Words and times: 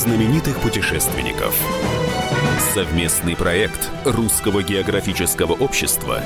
знаменитых 0.00 0.58
путешественников. 0.60 1.54
Совместный 2.72 3.36
проект 3.36 3.90
Русского 4.06 4.62
географического 4.62 5.52
общества 5.52 6.22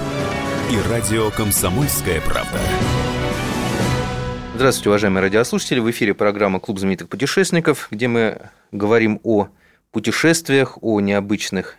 и 0.71 0.79
радио 0.89 1.33
«Комсомольская 1.33 2.21
правда». 2.21 2.61
Здравствуйте, 4.55 4.91
уважаемые 4.91 5.23
радиослушатели. 5.23 5.81
В 5.81 5.91
эфире 5.91 6.15
программа 6.15 6.61
«Клуб 6.61 6.79
знаменитых 6.79 7.09
путешественников», 7.09 7.89
где 7.91 8.07
мы 8.07 8.43
говорим 8.71 9.19
о 9.25 9.49
путешествиях, 9.91 10.79
о 10.81 11.01
необычных 11.01 11.75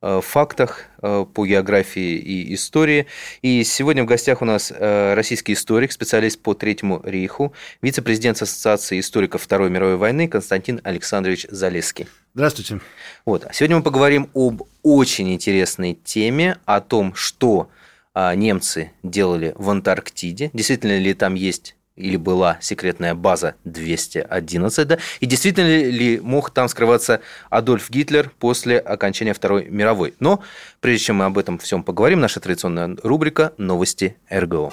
фактах 0.00 0.84
э, 1.02 1.24
по 1.32 1.46
географии 1.46 2.16
и 2.16 2.54
истории. 2.54 3.06
И 3.42 3.64
сегодня 3.64 4.04
в 4.04 4.06
гостях 4.06 4.42
у 4.42 4.44
нас 4.44 4.72
э, 4.74 5.14
российский 5.14 5.54
историк, 5.54 5.92
специалист 5.92 6.40
по 6.40 6.54
Третьему 6.54 7.00
рейху, 7.04 7.52
вице-президент 7.82 8.40
Ассоциации 8.40 9.00
историков 9.00 9.42
Второй 9.42 9.70
мировой 9.70 9.96
войны 9.96 10.28
Константин 10.28 10.80
Александрович 10.84 11.46
Залеский. 11.50 12.06
Здравствуйте. 12.34 12.80
Вот. 13.24 13.44
А 13.44 13.52
сегодня 13.52 13.76
мы 13.78 13.82
поговорим 13.82 14.30
об 14.34 14.62
очень 14.82 15.32
интересной 15.34 15.94
теме, 15.94 16.58
о 16.64 16.80
том, 16.80 17.14
что 17.14 17.68
а, 18.14 18.34
немцы 18.34 18.92
делали 19.02 19.52
в 19.56 19.70
Антарктиде, 19.70 20.50
действительно 20.52 20.98
ли 20.98 21.14
там 21.14 21.34
есть 21.34 21.76
или 21.98 22.16
была 22.16 22.58
секретная 22.60 23.14
база 23.14 23.54
211, 23.64 24.88
да, 24.88 24.98
и 25.20 25.26
действительно 25.26 25.66
ли 25.66 26.20
мог 26.20 26.50
там 26.50 26.68
скрываться 26.68 27.20
Адольф 27.50 27.90
Гитлер 27.90 28.30
после 28.38 28.78
окончания 28.78 29.34
Второй 29.34 29.66
мировой. 29.68 30.14
Но 30.20 30.42
прежде 30.80 31.06
чем 31.06 31.16
мы 31.16 31.26
об 31.26 31.38
этом 31.38 31.58
всем 31.58 31.82
поговорим, 31.82 32.20
наша 32.20 32.40
традиционная 32.40 32.96
рубрика 33.02 33.52
«Новости 33.58 34.16
РГО». 34.30 34.72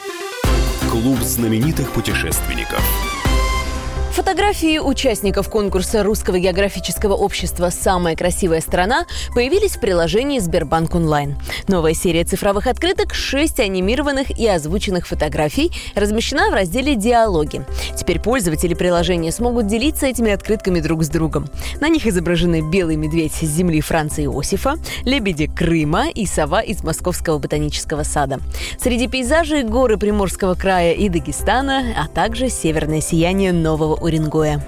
Клуб 0.89 1.19
знаменитых 1.19 1.91
путешественников. 1.91 3.04
Фотографии 4.15 4.79
участников 4.79 5.49
конкурса 5.49 6.01
Русского 6.01 6.39
географического 6.39 7.15
общества 7.15 7.69
«Самая 7.69 8.15
красивая 8.15 8.61
страна» 8.61 9.05
появились 9.33 9.75
в 9.75 9.81
приложении 9.81 10.39
Сбербанк 10.39 10.95
онлайн. 10.95 11.35
Новая 11.67 11.93
серия 11.93 12.23
цифровых 12.23 12.67
открыток, 12.67 13.13
6 13.13 13.59
анимированных 13.59 14.31
и 14.39 14.47
озвученных 14.47 15.05
фотографий, 15.05 15.69
размещена 15.95 16.49
в 16.49 16.53
разделе 16.53 16.95
«Диалоги». 16.95 17.65
Теперь 17.97 18.21
пользователи 18.21 18.73
приложения 18.73 19.33
смогут 19.33 19.67
делиться 19.67 20.05
этими 20.05 20.31
открытками 20.31 20.79
друг 20.79 21.03
с 21.03 21.09
другом. 21.09 21.49
На 21.81 21.89
них 21.89 22.07
изображены 22.07 22.61
белый 22.61 22.95
медведь 22.95 23.33
с 23.33 23.41
земли 23.41 23.81
Франца 23.81 24.23
Иосифа, 24.23 24.75
лебеди 25.03 25.47
Крыма 25.47 26.07
и 26.07 26.25
сова 26.25 26.61
из 26.61 26.85
Московского 26.85 27.37
ботанического 27.37 28.03
сада. 28.03 28.39
Среди 28.79 29.09
пейзажей 29.09 29.63
горы 29.63 29.97
Приморского 29.97 30.55
края 30.55 30.93
и 30.93 31.09
Дагестана, 31.09 31.83
а 32.01 32.07
также 32.07 32.47
северное 32.49 33.01
сияние 33.01 33.51
Нового 33.51 34.04
Уренгоя. 34.05 34.63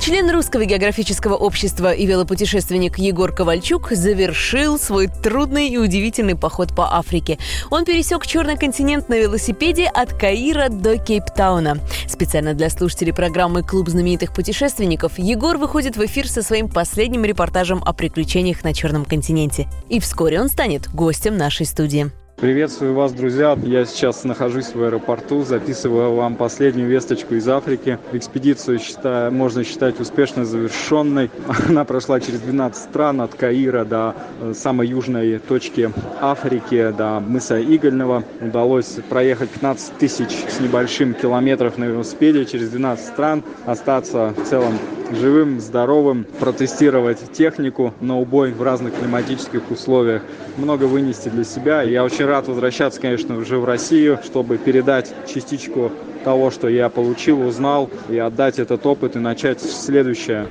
Член 0.00 0.30
Русского 0.30 0.64
географического 0.64 1.34
общества 1.34 1.92
и 1.92 2.06
велопутешественник 2.06 2.98
Егор 2.98 3.32
Ковальчук 3.32 3.90
завершил 3.92 4.78
свой 4.78 5.08
трудный 5.08 5.68
и 5.68 5.76
удивительный 5.76 6.36
поход 6.36 6.74
по 6.74 6.96
Африке. 6.96 7.38
Он 7.70 7.84
пересек 7.84 8.26
черный 8.26 8.56
континент 8.56 9.08
на 9.08 9.18
велосипеде 9.18 9.86
от 9.86 10.14
Каира 10.14 10.70
до 10.70 10.96
Кейптауна. 10.96 11.78
Специально 12.08 12.54
для 12.54 12.70
слушателей 12.70 13.12
программы 13.12 13.62
«Клуб 13.62 13.90
знаменитых 13.90 14.32
путешественников» 14.32 15.18
Егор 15.18 15.58
выходит 15.58 15.96
в 15.96 16.04
эфир 16.04 16.26
со 16.26 16.42
своим 16.42 16.68
последним 16.68 17.24
репортажем 17.24 17.82
о 17.84 17.92
приключениях 17.92 18.64
на 18.64 18.72
Черном 18.72 19.04
континенте. 19.04 19.68
И 19.90 20.00
вскоре 20.00 20.40
он 20.40 20.48
станет 20.48 20.88
гостем 20.92 21.36
нашей 21.36 21.66
студии. 21.66 22.10
Приветствую 22.40 22.94
вас, 22.94 23.12
друзья. 23.12 23.54
Я 23.64 23.84
сейчас 23.84 24.24
нахожусь 24.24 24.74
в 24.74 24.82
аэропорту, 24.82 25.44
записываю 25.44 26.14
вам 26.14 26.36
последнюю 26.36 26.88
весточку 26.88 27.34
из 27.34 27.46
Африки. 27.46 27.98
Экспедицию 28.14 28.78
считаю, 28.78 29.30
можно 29.30 29.62
считать 29.62 30.00
успешно 30.00 30.46
завершенной. 30.46 31.30
Она 31.68 31.84
прошла 31.84 32.18
через 32.18 32.40
12 32.40 32.82
стран, 32.82 33.20
от 33.20 33.34
Каира 33.34 33.84
до 33.84 34.14
э, 34.40 34.54
самой 34.54 34.88
южной 34.88 35.38
точки 35.38 35.92
Африки, 36.18 36.94
до 36.96 37.20
мыса 37.20 37.62
Игольного. 37.62 38.24
Удалось 38.40 38.96
проехать 39.10 39.50
15 39.50 39.98
тысяч 39.98 40.30
с 40.48 40.60
небольшим 40.60 41.12
километров 41.12 41.76
на 41.76 41.84
велосипеде 41.84 42.46
через 42.46 42.70
12 42.70 43.04
стран, 43.04 43.44
остаться 43.66 44.32
в 44.34 44.48
целом 44.48 44.78
живым, 45.12 45.60
здоровым, 45.60 46.24
протестировать 46.38 47.32
технику 47.32 47.92
на 48.00 48.18
убой 48.18 48.52
в 48.52 48.62
разных 48.62 48.94
климатических 48.94 49.70
условиях, 49.70 50.22
много 50.56 50.84
вынести 50.84 51.28
для 51.28 51.44
себя. 51.44 51.82
Я 51.82 52.04
очень 52.04 52.26
рад 52.30 52.48
возвращаться, 52.48 53.00
конечно, 53.00 53.36
уже 53.36 53.58
в 53.58 53.64
Россию, 53.64 54.18
чтобы 54.24 54.56
передать 54.56 55.12
частичку 55.26 55.92
того, 56.24 56.50
что 56.50 56.68
я 56.68 56.88
получил, 56.88 57.46
узнал, 57.46 57.90
и 58.08 58.16
отдать 58.18 58.58
этот 58.58 58.86
опыт 58.86 59.16
и 59.16 59.18
начать 59.18 59.60
следующее. 59.60 60.46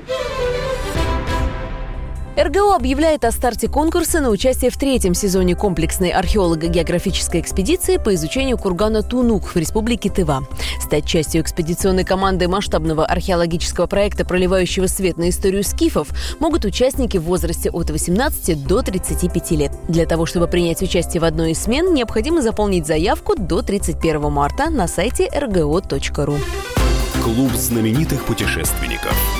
РГО 2.38 2.76
объявляет 2.76 3.26
о 3.26 3.32
старте 3.32 3.68
конкурса 3.68 4.22
на 4.22 4.30
участие 4.30 4.72
в 4.72 4.78
третьем 4.78 5.14
сезоне 5.14 5.56
комплексной 5.56 6.10
археолого-географической 6.10 7.42
экспедиции 7.42 7.98
по 7.98 8.14
изучению 8.16 8.58
кургана 8.58 9.04
Тунук 9.04 9.48
в 9.48 9.56
республике 9.56 10.10
Тыва. 10.10 10.44
Стать 10.82 11.06
частью 11.06 11.42
экспедиционной 11.42 12.06
команды 12.06 12.48
масштабного 12.48 13.06
археологического 13.06 13.88
проекта, 13.88 14.26
проливающего 14.26 14.88
свет 14.88 15.18
на 15.18 15.30
историю 15.30 15.64
скифов, 15.64 16.10
могут 16.40 16.66
участники 16.66 17.18
в 17.18 17.24
возрасте 17.24 17.70
от 17.72 17.90
18 17.90 18.66
до 18.66 18.82
35 18.82 19.52
лет. 19.52 19.72
Для 19.88 20.06
того, 20.06 20.26
чтобы 20.26 20.48
принять 20.48 20.82
участие 20.82 21.22
в 21.22 21.26
одной 21.26 21.52
из 21.52 21.64
смен, 21.64 21.94
необходимо 21.94 22.42
заполнить 22.42 22.88
заявку 22.88 23.36
до 23.36 23.62
31 23.62 24.32
марта 24.32 24.70
на 24.70 24.88
сайте 24.88 25.28
rgo.ru. 25.28 26.40
Клуб 27.24 27.52
знаменитых 27.54 28.24
путешественников. 28.26 29.39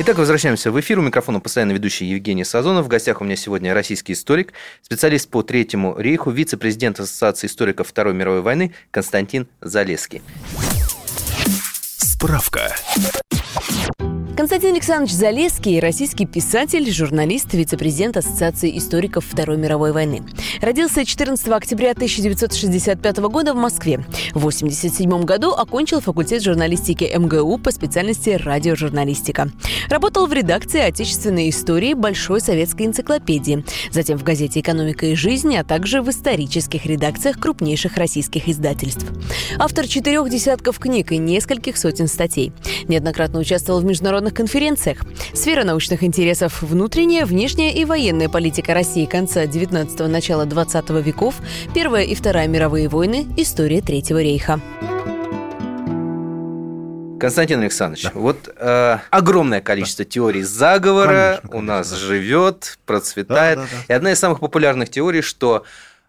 Итак, 0.00 0.16
возвращаемся 0.16 0.70
в 0.70 0.78
эфир. 0.78 1.00
У 1.00 1.02
микрофона 1.02 1.40
постоянно 1.40 1.72
ведущий 1.72 2.04
Евгений 2.06 2.44
Сазонов. 2.44 2.84
В 2.84 2.88
гостях 2.88 3.20
у 3.20 3.24
меня 3.24 3.34
сегодня 3.34 3.74
российский 3.74 4.12
историк, 4.12 4.52
специалист 4.80 5.28
по 5.28 5.42
Третьему 5.42 5.96
рейху, 5.98 6.30
вице-президент 6.30 7.00
Ассоциации 7.00 7.48
историков 7.48 7.88
Второй 7.88 8.14
мировой 8.14 8.42
войны 8.42 8.72
Константин 8.92 9.48
Залеский. 9.60 10.22
Справка. 11.98 12.76
Константин 14.38 14.74
Александрович 14.74 15.14
Залеский– 15.14 15.80
российский 15.80 16.24
писатель, 16.24 16.88
журналист, 16.92 17.52
вице-президент 17.54 18.18
Ассоциации 18.18 18.78
историков 18.78 19.24
Второй 19.28 19.56
мировой 19.56 19.90
войны. 19.90 20.22
Родился 20.62 21.04
14 21.04 21.48
октября 21.48 21.90
1965 21.90 23.16
года 23.16 23.52
в 23.52 23.56
Москве. 23.56 23.96
В 24.34 24.46
1987 24.46 25.24
году 25.24 25.50
окончил 25.50 26.00
факультет 26.00 26.44
журналистики 26.44 27.12
МГУ 27.12 27.58
по 27.58 27.72
специальности 27.72 28.30
радиожурналистика. 28.30 29.50
Работал 29.88 30.28
в 30.28 30.32
редакции 30.32 30.82
отечественной 30.82 31.50
истории 31.50 31.94
Большой 31.94 32.40
советской 32.40 32.86
энциклопедии, 32.86 33.64
затем 33.90 34.16
в 34.18 34.22
газете 34.22 34.60
«Экономика 34.60 35.06
и 35.06 35.16
жизнь», 35.16 35.56
а 35.56 35.64
также 35.64 36.00
в 36.00 36.10
исторических 36.10 36.86
редакциях 36.86 37.40
крупнейших 37.40 37.96
российских 37.96 38.48
издательств. 38.48 39.04
Автор 39.58 39.88
четырех 39.88 40.30
десятков 40.30 40.78
книг 40.78 41.10
и 41.10 41.18
нескольких 41.18 41.76
сотен 41.76 42.06
статей. 42.06 42.52
Неоднократно 42.86 43.40
участвовал 43.40 43.80
в 43.80 43.84
международных 43.84 44.27
международных 44.28 44.34
конференциях. 44.34 44.98
Сфера 45.34 45.64
научных 45.64 46.02
интересов– 46.02 46.62
внутренняя, 46.62 47.24
внешняя 47.24 47.72
и 47.72 47.84
военная 47.84 48.28
политика 48.28 48.74
России 48.74 49.06
конца 49.06 49.44
19-го, 49.44 50.06
начала 50.06 50.44
20 50.44 50.90
веков, 51.04 51.36
Первая 51.74 52.04
и 52.04 52.14
Вторая 52.14 52.48
мировые 52.48 52.88
войны, 52.88 53.26
история 53.36 53.80
Третьего 53.80 54.20
рейха. 54.20 54.60
Константин 57.20 57.60
Александрович, 57.60 58.04
да. 58.04 58.10
вот 58.14 58.48
э, 58.56 58.98
огромное 59.10 59.60
количество 59.60 60.04
теорий 60.04 60.42
заговора 60.42 61.40
конечно, 61.40 61.48
конечно, 61.48 61.58
у 61.58 61.62
нас 61.62 61.90
да. 61.90 61.96
живет, 61.96 62.78
процветает. 62.86 63.58
Да, 63.58 63.64
да, 63.64 63.68
да. 63.72 63.94
И 63.94 63.96
одна 63.96 64.12
из 64.12 64.20
самых 64.20 64.38
популярных 64.38 64.88
теорий, 64.88 65.20
что 65.20 65.64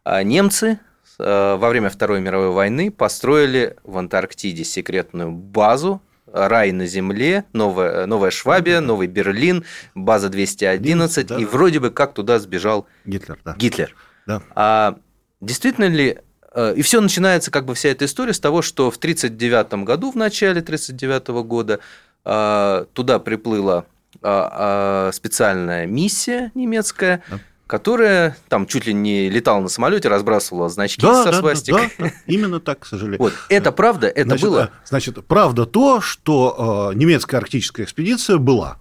э, 0.05 0.21
немцы 0.21 0.77
э, 1.17 1.55
во 1.59 1.69
время 1.69 1.89
Второй 1.89 2.21
мировой 2.21 2.51
войны 2.51 2.91
построили 2.91 3.75
в 3.83 3.97
Антарктиде 3.97 4.63
секретную 4.63 5.31
базу 5.31 5.99
рай 6.33 6.71
на 6.71 6.85
земле, 6.85 7.45
новая, 7.53 8.05
новая 8.05 8.31
Швабия, 8.31 8.79
новый 8.79 9.07
Берлин, 9.07 9.65
база 9.95 10.29
211, 10.29 11.27
да. 11.27 11.37
и 11.37 11.45
вроде 11.45 11.79
бы 11.79 11.91
как 11.91 12.13
туда 12.13 12.39
сбежал 12.39 12.87
Гитлер. 13.05 13.39
Да. 13.43 13.55
Гитлер. 13.57 13.95
Да. 14.25 14.41
А 14.55 14.97
действительно 15.41 15.85
ли 15.85 16.19
э, 16.53 16.73
и 16.75 16.81
все 16.81 17.01
начинается, 17.01 17.51
как 17.51 17.65
бы 17.65 17.75
вся 17.75 17.89
эта 17.89 18.05
история 18.05 18.33
с 18.33 18.39
того, 18.39 18.61
что 18.61 18.91
в 18.91 18.97
1939 18.97 19.85
году, 19.85 20.11
в 20.11 20.15
начале 20.15 20.61
1939 20.61 21.27
года, 21.45 21.79
э, 22.25 22.85
туда 22.93 23.19
приплыла 23.19 23.85
э, 24.21 25.11
специальная 25.13 25.85
миссия 25.85 26.51
немецкая, 26.53 27.23
да 27.29 27.39
которая 27.69 28.35
там 28.47 28.65
чуть 28.65 28.87
ли 28.87 28.93
не 28.93 29.29
летала 29.29 29.61
на 29.61 29.67
самолете, 29.67 30.09
разбрасывала 30.09 30.69
значки 30.69 31.03
да, 31.03 31.23
со 31.23 31.31
да, 31.31 31.37
свастикой. 31.37 31.91
Да, 31.99 32.05
да, 32.05 32.11
именно 32.25 32.59
так, 32.59 32.79
к 32.79 32.85
сожалению. 32.87 33.19
Вот, 33.19 33.33
это 33.47 33.71
правда, 33.71 34.07
это 34.07 34.29
значит, 34.29 34.45
было? 34.45 34.71
Значит, 34.85 35.25
правда 35.27 35.67
то, 35.67 36.01
что 36.01 36.91
э, 36.91 36.97
немецкая 36.97 37.37
арктическая 37.37 37.85
экспедиция 37.85 38.37
была. 38.37 38.79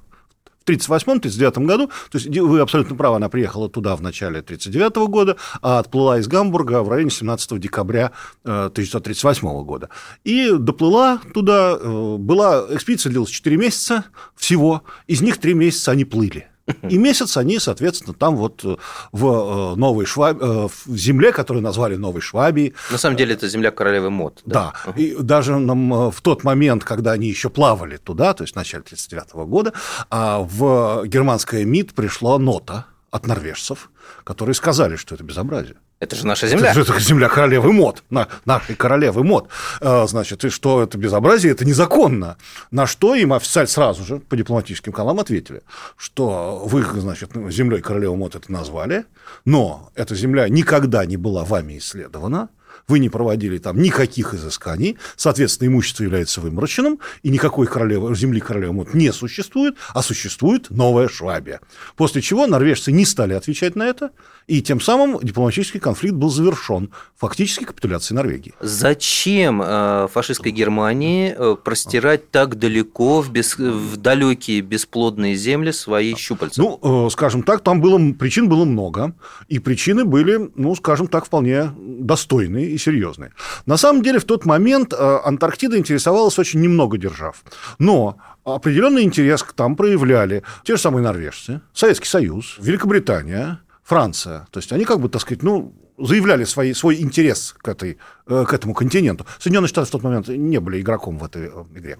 В 0.64 0.70
в 0.70 0.70
1938-1939 0.70 1.64
году, 1.66 1.86
то 2.10 2.18
есть 2.18 2.28
вы 2.28 2.60
абсолютно 2.60 2.96
правы, 2.96 3.16
она 3.16 3.28
приехала 3.28 3.68
туда 3.68 3.94
в 3.94 4.02
начале 4.02 4.40
1939 4.40 5.10
года, 5.10 5.36
а 5.62 5.78
отплыла 5.78 6.18
из 6.18 6.26
Гамбурга 6.26 6.82
в 6.82 6.88
районе 6.88 7.10
17 7.10 7.58
декабря 7.60 8.12
1938 8.44 9.48
э, 9.48 9.64
года. 9.64 9.90
И 10.24 10.50
доплыла 10.58 11.20
туда, 11.34 11.76
э, 11.78 12.16
была 12.18 12.66
экспедиция 12.70 13.10
длилась 13.10 13.30
4 13.30 13.56
месяца 13.56 14.04
всего, 14.34 14.82
из 15.06 15.20
них 15.20 15.38
3 15.38 15.52
месяца 15.54 15.92
они 15.92 16.04
плыли. 16.06 16.48
И 16.88 16.98
месяц 16.98 17.36
они, 17.36 17.58
соответственно, 17.58 18.14
там 18.14 18.36
вот 18.36 18.64
э, 18.64 18.76
в 19.12 19.26
э, 19.26 19.76
Новой 19.76 20.06
Швабии, 20.06 20.66
э, 20.66 20.68
в 20.86 20.96
земле, 20.96 21.32
которую 21.32 21.62
назвали 21.62 21.96
Новой 21.96 22.20
Швабией. 22.20 22.74
На 22.90 22.98
самом 22.98 23.16
деле 23.16 23.34
это 23.34 23.48
земля 23.48 23.70
королевы 23.70 24.10
Мод. 24.10 24.42
Да, 24.44 24.74
да. 24.84 24.92
и 24.92 25.16
даже 25.20 25.58
нам, 25.58 26.10
в 26.10 26.20
тот 26.20 26.44
момент, 26.44 26.84
когда 26.84 27.12
они 27.12 27.28
еще 27.28 27.50
плавали 27.50 27.96
туда, 27.96 28.34
то 28.34 28.44
есть 28.44 28.54
в 28.54 28.56
начале 28.56 28.82
1939 28.82 29.48
года, 29.48 29.72
а 30.10 30.40
в 30.40 31.06
германское 31.06 31.64
МИД 31.64 31.94
пришла 31.94 32.38
нота 32.38 32.86
от 33.10 33.26
норвежцев, 33.26 33.90
которые 34.24 34.54
сказали, 34.54 34.96
что 34.96 35.14
это 35.14 35.24
безобразие. 35.24 35.76
Это 36.00 36.14
же 36.14 36.26
наша 36.26 36.46
земля. 36.46 36.70
Это, 36.70 36.80
это 36.80 37.00
земля 37.00 37.28
королевы 37.28 37.72
мод, 37.72 38.04
на, 38.08 38.28
нашей 38.44 38.76
королевы 38.76 39.24
мод. 39.24 39.48
А, 39.80 40.06
значит, 40.06 40.44
и 40.44 40.48
что 40.48 40.82
это 40.82 40.96
безобразие, 40.96 41.52
это 41.52 41.64
незаконно. 41.64 42.36
На 42.70 42.86
что 42.86 43.16
им 43.16 43.32
официально 43.32 43.68
сразу 43.68 44.04
же 44.04 44.18
по 44.20 44.36
дипломатическим 44.36 44.92
каналам 44.92 45.18
ответили, 45.18 45.62
что 45.96 46.62
вы, 46.64 46.84
значит, 47.00 47.30
землей 47.50 47.80
королевы 47.80 48.16
мод 48.16 48.36
это 48.36 48.50
назвали, 48.52 49.06
но 49.44 49.90
эта 49.96 50.14
земля 50.14 50.48
никогда 50.48 51.04
не 51.04 51.16
была 51.16 51.44
вами 51.44 51.78
исследована, 51.78 52.48
вы 52.86 52.98
не 52.98 53.08
проводили 53.08 53.58
там 53.58 53.80
никаких 53.80 54.34
изысканий, 54.34 54.96
соответственно, 55.16 55.68
имущество 55.68 56.04
является 56.04 56.40
вымороченным, 56.40 57.00
и 57.22 57.30
никакой 57.30 57.66
королевы, 57.66 58.14
земли 58.14 58.40
королевы 58.40 58.72
Мод 58.72 58.94
не 58.94 59.12
существует, 59.12 59.76
а 59.94 60.02
существует 60.02 60.70
новая 60.70 61.08
Швабия. 61.08 61.60
После 61.96 62.22
чего 62.22 62.46
норвежцы 62.46 62.92
не 62.92 63.04
стали 63.04 63.34
отвечать 63.34 63.76
на 63.76 63.84
это, 63.84 64.10
и 64.46 64.62
тем 64.62 64.80
самым 64.80 65.18
дипломатический 65.20 65.78
конфликт 65.78 66.14
был 66.14 66.30
завершен 66.30 66.90
фактически 67.16 67.64
капитуляцией 67.64 68.16
Норвегии. 68.16 68.54
Зачем 68.60 69.60
э, 69.62 70.08
фашистской 70.10 70.52
Германии 70.52 71.34
э, 71.36 71.56
простирать 71.62 72.30
так 72.30 72.58
далеко 72.58 73.20
в, 73.20 73.30
бес... 73.30 73.58
в 73.58 73.96
далекие 73.98 74.62
бесплодные 74.62 75.34
земли 75.34 75.72
свои 75.72 76.14
щупальца? 76.14 76.62
Ну, 76.62 77.06
э, 77.06 77.10
скажем 77.10 77.42
так, 77.42 77.60
там 77.60 77.82
было, 77.82 77.98
причин 78.14 78.48
было 78.48 78.64
много, 78.64 79.14
и 79.48 79.58
причины 79.58 80.04
были, 80.04 80.50
ну, 80.54 80.74
скажем 80.76 81.08
так, 81.08 81.26
вполне 81.26 81.70
достойные 81.76 82.67
и 82.68 82.78
серьезные. 82.78 83.32
На 83.66 83.76
самом 83.76 84.02
деле, 84.02 84.18
в 84.18 84.24
тот 84.24 84.44
момент 84.44 84.92
Антарктида 84.92 85.78
интересовалась 85.78 86.38
очень 86.38 86.60
немного 86.60 86.98
держав. 86.98 87.42
Но 87.78 88.18
определенный 88.44 89.02
интерес 89.02 89.44
там 89.54 89.76
проявляли 89.76 90.42
те 90.64 90.76
же 90.76 90.82
самые 90.82 91.02
норвежцы, 91.02 91.60
Советский 91.72 92.08
Союз, 92.08 92.56
Великобритания, 92.58 93.60
Франция. 93.82 94.46
То 94.50 94.58
есть 94.58 94.72
они 94.72 94.84
как 94.84 95.00
бы, 95.00 95.08
так 95.08 95.22
сказать, 95.22 95.42
ну, 95.42 95.74
заявляли 95.98 96.44
свои, 96.44 96.74
свой 96.74 97.00
интерес 97.00 97.54
к, 97.58 97.68
этой, 97.68 97.98
э, 98.26 98.44
к 98.46 98.52
этому 98.52 98.74
континенту. 98.74 99.26
Соединенные 99.38 99.68
Штаты 99.68 99.88
в 99.88 99.90
тот 99.90 100.02
момент 100.02 100.28
не 100.28 100.58
были 100.60 100.80
игроком 100.80 101.18
в 101.18 101.24
этой 101.24 101.46
э, 101.46 101.64
игре. 101.74 101.98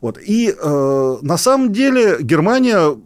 Вот. 0.00 0.18
И 0.18 0.50
э, 0.50 1.16
на 1.22 1.36
самом 1.38 1.72
деле 1.72 2.18
Германия 2.20 2.96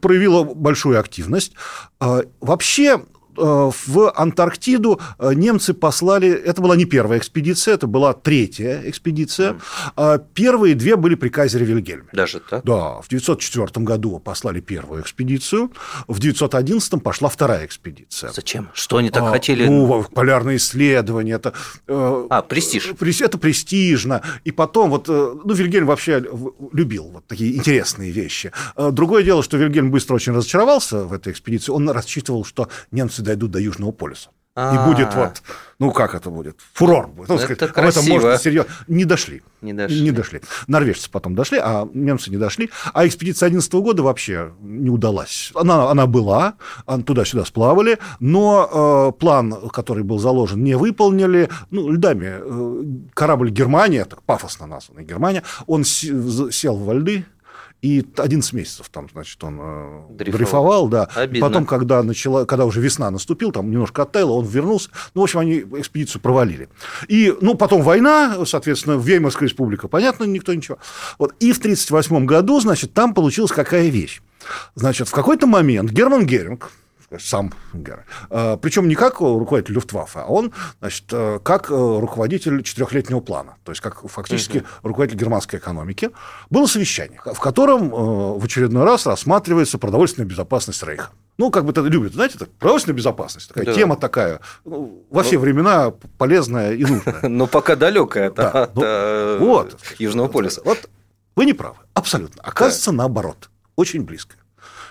проявила 0.00 0.44
большую 0.44 1.00
активность. 1.00 1.54
Э, 2.00 2.22
вообще 2.40 3.00
Э, 3.00 3.00
в 3.38 4.12
Антарктиду 4.14 5.00
э, 5.18 5.34
немцы 5.34 5.74
послали, 5.74 6.30
это 6.30 6.60
была 6.60 6.76
не 6.76 6.84
первая 6.84 7.18
экспедиция, 7.18 7.74
это 7.74 7.86
была 7.86 8.12
третья 8.12 8.82
экспедиция. 8.84 9.58
Mm. 9.96 10.24
Первые 10.34 10.74
две 10.74 10.96
были 10.96 11.14
при 11.14 11.28
кайзере 11.28 11.64
Вильгельме. 11.64 12.08
Даже 12.12 12.40
так? 12.40 12.64
Да, 12.64 13.00
в 13.00 13.08
904 13.08 13.84
году 13.84 14.18
послали 14.18 14.60
первую 14.60 15.02
экспедицию, 15.02 15.72
в 16.06 16.18
911 16.18 17.02
пошла 17.02 17.28
вторая 17.28 17.64
экспедиция. 17.66 18.32
Зачем? 18.32 18.70
Что 18.74 18.98
они 18.98 19.10
так 19.10 19.24
а, 19.24 19.30
хотели? 19.30 19.66
Ну, 19.66 20.04
полярные 20.14 20.56
исследования, 20.56 21.34
это... 21.34 21.52
А, 21.86 22.42
престиж. 22.42 22.94
Это 23.20 23.38
престижно. 23.38 24.22
И 24.44 24.50
потом, 24.50 24.90
вот, 24.90 25.08
ну, 25.08 25.52
Вильгельм 25.52 25.86
вообще 25.86 26.24
любил 26.72 27.04
вот 27.04 27.26
такие 27.26 27.56
интересные 27.56 28.10
вещи. 28.10 28.52
Другое 28.76 29.22
дело, 29.22 29.42
что 29.42 29.56
Вильгельм 29.56 29.90
быстро 29.90 30.14
очень 30.14 30.32
разочаровался 30.32 31.04
в 31.04 31.12
этой 31.12 31.32
экспедиции, 31.32 31.72
он 31.72 31.90
рассчитывал, 31.90 32.44
что 32.44 32.68
немцы 32.90 33.22
дойдут 33.28 33.52
до 33.52 33.60
Южного 33.60 33.92
полюса. 33.92 34.30
И 34.58 34.88
будет 34.88 35.14
вот, 35.14 35.40
ну 35.78 35.92
как 35.92 36.16
это 36.16 36.30
будет, 36.30 36.58
фурор 36.72 37.06
будет. 37.06 37.28
Ну, 37.28 37.36
это 37.36 37.44
сказать, 37.44 37.72
красиво. 37.72 38.00
этом 38.00 38.12
можно 38.12 38.38
серьезно. 38.38 38.72
Не 38.88 39.04
дошли. 39.04 39.42
Не 39.60 39.72
дошли. 39.72 40.00
Не 40.00 40.10
дошли. 40.10 40.40
Норвежцы 40.66 41.08
потом 41.08 41.36
дошли, 41.36 41.58
а 41.62 41.88
немцы 41.94 42.28
не 42.30 42.38
дошли. 42.38 42.68
А 42.92 43.06
экспедиция 43.06 43.46
11 43.46 43.72
года 43.74 44.02
вообще 44.02 44.52
не 44.60 44.90
удалась. 44.90 45.52
Она, 45.54 45.88
она 45.88 46.08
была, 46.08 46.54
туда-сюда 47.06 47.44
сплавали, 47.44 47.98
но 48.18 49.12
э, 49.14 49.18
план, 49.20 49.54
который 49.70 50.02
был 50.02 50.18
заложен, 50.18 50.64
не 50.64 50.76
выполнили. 50.76 51.48
Ну, 51.70 51.90
льдами. 51.90 52.38
Э, 52.40 52.82
корабль 53.14 53.50
Германия, 53.50 54.06
так 54.06 54.22
пафосно 54.22 54.66
названный 54.66 55.04
Германия, 55.04 55.44
он 55.68 55.84
сел 55.84 56.76
во 56.76 56.94
льды, 56.94 57.26
и 57.80 58.04
11 58.16 58.52
месяцев 58.54 58.88
там, 58.90 59.08
значит, 59.12 59.42
он 59.44 59.58
э, 59.60 60.02
дрейфовал, 60.10 60.38
дрейфовал 60.38 60.88
да. 60.88 61.04
Обидно. 61.14 61.46
Потом, 61.46 61.64
когда, 61.64 62.02
начала, 62.02 62.44
когда 62.44 62.64
уже 62.64 62.80
весна 62.80 63.10
наступила, 63.10 63.52
там 63.52 63.70
немножко 63.70 64.02
оттаяло, 64.02 64.32
он 64.32 64.46
вернулся. 64.46 64.90
Ну, 65.14 65.20
в 65.20 65.24
общем, 65.24 65.38
они 65.40 65.60
экспедицию 65.60 66.20
провалили. 66.20 66.68
И, 67.06 67.32
ну, 67.40 67.54
потом 67.54 67.82
война, 67.82 68.44
соответственно, 68.46 68.94
Веймарская 68.94 69.48
республика, 69.48 69.86
понятно, 69.86 70.24
никто 70.24 70.52
ничего. 70.52 70.78
Вот. 71.18 71.34
И 71.38 71.52
в 71.52 71.58
1938 71.58 72.26
году, 72.26 72.60
значит, 72.60 72.94
там 72.94 73.14
получилась 73.14 73.52
какая 73.52 73.88
вещь. 73.88 74.22
Значит, 74.74 75.08
в 75.08 75.12
какой-то 75.12 75.46
момент 75.46 75.90
Герман 75.90 76.26
Геринг, 76.26 76.72
сам 77.18 77.52
Гера. 77.72 78.04
А, 78.30 78.56
Причем 78.56 78.88
не 78.88 78.94
как 78.94 79.20
руководитель 79.20 79.74
Люфтваффе, 79.74 80.20
а 80.20 80.26
он, 80.26 80.52
значит, 80.80 81.04
э, 81.12 81.40
как 81.42 81.70
э, 81.70 81.74
руководитель 81.74 82.62
четырехлетнего 82.62 83.20
плана, 83.20 83.56
то 83.64 83.72
есть 83.72 83.80
как 83.80 84.06
фактически 84.08 84.64
руководитель 84.82 85.18
германской 85.18 85.58
экономики. 85.58 86.10
Было 86.50 86.66
совещание, 86.66 87.20
в 87.24 87.40
котором 87.40 87.92
э, 87.94 88.38
в 88.38 88.44
очередной 88.44 88.84
раз 88.84 89.06
рассматривается 89.06 89.78
продовольственная 89.78 90.28
безопасность 90.28 90.82
Рейха. 90.82 91.10
Ну, 91.38 91.50
как 91.50 91.64
бы 91.64 91.70
это 91.70 91.82
любят, 91.82 92.14
знаете, 92.14 92.34
это 92.36 92.46
продовольственная 92.46 92.96
безопасность, 92.96 93.48
такая 93.48 93.64
да. 93.64 93.72
тема 93.72 93.96
такая, 93.96 94.40
ну, 94.64 95.04
во 95.08 95.22
все 95.22 95.36
ну, 95.36 95.42
времена 95.42 95.92
полезная 96.18 96.74
и 96.74 96.84
нужная. 96.84 97.20
Но 97.28 97.46
пока 97.46 97.76
далекая 97.76 98.30
да, 98.30 98.64
от 98.64 98.74
ну, 98.74 99.38
вот, 99.38 99.78
Южного 99.98 100.28
полюса. 100.28 100.60
Вот 100.64 100.90
вы 101.36 101.46
не 101.46 101.52
правы, 101.52 101.76
абсолютно. 101.94 102.42
Оказывается, 102.42 102.90
наоборот, 102.90 103.50
очень 103.76 104.02
близко. 104.02 104.34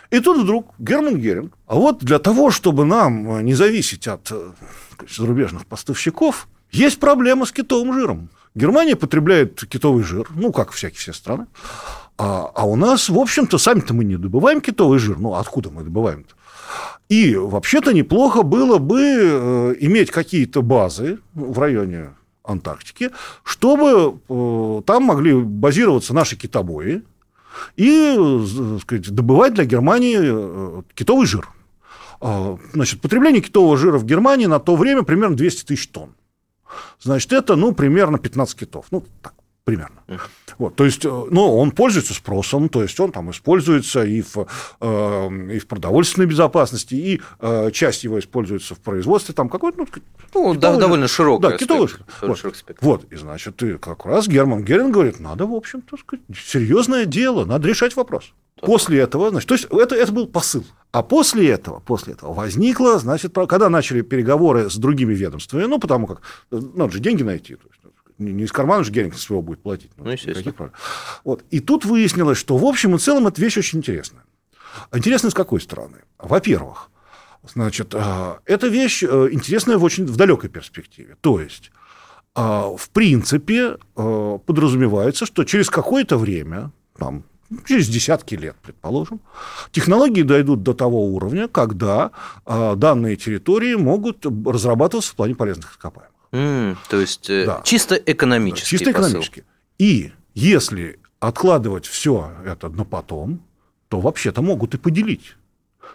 И 0.10 0.20
тут 0.20 0.38
вдруг 0.42 0.74
Герман 0.80 1.18
Геринг, 1.18 1.54
а 1.66 1.76
вот 1.76 2.00
для 2.00 2.20
того, 2.20 2.52
чтобы 2.52 2.86
нам 2.86 3.44
не 3.44 3.54
зависеть 3.54 4.08
от 4.08 4.32
э, 4.32 4.52
зарубежных 5.10 5.66
поставщиков, 5.66 6.48
есть 6.72 7.00
проблема 7.00 7.46
с 7.46 7.52
китовым 7.52 7.94
жиром. 7.94 8.30
Германия 8.56 8.96
потребляет 8.96 9.64
китовый 9.68 10.04
жир, 10.04 10.28
ну, 10.34 10.52
как 10.52 10.72
всякие 10.72 11.00
все 11.00 11.14
страны. 11.14 11.46
А, 12.18 12.52
а 12.56 12.66
у 12.66 12.76
нас, 12.76 13.10
в 13.10 13.20
общем-то, 13.20 13.58
сами-то 13.58 13.94
мы 13.94 14.04
не 14.04 14.18
добываем 14.18 14.62
китовый 14.62 14.98
жир. 14.98 15.20
Ну, 15.20 15.36
откуда 15.36 15.70
мы 15.70 15.84
добываем-то? 15.84 16.34
И 17.10 17.36
вообще-то 17.36 17.94
неплохо 17.94 18.42
было 18.42 18.80
бы 18.80 19.00
э, 19.00 19.76
иметь 19.82 20.12
какие-то 20.12 20.62
базы 20.62 21.20
в 21.36 21.60
районе 21.60 22.16
Антарктики, 22.44 23.12
чтобы 23.44 24.20
э, 24.28 24.82
там 24.86 25.04
могли 25.04 25.34
базироваться 25.34 26.14
наши 26.14 26.36
китобои, 26.36 27.04
и 27.76 28.16
сказать, 28.82 29.10
добывать 29.12 29.54
для 29.54 29.66
Германии 29.66 30.18
э, 30.20 30.82
китовый 30.94 31.28
жир. 31.28 31.50
А, 32.20 32.58
значит, 32.74 33.02
потребление 33.02 33.42
китового 33.42 33.78
жира 33.78 33.98
в 33.98 34.06
Германии 34.06 34.46
на 34.48 34.60
то 34.60 34.76
время 34.76 35.04
примерно 35.04 35.36
200 35.36 35.66
тысяч 35.66 35.88
тонн. 35.88 36.16
Значит, 37.00 37.32
это, 37.34 37.56
ну, 37.56 37.74
примерно 37.74 38.18
15 38.18 38.60
китов. 38.60 38.88
Ну, 38.92 39.04
так, 39.22 39.34
примерно. 39.68 40.02
Вот, 40.58 40.78
то 40.78 40.86
есть, 40.86 41.04
э, 41.04 41.10
ну, 41.10 41.58
он 41.58 41.72
пользуется 41.72 42.14
спросом, 42.14 42.70
то 42.70 42.82
есть 42.82 42.98
он 43.02 43.12
там 43.12 43.30
используется 43.32 44.06
и 44.06 44.22
в, 44.22 44.48
э, 44.80 45.56
и 45.56 45.60
в 45.60 45.68
продовольственной 45.68 46.26
безопасности, 46.26 46.96
и 46.96 47.22
э, 47.42 47.72
часть 47.72 48.06
его 48.06 48.18
используется 48.18 48.76
в 48.76 48.80
производстве 48.80 49.36
там 49.36 49.50
какой-то, 49.50 49.80
ну, 49.80 49.88
ну 50.34 50.54
да, 50.56 50.78
довольно 50.78 51.10
широкий 51.10 51.42
да, 51.42 51.58
китовый, 51.58 51.90
вот, 52.22 52.42
вот, 52.80 53.12
и 53.12 53.18
значит, 53.18 53.62
и 53.62 53.78
как 53.78 54.06
раз 54.06 54.30
Герман 54.30 54.64
Герин 54.64 54.90
говорит, 54.90 55.20
надо, 55.20 55.46
в 55.46 55.54
общем-то, 55.54 55.98
серьезное 56.34 57.04
дело, 57.04 57.44
надо 57.44 57.68
решать 57.68 57.94
вопрос. 57.98 58.32
После 58.62 59.00
этого, 59.00 59.32
значит, 59.32 59.50
то 59.50 59.56
есть 59.56 59.68
это, 59.70 59.96
это 59.96 60.12
был 60.14 60.28
посыл. 60.28 60.64
А 60.94 61.04
после 61.04 61.50
этого, 61.50 61.82
после 61.82 62.14
этого 62.14 62.34
возникло, 62.34 62.98
значит, 63.00 63.36
когда 63.50 63.70
начали 63.70 64.02
переговоры 64.02 64.70
с 64.70 64.78
другими 64.78 65.14
ведомствами, 65.14 65.66
ну, 65.66 65.78
потому 65.78 66.08
как 66.08 66.22
э, 66.52 66.60
надо 66.74 66.94
же 66.94 67.00
деньги 67.00 67.22
найти, 67.22 67.56
то 67.56 67.68
есть, 67.68 67.78
не 68.18 68.44
из 68.44 68.52
кармана 68.52 68.84
же 68.84 68.92
Геринг 68.92 69.16
своего 69.16 69.42
будет 69.42 69.62
платить. 69.62 69.92
Ну, 69.98 70.10
естественно. 70.10 70.72
Вот. 71.24 71.44
И 71.50 71.60
тут 71.60 71.86
выяснилось, 71.86 72.38
что 72.38 72.58
в 72.58 72.66
общем 72.66 72.96
и 72.96 73.00
целом 73.00 73.28
эта 73.28 73.42
вещь 73.42 73.58
очень 73.58 73.80
интересная. 73.80 74.24
Интересная 74.94 75.32
с 75.32 75.34
какой 75.34 75.62
стороны? 75.62 75.98
Во-первых, 76.18 76.90
значит, 77.44 77.94
а, 77.96 78.40
эта 78.46 78.68
вещь 78.68 79.04
э, 79.04 79.30
интересная 79.32 79.78
в 79.78 79.84
очень 79.84 80.06
в 80.06 80.16
далекой 80.16 80.50
перспективе. 80.50 81.18
То 81.22 81.40
есть, 81.40 81.72
а, 82.36 82.76
в 82.76 82.90
принципе, 82.90 83.78
э, 83.96 84.40
подразумевается, 84.46 85.26
что 85.26 85.44
через 85.44 85.70
какое-то 85.70 86.18
время, 86.18 86.72
там, 86.98 87.24
через 87.66 87.88
десятки 87.88 88.36
лет, 88.36 88.56
предположим, 88.62 89.22
технологии 89.72 90.24
дойдут 90.24 90.64
до 90.64 90.74
того 90.74 91.08
уровня, 91.08 91.48
когда 91.48 92.12
э, 92.46 92.76
данные 92.76 93.16
территории 93.16 93.76
могут 93.76 94.26
разрабатываться 94.26 95.12
в 95.12 95.16
плане 95.16 95.36
полезных 95.36 95.72
ископаемых. 95.72 96.17
Mm, 96.38 96.78
то 96.90 97.00
есть 97.00 97.30
э, 97.30 97.46
да. 97.46 97.62
чисто 97.64 97.96
экономически. 97.96 98.70
Чисто 98.70 98.92
экономически. 98.92 99.44
И 99.80 100.12
если 100.36 101.00
откладывать 101.20 101.88
все 101.88 102.32
это 102.46 102.70
на 102.70 102.86
потом, 102.86 103.42
то 103.90 104.00
вообще-то 104.00 104.42
могут 104.42 104.76
и 104.76 104.78
поделить. 104.78 105.36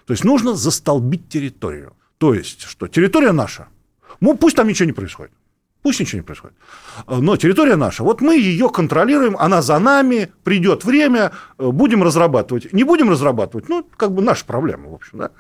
То 0.07 0.15
есть 0.15 0.25
нужно 0.25 0.55
застолбить 0.55 1.29
территорию. 1.29 1.93
То 2.19 2.35
есть, 2.35 2.63
что 2.63 2.89
территория 2.89 3.33
наша, 3.33 3.69
ну 4.21 4.37
пусть 4.37 4.57
там 4.57 4.67
ничего 4.67 4.87
не 4.87 4.93
происходит. 4.93 5.33
Пусть 5.83 6.01
ничего 6.01 6.19
не 6.19 6.25
происходит. 6.25 6.57
Но 7.07 7.37
территория 7.37 7.77
наша. 7.77 8.03
Вот 8.03 8.21
мы 8.21 8.37
ее 8.37 8.69
контролируем, 8.69 9.37
она 9.37 9.63
за 9.63 9.79
нами, 9.79 10.33
придет 10.45 10.85
время, 10.85 11.33
э, 11.59 11.69
будем 11.69 12.03
разрабатывать. 12.03 12.73
Не 12.73 12.85
будем 12.85 13.11
разрабатывать, 13.11 13.69
ну, 13.69 13.87
как 13.97 14.13
бы 14.13 14.23
наша 14.23 14.45
проблема, 14.45 14.91
в 14.91 14.95
общем, 14.95 15.19
да. 15.19 15.31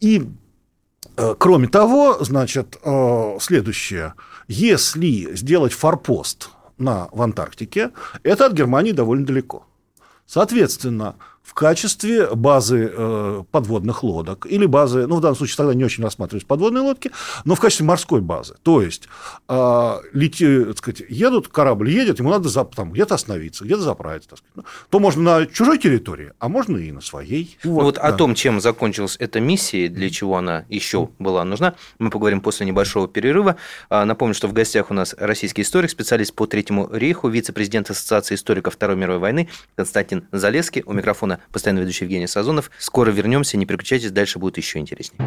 И 0.00 0.26
кроме 1.38 1.68
того, 1.68 2.22
значит, 2.24 2.78
э, 2.82 3.36
следующее. 3.40 4.14
Если 4.46 5.34
сделать 5.34 5.72
форпост 5.72 6.50
на, 6.78 7.08
в 7.12 7.22
Антарктике, 7.22 7.90
это 8.22 8.46
от 8.46 8.52
Германии 8.52 8.92
довольно 8.92 9.26
далеко. 9.26 9.66
Соответственно, 10.26 11.16
в 11.48 11.54
качестве 11.54 12.28
базы 12.34 12.92
э, 12.94 13.42
подводных 13.50 14.02
лодок 14.02 14.44
или 14.44 14.66
базы, 14.66 15.06
ну, 15.06 15.16
в 15.16 15.22
данном 15.22 15.34
случае 15.34 15.56
тогда 15.56 15.72
не 15.72 15.82
очень 15.82 16.04
рассматриваются 16.04 16.46
подводные 16.46 16.82
лодки, 16.82 17.10
но 17.46 17.54
в 17.54 17.60
качестве 17.60 17.86
морской 17.86 18.20
базы. 18.20 18.56
То 18.62 18.82
есть, 18.82 19.08
э, 19.48 19.98
лети, 20.12 20.64
так 20.66 20.76
сказать, 20.76 21.02
едут, 21.08 21.48
корабль 21.48 21.88
едет, 21.88 22.18
ему 22.18 22.28
надо 22.28 22.52
там, 22.64 22.92
где-то 22.92 23.14
остановиться, 23.14 23.64
где-то 23.64 23.80
заправиться. 23.80 24.28
Так 24.28 24.38
сказать. 24.40 24.56
Ну, 24.56 24.64
то 24.90 25.00
можно 25.00 25.22
на 25.22 25.46
чужой 25.46 25.78
территории, 25.78 26.34
а 26.38 26.50
можно 26.50 26.76
и 26.76 26.92
на 26.92 27.00
своей. 27.00 27.56
Вот, 27.64 27.82
вот 27.82 27.94
да. 27.94 28.02
о 28.02 28.12
том, 28.12 28.34
чем 28.34 28.60
закончилась 28.60 29.16
эта 29.18 29.40
миссия, 29.40 29.88
для 29.88 30.10
чего 30.10 30.36
она 30.36 30.66
еще 30.68 31.08
была 31.18 31.44
нужна, 31.44 31.76
мы 31.98 32.10
поговорим 32.10 32.42
после 32.42 32.66
небольшого 32.66 33.08
перерыва. 33.08 33.56
А, 33.88 34.04
напомню, 34.04 34.34
что 34.34 34.48
в 34.48 34.52
гостях 34.52 34.90
у 34.90 34.94
нас 34.94 35.14
российский 35.18 35.62
историк, 35.62 35.88
специалист 35.88 36.34
по 36.34 36.46
Третьему 36.46 36.90
рейху, 36.92 37.30
вице-президент 37.30 37.88
Ассоциации 37.88 38.34
историков 38.34 38.74
Второй 38.74 38.96
мировой 38.96 39.20
войны 39.20 39.48
Константин 39.76 40.28
Залеский. 40.30 40.82
У 40.84 40.92
микрофона 40.92 41.37
постоянно 41.52 41.80
ведущий 41.80 42.04
Евгений 42.04 42.26
Сазонов. 42.26 42.70
Скоро 42.78 43.10
вернемся, 43.10 43.56
не 43.56 43.66
переключайтесь, 43.66 44.10
дальше 44.10 44.38
будет 44.38 44.56
еще 44.56 44.78
интереснее. 44.78 45.18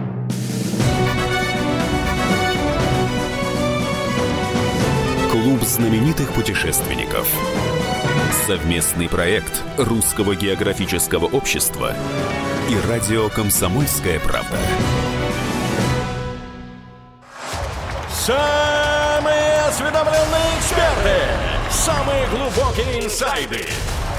Клуб 5.31 5.61
знаменитых 5.63 6.33
путешественников. 6.33 7.27
Совместный 8.45 9.07
проект 9.07 9.61
Русского 9.77 10.35
географического 10.35 11.25
общества 11.25 11.95
и 12.69 12.89
радио 12.89 13.29
«Комсомольская 13.29 14.19
правда». 14.19 14.57
Самые 18.11 19.61
осведомленные 19.67 20.59
эксперты, 20.59 21.15
самые 21.69 22.27
глубокие 22.27 23.05
инсайды– 23.05 23.65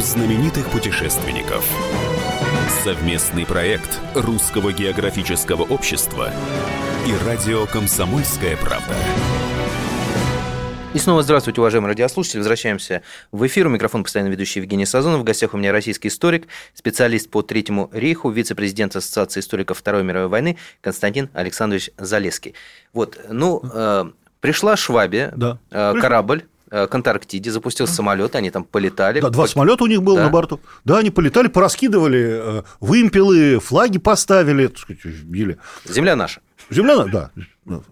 Клуб 0.00 0.08
знаменитых 0.08 0.70
путешественников. 0.70 1.62
Совместный 2.82 3.44
проект 3.44 4.00
Русского 4.14 4.72
географического 4.72 5.62
общества 5.62 6.32
и 7.06 7.26
радио 7.26 7.66
«Комсомольская 7.66 8.56
правда». 8.56 8.94
И 10.94 10.98
снова 10.98 11.22
здравствуйте, 11.22 11.60
уважаемые 11.60 11.90
радиослушатели. 11.90 12.38
Возвращаемся 12.38 13.02
в 13.30 13.46
эфир. 13.46 13.66
У 13.66 13.70
микрофона 13.70 14.02
постоянно 14.02 14.30
ведущий 14.30 14.60
Евгений 14.60 14.86
Сазонов. 14.86 15.20
В 15.20 15.24
гостях 15.24 15.52
у 15.52 15.58
меня 15.58 15.70
российский 15.70 16.08
историк, 16.08 16.48
специалист 16.72 17.28
по 17.28 17.42
Третьему 17.42 17.90
рейху, 17.92 18.30
вице-президент 18.30 18.96
Ассоциации 18.96 19.40
историков 19.40 19.76
Второй 19.76 20.02
мировой 20.02 20.28
войны 20.28 20.56
Константин 20.80 21.28
Александрович 21.34 21.90
Залеский. 21.98 22.54
Вот, 22.94 23.20
ну, 23.28 23.60
э, 23.70 24.10
пришла 24.40 24.78
Швабия, 24.78 25.34
да. 25.36 25.58
э, 25.70 25.92
корабль, 26.00 26.44
к 26.70 26.94
Антарктиде, 26.94 27.50
запустил 27.50 27.86
самолет, 27.86 28.34
они 28.36 28.50
там 28.50 28.64
полетали. 28.64 29.20
Да, 29.20 29.30
два 29.30 29.46
самолета 29.46 29.84
у 29.84 29.86
них 29.86 30.02
было 30.02 30.18
да. 30.18 30.24
на 30.24 30.30
борту. 30.30 30.60
Да, 30.84 30.98
они 30.98 31.10
полетали, 31.10 31.48
пораскидывали 31.48 32.60
э, 32.60 32.62
вымпелы, 32.80 33.58
флаги 33.58 33.98
поставили, 33.98 34.68
так 34.68 34.78
сказать, 34.78 35.04
били. 35.22 35.58
Земля 35.84 36.16
наша. 36.16 36.40
Земля, 36.70 37.04
да. 37.04 37.30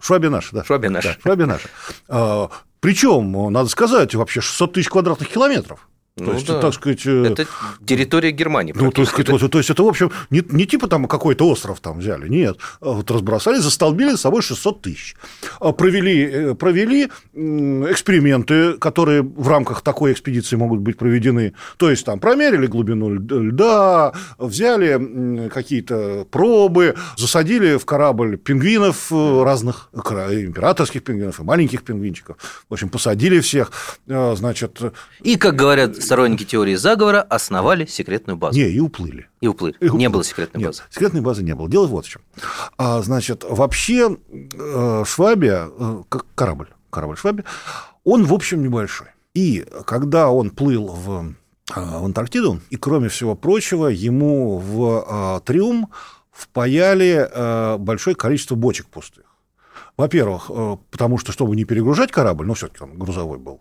Швабия 0.00 0.30
наша, 0.30 0.54
да. 0.54 0.64
Швабия 0.64 0.90
наша. 0.90 1.14
Да, 1.14 1.20
Швабия 1.22 1.46
наша. 1.46 1.68
А, 2.08 2.50
причем, 2.80 3.52
надо 3.52 3.68
сказать, 3.68 4.14
вообще 4.14 4.40
600 4.40 4.72
тысяч 4.74 4.88
квадратных 4.88 5.28
километров. 5.28 5.88
То 6.18 6.24
ну, 6.24 6.32
есть, 6.32 6.46
да. 6.46 6.60
так 6.60 6.74
сказать... 6.74 7.06
Э, 7.06 7.26
это 7.26 7.46
территория 7.84 8.32
Германии. 8.32 8.74
Ну, 8.74 8.90
то 8.90 9.02
есть, 9.02 9.12
это... 9.16 9.48
то 9.48 9.58
есть, 9.58 9.70
это, 9.70 9.82
в 9.84 9.88
общем, 9.88 10.10
не, 10.30 10.42
не 10.50 10.66
типа 10.66 10.88
там 10.88 11.06
какой-то 11.06 11.48
остров 11.48 11.78
там 11.80 12.00
взяли, 12.00 12.28
нет. 12.28 12.58
А 12.80 12.90
вот 12.90 13.10
разбросали, 13.10 13.58
застолбили 13.58 14.16
с 14.16 14.20
собой 14.20 14.42
600 14.42 14.82
тысяч. 14.82 15.14
А 15.60 15.72
провели, 15.72 16.24
э, 16.24 16.54
провели 16.54 17.08
эксперименты, 17.34 18.74
которые 18.74 19.22
в 19.22 19.46
рамках 19.46 19.82
такой 19.82 20.12
экспедиции 20.12 20.56
могут 20.56 20.80
быть 20.80 20.98
проведены. 20.98 21.54
То 21.76 21.88
есть, 21.88 22.04
там 22.04 22.18
промерили 22.18 22.66
глубину 22.66 23.10
льда, 23.10 24.12
взяли 24.38 25.48
какие-то 25.48 26.26
пробы, 26.30 26.96
засадили 27.16 27.76
в 27.76 27.86
корабль 27.86 28.36
пингвинов 28.38 29.12
э, 29.12 29.42
разных, 29.44 29.88
императорских 29.94 31.04
пингвинов 31.04 31.38
и 31.38 31.44
маленьких 31.44 31.84
пингвинчиков. 31.84 32.36
В 32.68 32.72
общем, 32.72 32.88
посадили 32.88 33.38
всех, 33.38 33.70
значит... 34.06 34.80
И, 35.22 35.36
как 35.36 35.54
говорят 35.54 36.07
сторонники 36.08 36.44
теории 36.44 36.74
заговора 36.74 37.22
основали 37.22 37.86
секретную 37.86 38.36
базу. 38.36 38.58
Не, 38.58 38.68
и 38.68 38.80
уплыли. 38.80 39.28
И 39.40 39.46
уплыли. 39.46 39.76
И 39.78 39.86
уплыли. 39.86 40.00
Не 40.00 40.08
было 40.08 40.24
секретной 40.24 40.60
Нет, 40.60 40.68
базы. 40.70 40.82
Секретной 40.90 41.20
базы 41.20 41.42
не 41.42 41.54
было. 41.54 41.68
Дело 41.68 41.86
вот 41.86 42.06
в 42.06 42.08
чем. 42.08 42.22
А, 42.78 43.02
значит, 43.02 43.44
вообще 43.48 44.16
э, 44.30 45.04
Швабия, 45.06 45.68
э, 45.78 46.02
корабль, 46.34 46.68
корабль 46.90 47.16
Швабия, 47.16 47.44
он, 48.04 48.24
в 48.24 48.32
общем, 48.32 48.62
небольшой. 48.62 49.08
И 49.34 49.66
когда 49.84 50.30
он 50.30 50.50
плыл 50.50 50.86
в, 50.88 51.34
э, 51.76 51.80
в 51.80 52.04
Антарктиду, 52.04 52.60
и, 52.70 52.76
кроме 52.76 53.08
всего 53.08 53.34
прочего, 53.36 53.88
ему 53.88 54.58
в 54.58 55.42
Триум 55.44 55.90
впаяли 56.32 57.76
большое 57.78 58.16
количество 58.16 58.54
бочек 58.54 58.86
пустых. 58.86 59.24
Во-первых, 59.98 60.48
э, 60.48 60.76
потому 60.92 61.18
что, 61.18 61.32
чтобы 61.32 61.56
не 61.56 61.64
перегружать 61.64 62.12
корабль, 62.12 62.46
ну, 62.46 62.54
все-таки 62.54 62.84
он 62.84 62.96
грузовой 62.96 63.36
был, 63.38 63.60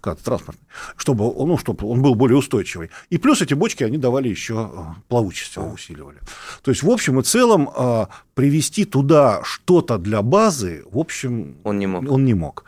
как 0.00 0.18
транспортный, 0.18 0.66
чтобы, 0.96 1.24
ну, 1.24 1.58
чтобы 1.58 1.86
он 1.86 2.00
был 2.00 2.14
более 2.14 2.38
устойчивый. 2.38 2.90
И 3.10 3.18
плюс 3.18 3.42
эти 3.42 3.52
бочки, 3.52 3.84
они 3.84 3.98
давали 3.98 4.28
еще 4.28 4.70
э, 4.72 4.82
плавучесть, 5.08 5.58
усиливали. 5.58 6.20
То 6.62 6.70
есть, 6.70 6.82
в 6.82 6.90
общем 6.90 7.20
и 7.20 7.22
целом, 7.22 7.68
э, 7.76 8.06
привести 8.32 8.86
туда 8.86 9.42
что-то 9.44 9.98
для 9.98 10.22
базы, 10.22 10.84
в 10.90 10.98
общем, 10.98 11.58
он 11.64 11.78
не 11.78 11.86
мог. 11.86 12.10
Он 12.10 12.24
не 12.24 12.34
мог. 12.34 12.64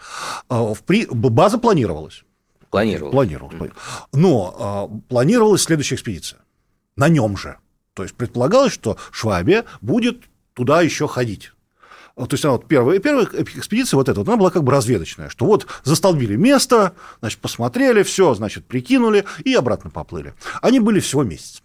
База 0.51 1.57
планировалась. 1.57 2.23
Планировалась. 2.69 3.15
Планировалась. 3.15 3.73
Но 4.13 4.91
планировалась 5.09 5.63
следующая 5.63 5.95
экспедиция. 5.95 6.41
На 6.97 7.09
нем 7.09 7.39
же. 7.39 7.57
То 7.95 8.03
есть 8.03 8.15
предполагалось, 8.15 8.75
что 8.75 8.99
Швабия 9.11 9.65
будет 9.81 10.25
туда 10.53 10.83
еще 10.83 11.09
ходить. 11.09 11.53
То 12.17 12.29
есть, 12.31 12.45
вот 12.45 12.67
первая, 12.67 12.99
первая 12.99 13.27
экспедиция 13.27 13.99
вот 13.99 14.09
эта, 14.09 14.21
вот, 14.21 14.29
она 14.29 14.39
была 14.39 14.51
как 14.51 14.65
бы 14.65 14.73
разведочная, 14.73 15.29
что 15.29 15.45
вот 15.45 15.67
застолбили 15.85 16.37
место, 16.37 16.95
значит, 17.21 17.41
посмотрели, 17.41 18.03
все, 18.03 18.33
значит, 18.35 18.65
прикинули 18.65 19.27
и 19.45 19.53
обратно 19.53 19.91
поплыли. 19.91 20.33
Они 20.63 20.81
были 20.81 21.01
всего 21.01 21.25
месяц. 21.25 21.63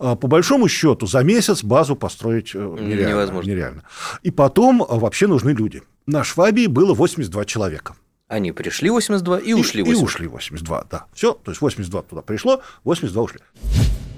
А, 0.00 0.16
по 0.16 0.26
большому 0.26 0.66
счету, 0.68 1.06
за 1.06 1.20
месяц 1.22 1.62
базу 1.62 1.94
построить 1.94 2.54
э, 2.54 2.58
нереально. 2.58 3.10
Невозможно. 3.10 3.48
нереально. 3.48 3.82
И 4.22 4.32
потом 4.32 4.82
а, 4.82 4.98
вообще 4.98 5.28
нужны 5.28 5.50
люди. 5.50 5.82
На 6.06 6.24
Швабии 6.24 6.66
было 6.66 6.92
82 6.92 7.44
человека. 7.44 7.94
Они 8.26 8.50
пришли 8.50 8.90
82 8.90 9.38
и, 9.38 9.50
и 9.50 9.52
ушли 9.52 9.82
82. 9.82 9.92
И 9.92 10.04
ушли 10.04 10.26
82, 10.26 10.86
да. 10.90 11.04
Все, 11.12 11.32
то 11.34 11.50
есть 11.50 11.60
82 11.60 12.02
туда 12.02 12.22
пришло, 12.22 12.62
82 12.82 13.22
ушли. 13.22 13.38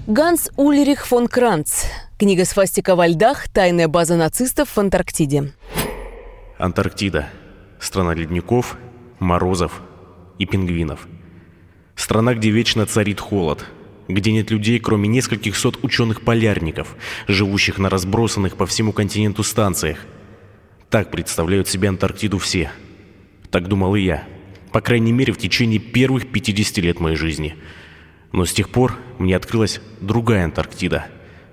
Ганс 0.07 0.49
Ульрих 0.55 1.05
фон 1.05 1.27
Кранц. 1.27 1.83
Книга 2.17 2.45
«Свастика 2.45 2.95
во 2.95 3.07
льдах. 3.07 3.49
Тайная 3.49 3.89
база 3.89 4.15
нацистов 4.15 4.69
в 4.69 4.77
Антарктиде». 4.77 5.51
Антарктида. 6.57 7.27
Страна 7.77 8.13
ледников 8.13 8.77
морозов 9.19 9.81
и 10.39 10.45
пингвинов. 10.45 11.09
Страна, 11.97 12.35
где 12.35 12.51
вечно 12.51 12.85
царит 12.85 13.19
холод, 13.19 13.65
где 14.07 14.31
нет 14.31 14.49
людей, 14.49 14.79
кроме 14.79 15.09
нескольких 15.09 15.57
сот 15.57 15.83
ученых-полярников, 15.83 16.95
живущих 17.27 17.77
на 17.77 17.89
разбросанных 17.89 18.55
по 18.55 18.65
всему 18.65 18.93
континенту 18.93 19.43
станциях. 19.43 20.05
Так 20.89 21.11
представляют 21.11 21.67
себе 21.67 21.89
Антарктиду 21.89 22.37
все. 22.37 22.71
Так 23.51 23.67
думал 23.67 23.95
и 23.95 24.03
я. 24.03 24.23
По 24.71 24.79
крайней 24.79 25.11
мере, 25.11 25.33
в 25.33 25.37
течение 25.37 25.79
первых 25.79 26.31
50 26.31 26.77
лет 26.77 27.01
моей 27.01 27.17
жизни. 27.17 27.57
Но 28.37 28.45
с 28.45 28.53
тех 28.53 28.69
пор 28.69 28.95
мне 29.17 29.35
открылась 29.35 29.81
другая 29.99 30.45
Антарктида. 30.45 31.07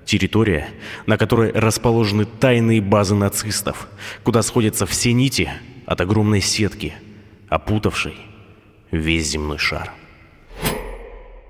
Территория, 0.04 0.68
на 1.06 1.16
которой 1.16 1.50
расположены 1.50 2.26
тайные 2.26 2.82
базы 2.82 3.14
нацистов, 3.14 3.88
куда 4.22 4.42
сходятся 4.42 4.84
все 4.84 5.14
нити 5.14 5.50
от 5.86 6.02
огромной 6.02 6.42
сетки, 6.42 6.92
опутавшей 7.48 8.18
весь 8.90 9.28
земной 9.28 9.56
шар. 9.56 9.94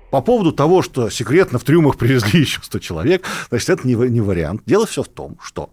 По 0.09 0.21
поводу 0.21 0.53
того, 0.53 0.81
что 0.81 1.09
секретно 1.09 1.59
в 1.59 1.65
трюмах 1.65 1.97
привезли 1.97 2.39
еще 2.43 2.61
100 2.63 2.79
человек, 2.79 3.25
значит, 3.49 3.67
это 3.67 3.85
не, 3.85 3.95
не 3.95 4.21
вариант. 4.21 4.61
Дело 4.65 4.85
все 4.85 5.03
в 5.03 5.09
том, 5.09 5.37
что 5.43 5.69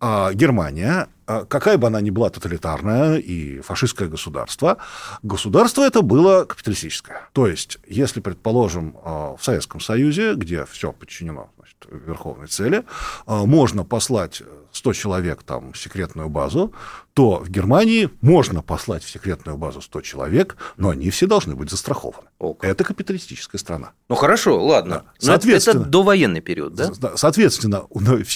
а, 0.00 0.32
Германия, 0.32 1.08
а, 1.26 1.44
какая 1.44 1.78
бы 1.78 1.86
она 1.86 2.00
ни 2.00 2.10
была 2.10 2.30
тоталитарная 2.30 3.16
и 3.18 3.60
фашистское 3.60 4.08
государство, 4.08 4.78
государство 5.22 5.82
это 5.82 6.02
было 6.02 6.44
капиталистическое. 6.44 7.28
То 7.32 7.46
есть, 7.46 7.78
если, 7.86 8.20
предположим, 8.20 8.96
а, 9.02 9.36
в 9.36 9.44
Советском 9.44 9.80
Союзе, 9.80 10.34
где 10.34 10.64
все 10.66 10.92
подчинено 10.92 11.50
значит, 11.56 12.06
верховной 12.06 12.46
цели, 12.46 12.84
а, 13.26 13.44
можно 13.44 13.84
послать 13.84 14.42
100 14.76 14.92
человек 14.92 15.42
там, 15.42 15.72
в 15.72 15.78
секретную 15.78 16.28
базу, 16.28 16.72
то 17.16 17.38
в 17.38 17.48
Германии 17.48 18.10
можно 18.20 18.60
послать 18.60 19.02
в 19.02 19.08
секретную 19.08 19.56
базу 19.56 19.80
100 19.80 20.02
человек, 20.02 20.56
но 20.76 20.90
они 20.90 21.08
все 21.08 21.26
должны 21.26 21.56
быть 21.56 21.70
застрахованы. 21.70 22.28
О, 22.38 22.54
это 22.60 22.84
капиталистическая 22.84 23.56
страна. 23.56 23.92
Ну 24.10 24.16
хорошо, 24.16 24.62
ладно. 24.62 24.96
Да. 24.96 25.04
Соответственно, 25.18 25.80
это 25.80 25.88
довоенный 25.88 26.42
период, 26.42 26.74
да? 26.74 26.92
Соответственно, 27.16 27.86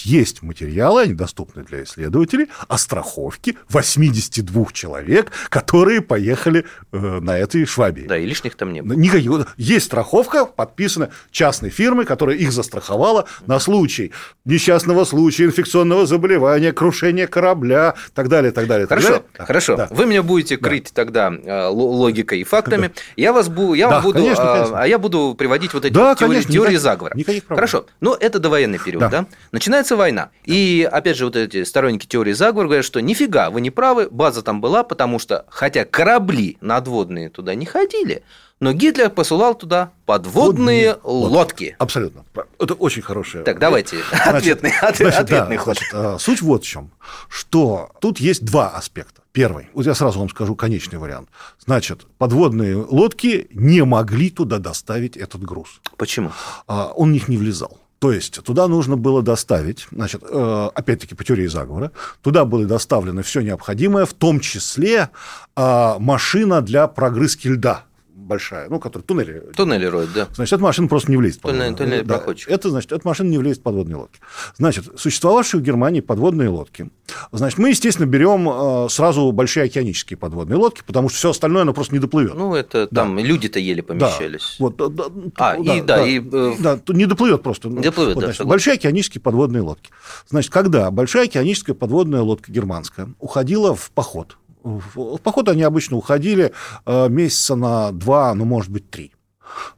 есть 0.04 0.40
материалы, 0.40 1.02
они 1.02 1.12
доступны 1.12 1.62
для 1.62 1.82
исследователей, 1.82 2.47
о 2.68 2.78
страховке 2.78 3.56
82 3.68 4.66
человек, 4.73 5.30
которые 5.50 6.00
поехали 6.00 6.64
э, 6.92 7.20
на 7.20 7.37
этой 7.37 7.66
Швабии. 7.66 8.06
Да, 8.06 8.16
и 8.16 8.25
лишних 8.25 8.56
там 8.56 8.73
не 8.73 8.80
было. 8.80 8.94
Никаких. 8.97 9.54
Есть 9.59 9.87
страховка, 9.87 10.47
подписана 10.47 11.11
частной 11.30 11.68
фирмой, 11.68 12.06
которая 12.06 12.37
их 12.37 12.50
застраховала 12.50 13.26
на 13.47 13.61
случай 13.61 14.12
несчастного 14.47 15.04
случая, 15.04 15.44
инфекционного 15.44 16.06
заболевания, 16.06 16.29
крушения 16.72 17.26
корабля, 17.26 17.94
так 18.14 18.28
далее, 18.28 18.52
так 18.52 18.66
далее. 18.66 18.87
Хорошо, 18.87 19.08
так 19.08 19.32
далее. 19.32 19.46
хорошо. 19.46 19.76
Да. 19.76 19.88
Вы 19.90 20.06
меня 20.06 20.22
будете 20.22 20.56
крыть 20.56 20.92
да. 20.94 21.04
тогда 21.04 21.32
э, 21.32 21.66
логикой 21.68 22.40
и 22.40 22.44
фактами. 22.44 22.88
Да. 22.88 23.02
Я 23.16 23.32
вас 23.32 23.49
буду, 23.49 23.75
я 23.75 23.88
да, 23.88 24.00
буду, 24.00 24.20
конечно, 24.20 24.52
а, 24.52 24.56
конечно. 24.56 24.82
а 24.82 24.87
я 24.87 24.99
буду 24.99 25.34
приводить 25.37 25.75
вот 25.75 25.84
эти 25.84 25.92
да, 25.92 26.14
теории, 26.14 26.34
конечно, 26.34 26.52
теории 26.52 26.68
никаких, 26.68 26.80
заговора. 26.80 27.16
Никаких 27.16 27.44
проблем. 27.44 27.56
Хорошо, 27.58 27.87
но 28.00 28.16
это 28.18 28.38
довоенный 28.38 28.78
период, 28.78 29.00
да. 29.00 29.08
да? 29.08 29.26
Начинается 29.52 29.96
война, 29.96 30.30
и 30.44 30.88
опять 30.90 31.16
же 31.16 31.25
вот 31.25 31.37
эти 31.37 31.64
сторонники 31.64 32.06
теории 32.06 32.32
заговора 32.32 32.66
говорят, 32.66 32.84
что 32.84 33.00
нифига, 33.00 33.50
вы 33.50 33.60
не 33.60 33.70
правы, 33.70 34.08
база 34.10 34.42
там 34.42 34.60
была, 34.60 34.82
потому 34.84 35.18
что 35.18 35.46
хотя 35.49 35.84
корабли 35.84 36.58
надводные 36.60 37.30
туда 37.30 37.54
не 37.54 37.66
ходили, 37.66 38.22
но 38.61 38.75
Гитлер 38.75 39.09
посылал 39.09 39.55
туда 39.55 39.93
подводные 40.05 40.90
Водные 40.90 40.99
лодки. 41.02 41.76
Абсолютно. 41.79 42.25
Это 42.59 42.75
очень 42.75 43.00
хорошее. 43.00 43.43
Так, 43.43 43.59
давайте 43.59 43.97
ответный, 44.12 44.73
значит, 44.79 45.14
ответный 45.14 45.57
да, 45.57 45.62
ход. 45.62 45.76
Значит, 45.79 45.95
а, 45.95 46.19
суть 46.19 46.43
вот 46.43 46.64
в 46.64 46.67
чем, 46.67 46.90
что 47.29 47.90
тут 48.00 48.21
есть 48.21 48.45
два 48.45 48.69
аспекта. 48.69 49.23
Первый, 49.33 49.69
вот 49.73 49.87
я 49.87 49.95
сразу 49.95 50.19
вам 50.19 50.29
скажу 50.29 50.55
конечный 50.57 50.99
вариант. 50.99 51.31
Значит, 51.59 52.07
подводные 52.19 52.76
лодки 52.76 53.49
не 53.55 53.83
могли 53.85 54.29
туда 54.29 54.59
доставить 54.59 55.17
этот 55.17 55.43
груз. 55.43 55.81
Почему? 55.97 56.33
А, 56.67 56.93
он 56.95 57.11
в 57.11 57.12
них 57.12 57.29
не 57.29 57.38
влезал. 57.38 57.79
То 57.99 58.12
есть 58.12 58.43
туда 58.43 58.67
нужно 58.67 58.97
было 58.97 59.23
доставить, 59.23 59.87
значит, 59.93 60.23
э, 60.26 60.71
опять-таки 60.75 61.14
по 61.14 61.23
теории 61.23 61.47
заговора, 61.47 61.93
туда 62.23 62.47
было 62.47 62.64
доставлено 62.64 63.23
все 63.23 63.43
необходимое, 63.43 64.07
в 64.07 64.14
том 64.14 64.40
числе 64.40 65.11
а, 65.54 65.99
машина 65.99 66.63
для 66.63 66.87
прогрызки 66.89 67.49
льда 67.49 67.84
большая, 68.30 68.69
ну, 68.69 68.78
которая 68.78 69.04
туннели. 69.04 69.40
Туннели 69.56 69.86
роет, 69.86 70.12
да. 70.14 70.28
Значит, 70.32 70.52
эта 70.54 70.62
машина 70.62 70.86
просто 70.86 71.10
не 71.10 71.16
влезет 71.16 71.40
подводные 71.40 71.75
туннели. 71.75 72.02
Да, 72.02 72.23
это, 72.47 72.71
значит, 72.71 72.93
эта 72.93 73.06
машина 73.06 73.28
не 73.28 73.38
влезет 73.38 73.58
в 73.58 73.62
подводные 73.62 73.97
лодки. 73.97 74.21
Значит, 74.56 74.84
существовавшие 74.97 75.60
в 75.60 75.64
Германии 75.64 76.00
подводные 76.00 76.49
лодки. 76.49 76.90
Значит, 77.32 77.58
мы, 77.58 77.71
естественно, 77.71 78.06
берем 78.06 78.49
э, 78.49 78.88
сразу 78.88 79.32
большие 79.32 79.64
океанические 79.64 80.16
подводные 80.16 80.56
лодки, 80.56 80.82
потому 80.86 81.08
что 81.08 81.19
все 81.19 81.30
остальное, 81.30 81.62
оно 81.62 81.75
просто 81.75 81.93
не 81.93 81.99
доплывет. 81.99 82.34
Ну, 82.34 82.54
это 82.54 82.86
да. 82.90 83.02
там 83.02 83.19
люди-то 83.19 83.58
еле 83.58 83.82
помещались. 83.82 84.56
Да. 84.58 84.64
Вот, 84.64 84.76
да, 84.76 85.04
а, 85.34 85.56
да, 85.56 85.75
и, 85.75 85.80
да, 85.80 85.97
да, 85.97 86.06
и... 86.06 86.21
Э, 86.21 86.54
да, 86.60 86.80
не 86.88 87.06
доплывет 87.06 87.43
просто. 87.43 87.69
Не 87.69 87.82
доплывет, 87.82 88.14
вот, 88.14 88.21
да. 88.21 88.26
Значит, 88.28 88.47
большие 88.47 88.75
океанические 88.75 89.21
подводные 89.21 89.62
лодки. 89.62 89.90
Значит, 90.28 90.52
когда 90.52 90.88
большая 90.93 91.25
океаническая 91.25 91.75
подводная 91.75 92.23
лодка 92.23 92.52
германская 92.52 93.08
уходила 93.19 93.75
в 93.75 93.90
поход, 93.90 94.36
в 94.62 95.18
поход 95.18 95.49
они 95.49 95.62
обычно 95.62 95.96
уходили 95.96 96.52
э, 96.86 97.08
месяца 97.08 97.56
на 97.56 97.92
два, 97.92 98.34
ну, 98.34 98.44
может 98.44 98.70
быть, 98.70 98.90
три. 98.90 99.12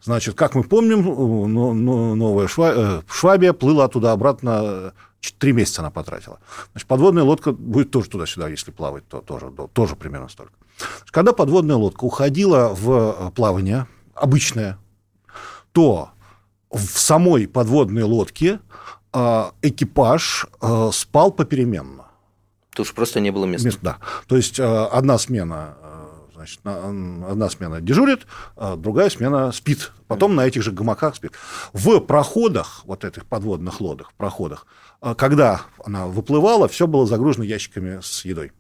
Значит, 0.02 0.34
как 0.34 0.54
мы 0.54 0.64
помним, 0.64 1.00
э, 1.00 1.46
новая 1.46 2.46
э, 2.46 3.02
Швабия 3.08 3.52
плыла 3.52 3.88
туда-обратно 3.88 4.92
Три 5.38 5.52
месяца 5.52 5.82
она 5.82 5.90
потратила. 5.92 6.40
Значит, 6.72 6.88
подводная 6.88 7.22
лодка 7.22 7.52
будет 7.52 7.92
тоже 7.92 8.10
туда-сюда, 8.10 8.48
если 8.48 8.72
плавать, 8.72 9.06
то 9.06 9.20
тоже, 9.20 9.52
тоже 9.72 9.94
примерно 9.94 10.28
столько. 10.28 10.52
Когда 11.12 11.32
подводная 11.32 11.76
лодка 11.76 12.02
уходила 12.02 12.74
в 12.74 13.30
плавание, 13.36 13.86
обычное, 14.16 14.78
то 15.70 16.10
в 16.72 16.98
самой 16.98 17.46
подводной 17.46 18.02
лодке 18.02 18.58
экипаж 19.12 20.46
спал 20.92 21.30
попеременно. 21.30 22.06
Потому 22.72 22.86
что 22.86 22.94
просто 22.94 23.20
не 23.20 23.30
было 23.30 23.44
места. 23.44 23.66
Мест, 23.66 23.78
да. 23.82 23.98
То 24.26 24.36
есть 24.36 24.58
э, 24.58 24.62
одна 24.64 25.18
смена 25.18 25.76
э, 25.80 26.02
значит, 26.34 26.60
одна 26.64 27.50
смена 27.50 27.80
дежурит, 27.82 28.26
а 28.56 28.76
другая 28.76 29.10
смена 29.10 29.52
спит. 29.52 29.92
Потом 30.08 30.34
на 30.34 30.46
этих 30.46 30.62
же 30.62 30.72
гамаках 30.72 31.14
спит. 31.14 31.32
В 31.74 32.00
проходах, 32.00 32.80
вот 32.84 33.04
этих 33.04 33.26
подводных 33.26 33.80
лодах, 33.80 34.12
проходах, 34.16 34.66
э, 35.02 35.14
когда 35.16 35.62
она 35.84 36.06
выплывала, 36.06 36.66
все 36.66 36.86
было 36.86 37.06
загружено 37.06 37.44
ящиками 37.44 38.00
с 38.02 38.24
едой 38.24 38.52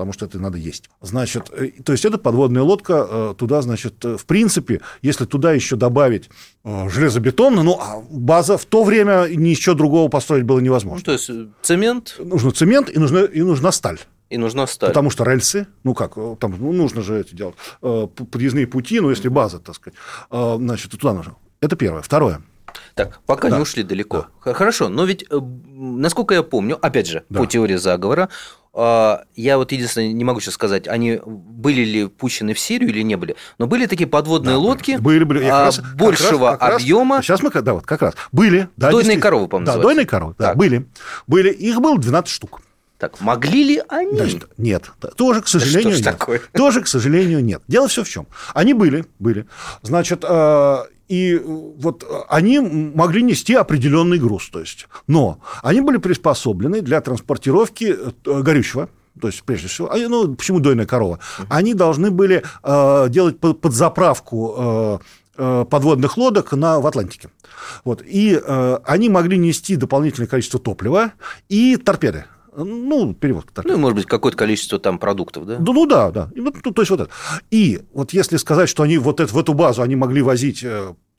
потому 0.00 0.14
что 0.14 0.24
это 0.24 0.38
надо 0.38 0.56
есть. 0.56 0.88
Значит, 1.02 1.50
э, 1.52 1.82
то 1.84 1.92
есть 1.92 2.06
это 2.06 2.16
подводная 2.16 2.62
лодка, 2.62 3.06
э, 3.06 3.34
туда, 3.36 3.60
значит, 3.60 4.02
э, 4.02 4.16
в 4.16 4.24
принципе, 4.24 4.80
если 5.02 5.26
туда 5.26 5.52
еще 5.52 5.76
добавить 5.76 6.30
железобетон, 6.64 7.56
ну, 7.56 7.78
а 7.78 8.02
база 8.10 8.56
в 8.56 8.64
то 8.64 8.82
время 8.82 9.26
ничего 9.28 9.74
другого 9.74 10.08
построить 10.08 10.44
было 10.44 10.58
невозможно. 10.58 11.00
Ну, 11.00 11.04
то 11.04 11.12
есть 11.12 11.30
цемент? 11.60 12.16
Нужно 12.18 12.50
цемент 12.50 12.88
и 12.88 12.98
нужна, 12.98 13.24
и 13.24 13.42
нужна 13.42 13.72
сталь. 13.72 13.98
И 14.30 14.38
нужна 14.38 14.66
сталь. 14.66 14.88
Потому 14.88 15.10
что 15.10 15.24
рельсы, 15.24 15.66
ну 15.84 15.92
как, 15.92 16.14
там 16.38 16.54
ну, 16.58 16.72
нужно 16.72 17.02
же 17.02 17.14
это 17.16 17.36
делать, 17.36 17.56
подъездные 17.80 18.66
пути, 18.66 19.00
ну 19.00 19.10
если 19.10 19.28
база, 19.28 19.58
так 19.58 19.74
сказать, 19.74 19.98
значит, 20.30 20.92
туда 20.92 21.12
нужно. 21.12 21.34
Это 21.60 21.76
первое. 21.76 22.00
Второе. 22.00 22.40
Так, 22.94 23.20
пока 23.26 23.48
да. 23.48 23.56
не 23.56 23.62
ушли 23.62 23.82
далеко. 23.82 24.26
Да. 24.44 24.54
Хорошо, 24.54 24.88
но 24.88 25.04
ведь, 25.04 25.24
насколько 25.30 26.34
я 26.34 26.42
помню, 26.42 26.78
опять 26.80 27.06
же, 27.06 27.24
да. 27.28 27.40
по 27.40 27.46
теории 27.46 27.76
заговора, 27.76 28.28
а, 28.72 29.24
я 29.34 29.58
вот 29.58 29.72
единственное 29.72 30.12
не 30.12 30.24
могу 30.24 30.40
сейчас 30.40 30.54
сказать, 30.54 30.86
они 30.86 31.20
были 31.24 31.82
ли 31.82 32.06
пущены 32.06 32.54
в 32.54 32.60
Сирию 32.60 32.90
или 32.90 33.02
не 33.02 33.16
были, 33.16 33.36
но 33.58 33.66
были 33.66 33.86
такие 33.86 34.06
подводные 34.06 34.54
да, 34.54 34.58
лодки 34.58 34.96
были, 35.00 35.24
были. 35.24 35.44
Я 35.44 35.64
раз, 35.64 35.80
большего 35.96 36.52
как 36.52 36.62
раз, 36.62 36.82
объема. 36.82 37.16
Раз, 37.16 37.24
сейчас 37.24 37.42
мы, 37.42 37.50
да, 37.50 37.74
вот 37.74 37.84
как 37.84 38.02
раз 38.02 38.14
были. 38.30 38.68
Да, 38.76 38.90
дойные 38.90 39.18
коровы, 39.18 39.48
по-моему, 39.48 39.72
Да, 39.72 39.82
дойные 39.82 40.06
коровы, 40.06 40.34
да, 40.38 40.54
были, 40.54 40.86
были. 41.26 41.50
Их 41.50 41.80
было 41.80 41.98
12 41.98 42.30
штук. 42.30 42.60
Так, 43.00 43.18
могли 43.20 43.64
ли 43.64 43.82
они? 43.88 44.16
Значит, 44.16 44.50
нет, 44.58 44.90
тоже, 45.16 45.40
к 45.40 45.48
сожалению, 45.48 45.92
да 45.92 45.96
нет. 45.96 46.04
Такое? 46.04 46.42
Тоже, 46.52 46.82
к 46.82 46.86
сожалению, 46.86 47.42
нет. 47.42 47.62
Дело 47.66 47.88
все 47.88 48.04
в 48.04 48.08
чем. 48.08 48.26
Они 48.52 48.74
были, 48.74 49.06
были. 49.18 49.46
Значит, 49.82 50.22
а, 50.22 50.86
и 51.10 51.34
э, 51.34 51.40
вот 51.44 52.04
э, 52.04 52.06
они 52.28 52.60
могли 52.60 53.22
нести 53.22 53.54
определенный 53.54 54.18
груз, 54.18 54.48
то 54.48 54.60
есть, 54.60 54.86
но 55.08 55.40
они 55.62 55.80
были 55.80 55.96
приспособлены 55.96 56.82
для 56.82 57.00
транспортировки 57.00 57.96
э, 58.24 58.42
горючего, 58.42 58.88
то 59.20 59.26
есть, 59.26 59.42
прежде 59.42 59.66
всего, 59.66 59.90
ну, 60.08 60.34
почему 60.36 60.60
дойная 60.60 60.86
корова? 60.86 61.18
Они 61.48 61.74
должны 61.74 62.12
были 62.12 62.44
э, 62.62 63.06
делать 63.08 63.40
подзаправку 63.40 65.00
э, 65.36 65.64
подводных 65.68 66.16
лодок 66.16 66.52
на, 66.52 66.78
в 66.80 66.86
Атлантике. 66.86 67.28
Вот. 67.84 68.02
И 68.06 68.40
э, 68.40 68.78
они 68.84 69.08
могли 69.08 69.36
нести 69.36 69.74
дополнительное 69.74 70.28
количество 70.28 70.60
топлива 70.60 71.12
и 71.48 71.76
торпеды. 71.76 72.26
Ну, 72.56 73.14
перевозка. 73.14 73.52
Так. 73.54 73.64
Ну, 73.64 73.74
и, 73.74 73.76
может 73.76 73.96
быть, 73.96 74.06
какое-то 74.06 74.36
количество 74.36 74.78
там 74.78 74.98
продуктов, 74.98 75.46
да? 75.46 75.58
Ну, 75.58 75.72
ну 75.72 75.86
да, 75.86 76.10
да. 76.10 76.30
И, 76.34 76.40
вот, 76.40 76.54
то 76.62 76.82
есть 76.82 76.90
вот 76.90 77.00
это. 77.00 77.10
И 77.50 77.80
вот 77.92 78.12
если 78.12 78.36
сказать, 78.36 78.68
что 78.68 78.82
они 78.82 78.98
вот 78.98 79.20
это, 79.20 79.32
в 79.32 79.38
эту 79.38 79.54
базу 79.54 79.82
они 79.82 79.96
могли 79.96 80.22
возить 80.22 80.64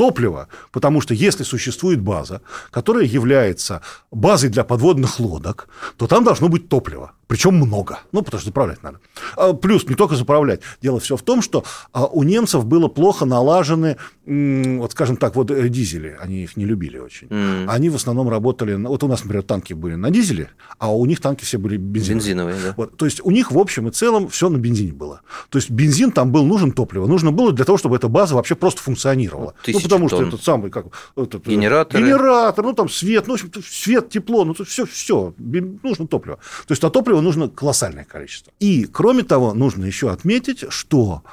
топливо, 0.01 0.47
потому 0.71 0.99
что 0.99 1.13
если 1.13 1.43
существует 1.43 2.01
база, 2.01 2.41
которая 2.71 3.05
является 3.05 3.83
базой 4.09 4.49
для 4.49 4.63
подводных 4.63 5.19
лодок, 5.19 5.67
то 5.97 6.07
там 6.07 6.23
должно 6.23 6.49
быть 6.49 6.69
топливо. 6.69 7.11
Причем 7.27 7.55
много. 7.55 7.99
Ну, 8.11 8.23
потому 8.23 8.41
что 8.41 8.49
заправлять 8.49 8.83
надо. 8.83 8.99
А, 9.37 9.53
плюс 9.53 9.87
не 9.87 9.95
только 9.95 10.17
заправлять. 10.17 10.59
Дело 10.81 10.99
все 10.99 11.15
в 11.15 11.21
том, 11.21 11.41
что 11.41 11.63
а, 11.93 12.05
у 12.05 12.23
немцев 12.23 12.65
было 12.65 12.89
плохо 12.89 13.23
налажены, 13.23 13.95
вот 14.25 14.91
скажем 14.91 15.15
так, 15.15 15.37
вот 15.37 15.49
э, 15.49 15.69
дизели. 15.69 16.17
Они 16.19 16.43
их 16.43 16.57
не 16.57 16.65
любили 16.65 16.97
очень. 16.97 17.27
Mm. 17.27 17.67
Они 17.69 17.89
в 17.89 17.95
основном 17.95 18.27
работали... 18.27 18.73
Вот 18.73 19.03
у 19.03 19.07
нас, 19.07 19.23
например, 19.23 19.43
танки 19.43 19.73
были 19.73 19.95
на 19.95 20.11
дизеле, 20.11 20.49
а 20.77 20.93
у 20.93 21.05
них 21.05 21.21
танки 21.21 21.45
все 21.45 21.57
были 21.57 21.77
бензиновые. 21.77 22.19
Бензиновые, 22.19 22.55
да. 22.65 22.73
Вот, 22.75 22.97
то 22.97 23.05
есть 23.05 23.21
у 23.23 23.31
них 23.31 23.51
в 23.51 23.57
общем 23.57 23.87
и 23.87 23.91
целом 23.91 24.27
все 24.27 24.49
на 24.49 24.57
бензине 24.57 24.91
было. 24.91 25.21
То 25.49 25.57
есть 25.57 25.69
бензин 25.69 26.11
там 26.11 26.33
был 26.33 26.45
нужен 26.45 26.73
топливо. 26.73 27.07
Нужно 27.07 27.31
было 27.31 27.53
для 27.53 27.63
того, 27.63 27.77
чтобы 27.77 27.95
эта 27.95 28.09
база 28.09 28.35
вообще 28.35 28.55
просто 28.55 28.81
функционировала. 28.81 29.53
Ну, 29.65 29.79
потому 29.95 30.09
тонн. 30.09 30.19
что 30.19 30.27
этот 30.27 30.43
самый... 30.43 30.71
Как, 30.71 30.85
этот, 31.15 31.47
э, 31.47 31.51
Генератор. 31.51 32.01
Генератор, 32.01 32.65
ну 32.65 32.73
там 32.73 32.89
свет, 32.89 33.27
ну, 33.27 33.35
в 33.35 33.43
общем, 33.43 33.51
свет, 33.63 34.09
тепло, 34.09 34.45
ну 34.45 34.53
все, 34.53 34.85
все, 34.85 35.33
нужно 35.37 36.07
топливо. 36.07 36.37
То 36.67 36.71
есть 36.71 36.83
а 36.83 36.89
топливо 36.89 37.21
нужно 37.21 37.49
колоссальное 37.49 38.05
количество. 38.05 38.51
И, 38.59 38.85
кроме 38.85 39.23
того, 39.23 39.53
нужно 39.53 39.85
еще 39.85 40.11
отметить, 40.11 40.65
что 40.69 41.23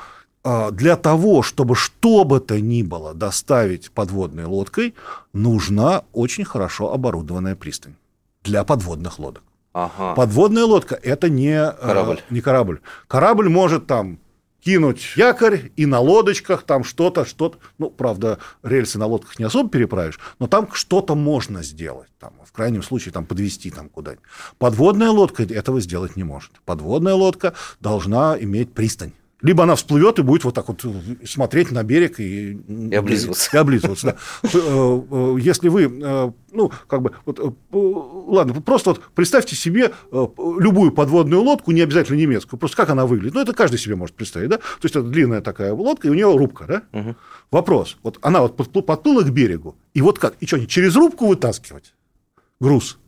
а, 0.45 0.71
для 0.71 0.97
того, 0.97 1.43
чтобы 1.43 1.75
что 1.75 2.25
бы 2.25 2.41
то 2.41 2.61
ни 2.61 2.83
было 2.83 3.15
доставить 3.15 3.91
подводной 3.91 4.45
лодкой, 4.45 4.95
нужна 5.33 6.05
очень 6.13 6.45
хорошо 6.45 6.93
оборудованная 6.93 7.57
пристань 7.57 7.97
для 8.45 8.65
подводных 8.65 9.19
лодок. 9.19 9.43
Ага. 9.73 10.15
Подводная 10.15 10.65
лодка– 10.65 10.99
это 11.03 11.29
не 11.29 11.61
а, 11.61 11.73
корабль. 11.73 12.21
не 12.31 12.41
корабль. 12.41 12.81
Корабль 13.07 13.49
может 13.49 13.87
там 13.87 14.19
кинуть 14.69 15.15
якорь 15.17 15.73
и 15.77 15.87
на 15.87 15.99
лодочках 15.99 16.63
там 16.63 16.85
что-то, 16.85 17.25
что-то. 17.25 17.57
Ну, 17.79 17.89
правда, 17.89 18.39
рельсы 18.63 18.99
на 18.99 19.07
лодках 19.07 19.39
не 19.39 19.47
особо 19.47 19.71
переправишь, 19.71 20.21
но 20.39 20.47
там 20.47 20.69
что-то 20.73 21.15
можно 21.15 21.63
сделать. 21.63 22.11
Там, 22.21 22.35
в 22.45 22.53
крайнем 22.53 22.83
случае, 22.83 23.13
там, 23.13 23.25
подвести 23.25 23.71
там 23.71 23.89
куда-нибудь. 23.89 24.25
Подводная 24.59 25.09
лодка 25.09 25.45
этого 25.45 25.81
сделать 25.81 26.17
не 26.17 26.25
может. 26.25 26.51
Подводная 26.67 27.15
лодка 27.15 27.55
должна 27.81 28.37
иметь 28.39 28.75
пристань. 28.75 29.13
Либо 29.41 29.63
она 29.63 29.77
всплывет 29.77 30.19
и 30.19 30.23
будет 30.23 30.45
вот 30.45 30.55
так 30.55 30.67
вот 30.69 30.85
смотреть 31.25 31.71
на 31.71 31.85
берег 31.85 32.19
и, 32.19 32.55
и 32.55 32.95
облизываться. 32.95 33.57
И 33.57 33.57
облизываться 33.57 34.07
да. 34.07 34.17
Э, 34.53 35.01
э, 35.11 35.37
если 35.41 35.69
вы, 35.69 35.85
э, 35.85 36.33
ну, 36.51 36.73
как 36.89 37.03
бы, 37.03 37.13
вот, 37.25 37.57
ладно, 37.73 38.61
просто 38.61 38.91
вот 38.91 39.03
представьте 39.15 39.55
себе 39.55 39.93
любую 40.11 40.91
подводную 40.91 41.41
лодку, 41.43 41.71
не 41.71 41.83
обязательно 41.83 42.17
немецкую, 42.17 42.59
просто 42.59 42.77
как 42.77 42.91
она 42.91 43.07
выглядит. 43.07 43.35
Ну, 43.35 43.41
это 43.41 43.53
каждый 43.53 43.79
себе 43.79 43.95
может 43.95 44.17
представить, 44.17 44.49
да? 44.49 44.57
То 44.57 44.65
есть, 44.83 44.97
это 44.97 45.07
длинная 45.07 45.41
такая 45.41 45.73
лодка, 45.73 46.09
и 46.09 46.11
у 46.11 46.15
нее 46.15 46.37
рубка, 46.37 46.65
да? 46.67 46.83
Угу. 46.99 47.17
Вопрос. 47.53 47.97
Вот 48.03 48.19
она 48.23 48.43
вот 48.43 48.57
подплыла 48.57 49.23
к 49.23 49.31
берегу, 49.31 49.77
и 49.95 50.03
вот 50.03 50.19
как? 50.19 50.35
И 50.41 50.47
что, 50.47 50.65
через 50.67 50.97
рубку 50.97 51.29
вытаскивать 51.29 51.95
груз? 52.59 52.99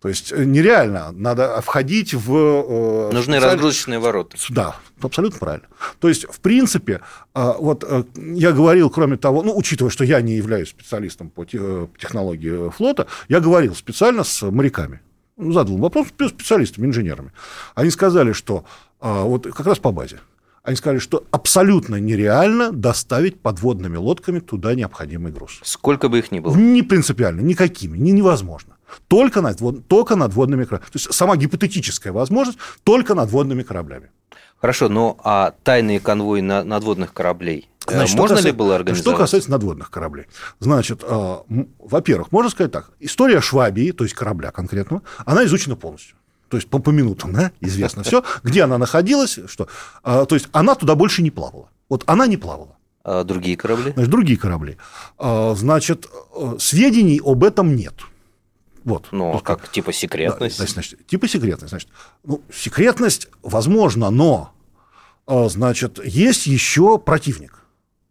То 0.00 0.08
есть 0.08 0.30
э, 0.30 0.44
нереально, 0.44 1.10
надо 1.12 1.60
входить 1.62 2.12
в... 2.12 2.36
Э, 2.36 3.10
Нужны 3.12 3.34
специаль... 3.34 3.54
разгрузочные 3.54 3.98
ворота. 3.98 4.36
Да, 4.50 4.76
абсолютно 5.00 5.38
правильно. 5.38 5.66
То 6.00 6.08
есть, 6.08 6.26
в 6.28 6.40
принципе, 6.40 7.00
э, 7.34 7.52
вот 7.58 7.84
я 8.14 8.52
говорил, 8.52 8.90
кроме 8.90 9.16
того, 9.16 9.42
ну, 9.42 9.56
учитывая, 9.56 9.90
что 9.90 10.04
я 10.04 10.20
не 10.20 10.34
являюсь 10.34 10.68
специалистом 10.68 11.30
по 11.30 11.44
технологии 11.44 12.70
флота, 12.70 13.06
я 13.28 13.40
говорил 13.40 13.74
специально 13.74 14.22
с 14.22 14.42
моряками. 14.42 15.00
Задал 15.38 15.76
вопрос 15.78 16.08
специалистам, 16.08 16.84
инженерами. 16.86 17.32
Они 17.74 17.90
сказали, 17.90 18.32
что 18.32 18.64
вот 19.00 19.46
как 19.46 19.66
раз 19.66 19.78
по 19.78 19.92
базе. 19.92 20.20
Они 20.62 20.76
сказали, 20.76 20.98
что 20.98 21.24
абсолютно 21.30 21.96
нереально 21.96 22.72
доставить 22.72 23.38
подводными 23.40 23.96
лодками 23.96 24.40
туда 24.40 24.74
необходимый 24.74 25.32
груз. 25.32 25.60
Сколько 25.62 26.08
бы 26.08 26.18
их 26.18 26.32
ни 26.32 26.40
было? 26.40 26.56
Не 26.56 26.82
принципиально, 26.82 27.40
никакими, 27.40 27.98
не, 27.98 28.12
невозможно. 28.12 28.75
Только, 29.08 29.40
над, 29.40 29.58
только 29.88 30.16
надводными 30.16 30.64
кораблями. 30.64 30.90
То 30.92 30.98
есть 30.98 31.12
сама 31.12 31.36
гипотетическая 31.36 32.12
возможность 32.12 32.58
только 32.84 33.14
надводными 33.14 33.62
кораблями. 33.62 34.10
Хорошо, 34.60 34.88
но 34.88 35.18
а 35.22 35.54
тайные 35.62 36.00
конвои 36.00 36.40
на 36.40 36.64
надводных 36.64 37.12
кораблей 37.12 37.68
э, 37.86 37.92
Значит, 37.92 38.16
можно 38.16 38.36
касается, 38.36 38.48
ли 38.48 38.52
было 38.56 38.76
организовать? 38.76 39.02
Что 39.02 39.16
касается 39.16 39.50
надводных 39.50 39.90
кораблей. 39.90 40.26
Значит, 40.60 41.02
э, 41.02 41.36
во-первых, 41.78 42.32
можно 42.32 42.50
сказать 42.50 42.72
так. 42.72 42.90
История 42.98 43.40
Швабии, 43.40 43.90
то 43.92 44.04
есть 44.04 44.14
корабля 44.14 44.50
конкретного, 44.50 45.02
она 45.24 45.44
изучена 45.44 45.76
полностью. 45.76 46.16
То 46.48 46.56
есть 46.56 46.68
по, 46.68 46.78
по 46.78 46.90
минутам, 46.90 47.32
да, 47.32 47.52
известно 47.60 48.02
все, 48.02 48.24
где 48.42 48.62
она 48.62 48.78
находилась, 48.78 49.38
что, 49.46 49.68
э, 50.04 50.26
то 50.28 50.34
есть 50.34 50.48
она 50.52 50.74
туда 50.74 50.94
больше 50.94 51.22
не 51.22 51.30
плавала. 51.30 51.68
Вот 51.88 52.02
она 52.06 52.26
не 52.26 52.36
плавала. 52.36 52.76
А 53.04 53.24
другие 53.24 53.56
корабли? 53.56 53.92
Значит, 53.92 54.10
другие 54.10 54.38
корабли. 54.38 54.78
Э, 55.18 55.54
значит, 55.56 56.06
сведений 56.58 57.20
об 57.22 57.44
этом 57.44 57.76
нет. 57.76 57.94
Вот. 58.86 59.08
Ну, 59.10 59.36
а 59.36 59.40
как, 59.40 59.68
типа 59.68 59.92
секретность? 59.92 60.58
Да, 60.60 60.66
значит, 60.66 61.04
типа 61.08 61.26
секретность. 61.26 61.70
Значит, 61.70 61.88
ну, 62.22 62.40
секретность 62.54 63.28
возможно, 63.42 64.10
но, 64.10 64.52
а, 65.26 65.48
значит, 65.48 65.98
есть 66.04 66.46
еще 66.46 66.96
противник. 66.96 67.58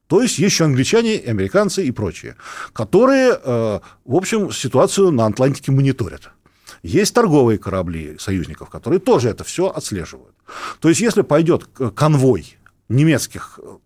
То 0.08 0.22
есть 0.22 0.38
есть 0.38 0.54
еще 0.56 0.66
англичане, 0.66 1.16
американцы 1.16 1.86
и 1.86 1.92
прочие, 1.92 2.36
которые, 2.74 3.40
а, 3.42 3.82
в 4.04 4.16
общем, 4.16 4.52
ситуацию 4.52 5.12
на 5.12 5.26
Атлантике 5.28 5.72
мониторят. 5.72 6.32
Есть 6.84 7.16
торговые 7.16 7.58
корабли 7.58 8.18
союзников, 8.20 8.70
которые 8.70 9.00
тоже 9.00 9.30
это 9.30 9.46
все 9.46 9.70
отслеживают. 9.70 10.36
То 10.82 10.90
есть, 10.90 11.00
если 11.00 11.22
пойдет 11.22 11.64
конвой 11.96 12.58
немецких 12.90 13.60
э, 13.64 13.78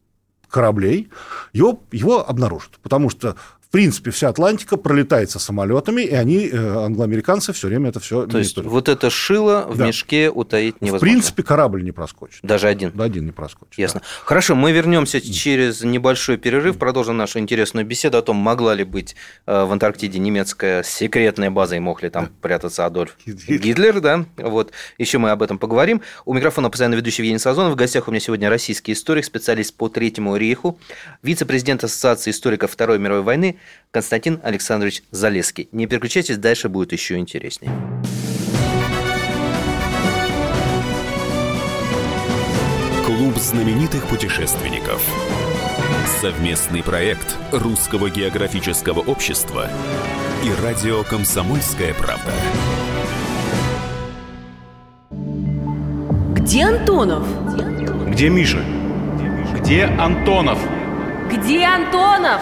кораблей, 0.50 1.10
его, 1.54 1.84
его 1.92 2.28
обнаружат. 2.28 2.80
Потому 2.82 3.10
что 3.10 3.38
в 3.70 3.72
принципе, 3.72 4.10
вся 4.10 4.30
Атлантика 4.30 4.78
пролетает 4.78 5.30
со 5.30 5.38
самолетами, 5.38 6.02
и 6.02 6.16
они, 6.16 6.50
э, 6.52 6.86
англоамериканцы, 6.86 7.54
все 7.54 7.68
время 7.68 7.90
это 7.90 8.00
все. 8.00 8.26
То 8.26 8.40
есть 8.40 8.58
вот 8.58 8.90
это 8.90 9.12
шило 9.12 9.68
в 9.70 9.78
да. 9.78 9.86
мешке 9.86 10.32
утаить 10.32 10.82
невозможно. 10.82 10.98
В 10.98 11.12
принципе, 11.12 11.44
корабль 11.44 11.84
не 11.84 11.92
проскочит. 11.92 12.40
Даже 12.42 12.68
один. 12.68 12.92
Да, 12.96 13.04
один 13.04 13.28
не 13.28 13.32
проскочит. 13.32 13.78
Ясно. 13.78 14.00
Да. 14.00 14.08
Хорошо, 14.26 14.56
мы 14.56 14.72
вернемся 14.72 15.22
через 15.22 15.84
небольшой 15.84 16.38
перерыв, 16.38 16.80
продолжим 16.80 17.18
нашу 17.18 17.38
интересную 17.38 17.86
беседу 17.86 18.18
о 18.18 18.24
том, 18.24 18.38
могла 18.38 18.74
ли 18.74 18.84
быть 18.84 19.16
э, 19.46 19.66
в 19.66 19.72
Антарктиде 19.72 20.18
немецкая 20.18 20.82
секретная 20.82 21.52
база 21.52 21.76
и 21.76 21.80
мог 21.80 22.02
ли 22.02 22.10
там 22.10 22.30
прятаться 22.42 22.88
Адольф 22.88 23.18
Гитлер, 23.24 23.60
Гитлер 23.60 24.02
да. 24.02 24.26
Вот 24.38 24.72
еще 24.98 25.20
мы 25.20 25.30
об 25.30 25.44
этом 25.44 25.60
поговорим. 25.60 26.02
У 26.26 26.34
микрофона 26.34 26.72
постоянно 26.72 26.96
ведущий 26.96 27.22
Евгений 27.22 27.38
Сазонов. 27.38 27.74
В 27.74 27.76
гостях 27.76 28.08
у 28.08 28.12
меня 28.12 28.20
сегодня 28.20 28.50
российский 28.50 28.94
историк, 28.94 29.26
специалист 29.26 29.76
по 29.76 29.90
Третьему 29.90 30.38
рейху, 30.38 30.80
вице-президент 31.22 31.84
Ассоциации 31.84 32.32
историков 32.32 32.72
Второй 32.72 32.98
мировой 32.98 33.22
войны 33.22 33.58
Константин 33.92 34.40
Александрович 34.44 35.04
Залеский. 35.12 35.70
Не 35.72 35.88
переключайтесь, 35.88 36.38
дальше 36.38 36.70
будет 36.70 36.92
еще 36.92 37.18
интереснее. 37.18 37.72
Клуб 43.06 43.36
знаменитых 43.38 44.08
путешественников. 44.08 45.04
Совместный 46.22 46.84
проект 46.84 47.38
Русского 47.52 48.10
географического 48.10 49.00
общества 49.00 49.70
и 50.44 50.64
радио 50.64 51.04
«Комсомольская 51.04 51.94
правда». 51.94 52.32
Где 56.36 56.64
Антонов? 56.66 57.28
Где 58.10 58.30
Миша? 58.30 58.64
Где 59.56 59.86
Антонов? 59.86 60.60
Где 61.32 61.64
Антонов? 61.64 62.42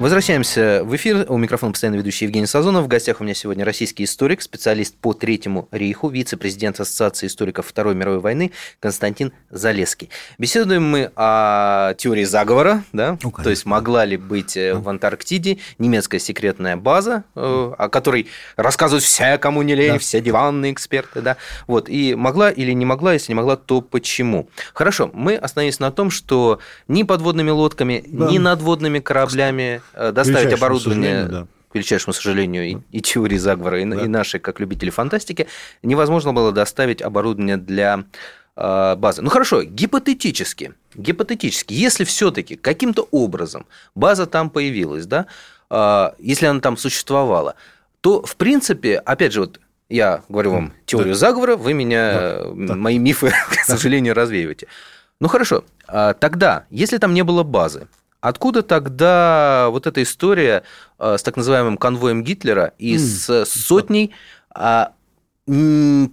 Возвращаемся 0.00 0.82
в 0.84 0.94
эфир. 0.94 1.26
У 1.28 1.36
микрофона 1.38 1.72
постоянно 1.72 1.96
ведущий 1.96 2.26
Евгений 2.26 2.46
Сазонов. 2.46 2.84
В 2.84 2.86
гостях 2.86 3.20
у 3.20 3.24
меня 3.24 3.34
сегодня 3.34 3.64
российский 3.64 4.04
историк, 4.04 4.42
специалист 4.42 4.94
по 4.94 5.12
Третьему 5.12 5.68
рейху, 5.72 6.08
вице-президент 6.08 6.78
Ассоциации 6.78 7.26
историков 7.26 7.66
Второй 7.66 7.96
мировой 7.96 8.20
войны 8.20 8.52
Константин 8.78 9.32
Залеский. 9.50 10.08
Беседуем 10.38 10.88
мы 10.88 11.10
о 11.16 11.94
теории 11.94 12.22
заговора, 12.22 12.84
да? 12.92 13.18
Ну, 13.24 13.32
то 13.32 13.50
есть 13.50 13.66
могла 13.66 14.04
ли 14.04 14.16
быть 14.16 14.56
э, 14.56 14.74
в 14.74 14.88
Антарктиде 14.88 15.58
немецкая 15.78 16.20
секретная 16.20 16.76
база, 16.76 17.24
э, 17.34 17.72
о 17.76 17.88
которой 17.88 18.28
рассказывают 18.54 19.02
все, 19.02 19.36
кому 19.36 19.62
не 19.62 19.74
лень, 19.74 19.94
да. 19.94 19.98
все 19.98 20.20
диванные 20.20 20.72
эксперты, 20.72 21.22
да? 21.22 21.38
Вот, 21.66 21.88
и 21.88 22.14
могла 22.14 22.52
или 22.52 22.70
не 22.70 22.84
могла, 22.84 23.14
если 23.14 23.32
не 23.32 23.36
могла, 23.36 23.56
то 23.56 23.80
почему? 23.80 24.48
Хорошо, 24.74 25.10
мы 25.12 25.34
остановились 25.34 25.80
на 25.80 25.90
том, 25.90 26.10
что 26.10 26.60
ни 26.86 27.02
подводными 27.02 27.50
лодками, 27.50 28.04
да. 28.06 28.30
ни 28.30 28.38
надводными 28.38 29.00
кораблями 29.00 29.82
доставить 29.94 30.52
оборудование 30.52 31.24
да. 31.24 31.46
к 31.70 31.74
величайшему 31.74 32.12
сожалению, 32.12 32.66
и, 32.68 32.76
и 32.90 33.00
теории 33.00 33.36
заговора, 33.36 33.80
и, 33.80 33.84
да. 33.84 34.04
и 34.04 34.08
наши, 34.08 34.38
как 34.38 34.60
любители 34.60 34.90
фантастики, 34.90 35.46
невозможно 35.82 36.32
было 36.32 36.52
доставить 36.52 37.02
оборудование 37.02 37.56
для 37.56 38.04
э, 38.56 38.96
базы. 38.96 39.22
Ну 39.22 39.30
хорошо, 39.30 39.62
гипотетически, 39.62 40.74
гипотетически, 40.94 41.72
если 41.72 42.04
все-таки 42.04 42.56
каким-то 42.56 43.08
образом 43.10 43.66
база 43.94 44.26
там 44.26 44.50
появилась, 44.50 45.06
да, 45.06 45.26
э, 45.70 46.10
если 46.18 46.46
она 46.46 46.60
там 46.60 46.76
существовала, 46.76 47.54
то 48.00 48.22
в 48.22 48.36
принципе, 48.36 48.98
опять 48.98 49.32
же, 49.32 49.40
вот 49.40 49.60
я 49.88 50.22
говорю 50.28 50.52
вам 50.52 50.72
теорию 50.86 51.14
да. 51.14 51.18
заговора, 51.18 51.56
вы 51.56 51.72
меня, 51.72 52.42
да. 52.54 52.74
мои 52.74 52.98
мифы, 52.98 53.32
к 53.50 53.64
сожалению, 53.64 54.14
развеиваете. 54.14 54.68
Ну 55.20 55.26
хорошо, 55.26 55.64
тогда, 55.86 56.66
если 56.70 56.98
там 56.98 57.12
не 57.12 57.24
было 57.24 57.42
базы, 57.42 57.88
Откуда 58.20 58.62
тогда 58.62 59.68
вот 59.70 59.86
эта 59.86 60.02
история 60.02 60.64
э, 60.98 61.16
с 61.18 61.22
так 61.22 61.36
называемым 61.36 61.76
конвоем 61.76 62.24
Гитлера 62.24 62.72
и 62.78 62.96
mm. 62.96 62.98
с 62.98 63.44
сотней 63.44 64.12
а, 64.50 64.92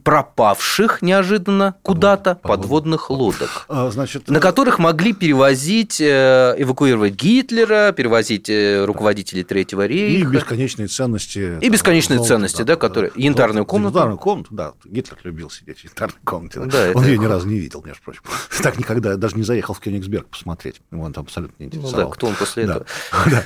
пропавших 0.04 1.02
неожиданно 1.02 1.76
куда-то 1.82 2.36
подводных 2.36 3.10
лодок, 3.10 3.66
а, 3.68 3.90
Значит, 3.92 4.30
на 4.30 4.40
которых 4.40 4.80
могли 4.80 5.12
перевозить, 5.14 6.00
э, 6.00 6.56
эвакуировать 6.58 7.16
Гитлера, 7.16 7.92
перевозить 7.92 8.50
э, 8.50 8.86
руководителей 8.86 9.44
Третьего 9.44 9.86
рейха. 9.86 10.30
И 10.30 10.32
бесконечные 10.32 10.88
ценности. 10.88 11.60
И 11.62 11.70
бесконечные 11.70 12.18
золото, 12.18 12.34
ценности, 12.34 12.58
да, 12.60 12.74
да 12.74 12.76
которые... 12.78 13.12
Да, 13.14 13.22
янтарную 13.22 13.66
комнату. 13.66 13.96
Янтарную 13.96 14.18
комнату, 14.18 14.54
да. 14.54 14.74
Гитлер 14.86 15.18
любил 15.24 15.50
сидеть 15.50 15.80
в 15.80 15.84
янтарной 15.84 16.20
комнате. 16.24 16.60
Да, 16.66 16.92
Он 16.94 17.02
это... 17.02 17.12
ее 17.12 17.18
ни 17.18 17.26
разу 17.26 17.48
не 17.48 17.60
видел, 17.60 17.84
между 17.86 18.02
прочим. 18.04 18.22
Так 18.64 18.80
никогда, 18.80 19.18
даже 19.18 19.36
не 19.36 19.44
заехал 19.44 19.74
в 19.74 19.80
Кёнигсберг 19.80 20.28
посмотреть. 20.28 20.82
Его 20.92 21.04
он 21.04 21.14
там 21.14 21.26
абсолютно 21.26 21.56
не 21.60 21.66
интересовал. 21.68 22.00
Ну 22.00 22.08
да, 22.08 22.14
кто 22.14 22.28
он 22.28 22.36
после 22.36 22.66
да. 22.66 22.72
этого. 22.76 22.86
Да. 23.30 23.44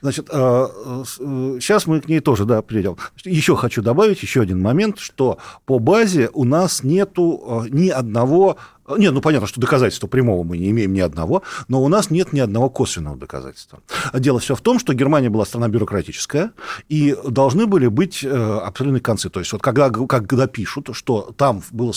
Значит, 0.00 0.26
сейчас 0.28 1.86
э, 1.86 1.90
мы 1.90 2.00
к 2.00 2.08
ней 2.08 2.20
тоже, 2.20 2.44
да, 2.44 2.62
придем. 2.62 2.96
Еще 3.24 3.54
хочу 3.54 3.82
добавить 3.82 4.22
еще 4.22 4.40
один 4.40 4.62
момент, 4.62 4.98
что 4.98 5.25
по 5.64 5.78
базе 5.78 6.30
у 6.32 6.44
нас 6.44 6.82
нету 6.84 7.42
э, 7.66 7.68
ни 7.70 7.88
одного 7.88 8.56
нет, 8.96 9.12
ну 9.12 9.20
понятно, 9.20 9.46
что 9.46 9.60
доказательства 9.60 10.06
прямого 10.06 10.42
мы 10.42 10.58
не 10.58 10.70
имеем 10.70 10.92
ни 10.92 11.00
одного, 11.00 11.42
но 11.68 11.82
у 11.82 11.88
нас 11.88 12.10
нет 12.10 12.32
ни 12.32 12.40
одного 12.40 12.70
косвенного 12.70 13.16
доказательства. 13.16 13.80
Дело 14.14 14.38
все 14.38 14.54
в 14.54 14.60
том, 14.60 14.78
что 14.78 14.94
Германия 14.94 15.30
была 15.30 15.44
страна 15.44 15.68
бюрократическая, 15.68 16.52
и 16.88 17.16
должны 17.28 17.66
были 17.66 17.88
быть 17.88 18.22
э, 18.22 18.28
определенные 18.28 19.00
концы. 19.00 19.30
То 19.30 19.40
есть 19.40 19.52
вот 19.52 19.62
когда, 19.62 19.90
когда 19.90 20.46
пишут, 20.46 20.90
что 20.92 21.32
там 21.36 21.62
было 21.70 21.92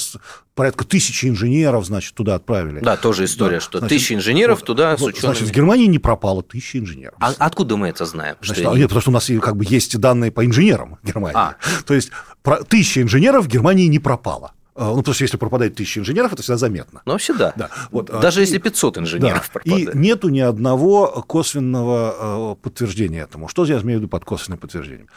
порядка 0.56 0.84
тысячи 0.84 1.26
инженеров, 1.26 1.86
значит, 1.86 2.14
туда 2.16 2.36
отправили. 2.36 2.82
Да, 2.82 2.98
тоже 2.98 3.26
история, 3.26 3.58
да, 3.58 3.62
что 3.62 3.80
значит, 3.80 3.98
тысячи 3.98 4.14
инженеров 4.14 4.60
вот, 4.60 4.66
туда 4.66 4.92
вот, 4.92 5.00
с 5.00 5.04
учеными. 5.04 5.34
Значит, 5.34 5.48
в 5.48 5.56
Германии 5.56 5.86
не 5.86 6.00
пропало 6.00 6.44
тысячи 6.44 6.78
инженеров. 6.78 7.16
А 7.20 7.34
откуда 7.38 7.78
мы 7.78 7.88
это 7.88 8.06
знаем? 8.06 8.36
Значит, 8.42 8.64
что 8.64 8.72
а, 8.72 8.78
нет, 8.78 8.90
потому 8.90 9.02
что 9.02 9.12
у 9.12 9.14
нас 9.14 9.32
как 9.42 9.56
бы 9.56 9.66
есть 9.68 9.98
данные 9.98 10.32
по 10.32 10.46
инженерам 10.46 10.98
Германии. 11.04 11.38
А. 11.38 11.56
То 11.86 11.94
есть 11.94 12.12
тысяча 12.68 13.02
инженеров 13.02 13.46
в 13.46 13.48
Германии 13.48 13.88
не 13.88 14.00
пропало. 14.00 14.52
А, 14.80 14.92
ну, 14.92 14.98
потому 14.98 15.14
что 15.14 15.26
если 15.26 15.36
пропадает 15.36 15.76
тысяча 15.76 16.00
инженеров, 16.00 16.32
это 16.32 16.42
всегда 16.42 16.58
заметно. 16.58 17.02
Ну, 17.06 17.12
вообще 17.12 17.34
да. 17.34 17.52
да. 17.58 17.70
Вот, 17.92 18.10
а, 18.10 18.22
Даже 18.22 18.40
и, 18.40 18.44
если 18.44 18.60
500 18.60 19.00
инженеров 19.00 19.50
да. 19.54 19.60
пропадает. 19.60 19.94
И 19.94 19.98
нету 19.98 20.30
ни 20.30 20.40
одного 20.40 21.08
косвенного 21.28 22.56
подтверждения 22.56 23.24
этому. 23.24 23.50
Что 23.50 23.66
я 23.66 23.82
имею 23.82 24.00
в 24.00 24.02
виду 24.04 24.08
под 24.08 24.24
косвенным 24.24 24.58
подтверждением? 24.58 25.08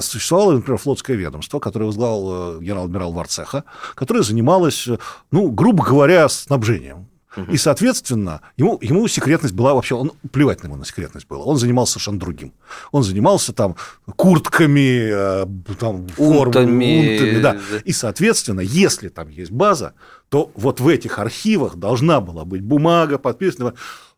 Существовало, 0.00 0.54
например, 0.54 0.78
флотское 0.78 1.16
ведомство, 1.16 1.60
которое 1.60 1.84
возглавил 1.84 2.58
э, 2.58 2.62
генерал-адмирал 2.62 3.12
Варцеха, 3.12 3.62
которое 3.94 4.24
занималось, 4.24 4.88
ну, 5.30 5.50
грубо 5.52 5.84
говоря, 5.84 6.28
снабжением 6.28 7.06
и, 7.50 7.56
соответственно, 7.56 8.40
ему, 8.56 8.78
ему 8.80 9.06
секретность 9.08 9.54
была 9.54 9.74
вообще... 9.74 9.94
Он, 9.94 10.12
плевать 10.30 10.62
на 10.62 10.68
ему 10.68 10.76
на 10.76 10.84
секретность 10.84 11.26
было. 11.28 11.42
Он 11.42 11.56
занимался 11.56 11.94
совершенно 11.94 12.18
другим. 12.18 12.52
Он 12.92 13.02
занимался 13.02 13.52
там 13.52 13.76
куртками, 14.16 15.42
э, 15.42 15.46
там, 15.78 16.06
унтами. 16.16 17.14
унтами 17.14 17.40
да. 17.40 17.56
И, 17.84 17.92
соответственно, 17.92 18.60
если 18.60 19.08
там 19.08 19.28
есть 19.28 19.50
база, 19.50 19.94
то 20.28 20.50
вот 20.54 20.80
в 20.80 20.88
этих 20.88 21.18
архивах 21.18 21.76
должна 21.76 22.20
была 22.20 22.44
быть 22.44 22.62
бумага, 22.62 23.18
подписанная 23.18 23.74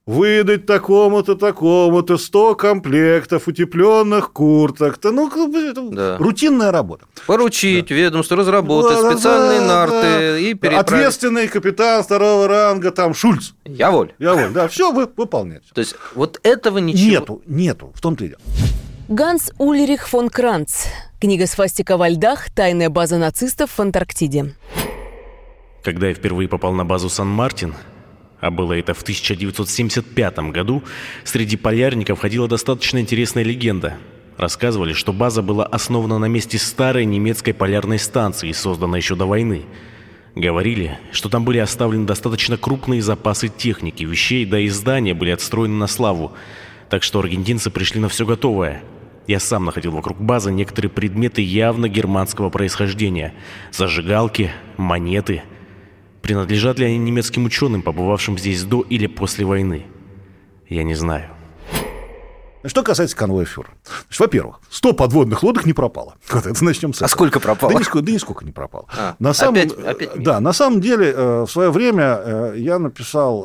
выдать 0.08 0.64
такому-то, 0.64 1.36
такому-то 1.36 2.16
100 2.16 2.54
комплектов 2.54 3.46
утепленных 3.46 4.32
курток-то. 4.32 5.10
Ну, 5.10 5.30
да. 5.92 6.16
рутинная 6.16 6.72
работа. 6.72 7.04
Поручить 7.26 7.88
да. 7.88 7.94
ведомству 7.94 8.36
разработать 8.36 9.02
да, 9.02 9.12
специальные 9.12 9.60
да, 9.60 9.66
нарты 9.66 10.00
да. 10.00 10.38
и 10.38 10.54
переправить. 10.54 10.78
Ответственный 10.78 11.46
капитан 11.46 12.02
второго 12.02 12.48
ранга, 12.48 12.90
там, 12.90 13.12
Шульц. 13.12 13.50
Я 13.66 13.90
воль. 13.90 14.14
Я 14.18 14.32
воль, 14.32 14.50
да, 14.50 14.66
все 14.68 14.92
вы 14.92 15.06
выполнять. 15.14 15.64
То 15.74 15.80
есть, 15.80 15.94
вот 16.14 16.40
этого 16.42 16.78
ничего... 16.78 17.10
Нету, 17.10 17.42
нету, 17.46 17.92
в 17.94 18.00
том-то 18.00 18.24
и 18.24 18.28
дело. 18.28 18.40
Ганс 19.08 19.52
Ульрих 19.58 20.08
фон 20.08 20.30
Кранц. 20.30 20.86
Книга 21.20 21.46
«Свастика 21.46 21.98
во 21.98 22.08
льдах. 22.08 22.50
Тайная 22.54 22.88
база 22.88 23.18
нацистов 23.18 23.72
в 23.72 23.80
Антарктиде». 23.80 24.54
Когда 25.84 26.08
я 26.08 26.14
впервые 26.14 26.48
попал 26.48 26.72
на 26.72 26.84
базу 26.86 27.10
Сан-Мартин, 27.10 27.74
а 28.40 28.50
было 28.50 28.74
это 28.74 28.94
в 28.94 29.02
1975 29.02 30.38
году, 30.50 30.82
среди 31.24 31.56
полярников 31.56 32.20
ходила 32.20 32.48
достаточно 32.48 32.98
интересная 32.98 33.42
легенда. 33.42 33.96
Рассказывали, 34.36 34.92
что 34.92 35.12
база 35.12 35.42
была 35.42 35.64
основана 35.64 36.18
на 36.18 36.26
месте 36.26 36.58
старой 36.58 37.04
немецкой 37.04 37.52
полярной 37.52 37.98
станции, 37.98 38.52
созданной 38.52 39.00
еще 39.00 39.16
до 39.16 39.26
войны. 39.26 39.64
Говорили, 40.36 40.98
что 41.10 41.28
там 41.28 41.44
были 41.44 41.58
оставлены 41.58 42.06
достаточно 42.06 42.56
крупные 42.56 43.02
запасы 43.02 43.48
техники, 43.48 44.04
вещей, 44.04 44.44
да 44.46 44.60
и 44.60 44.68
здания 44.68 45.14
были 45.14 45.30
отстроены 45.30 45.74
на 45.74 45.88
славу. 45.88 46.32
Так 46.88 47.02
что 47.02 47.18
аргентинцы 47.18 47.70
пришли 47.70 48.00
на 48.00 48.08
все 48.08 48.24
готовое. 48.24 48.84
Я 49.26 49.40
сам 49.40 49.64
находил 49.64 49.90
вокруг 49.90 50.20
базы 50.20 50.52
некоторые 50.52 50.90
предметы 50.90 51.42
явно 51.42 51.88
германского 51.88 52.48
происхождения. 52.48 53.34
Зажигалки, 53.72 54.52
монеты– 54.76 55.42
Принадлежат 56.28 56.78
ли 56.78 56.84
они 56.84 56.98
немецким 56.98 57.46
ученым, 57.46 57.80
побывавшим 57.80 58.36
здесь 58.36 58.62
до 58.62 58.82
или 58.82 59.06
после 59.06 59.46
войны? 59.46 59.86
Я 60.68 60.82
не 60.82 60.94
знаю. 60.94 61.30
Что 62.66 62.82
касается 62.82 63.16
конвоя 63.16 63.46
фюрера. 63.46 63.72
во-первых, 64.18 64.60
100 64.68 64.92
подводных 64.92 65.42
лодок 65.42 65.64
не 65.64 65.72
пропало. 65.72 66.16
Вот 66.30 66.44
это 66.44 66.62
начнем 66.62 66.92
с 66.92 66.96
этого. 66.96 67.06
А 67.06 67.08
сколько 67.08 67.40
пропало? 67.40 67.72
Да 67.72 67.78
нисколько, 67.78 68.04
да 68.04 68.12
нисколько 68.12 68.44
не 68.44 68.52
пропало. 68.52 68.84
А, 68.94 69.16
на 69.18 69.32
самом, 69.32 69.54
опять, 69.54 69.72
опять 69.72 70.22
да, 70.22 70.38
на 70.40 70.52
самом 70.52 70.82
деле, 70.82 71.14
э, 71.16 71.40
в 71.46 71.50
свое 71.50 71.70
время 71.70 72.20
э, 72.22 72.54
я 72.58 72.78
написал 72.78 73.44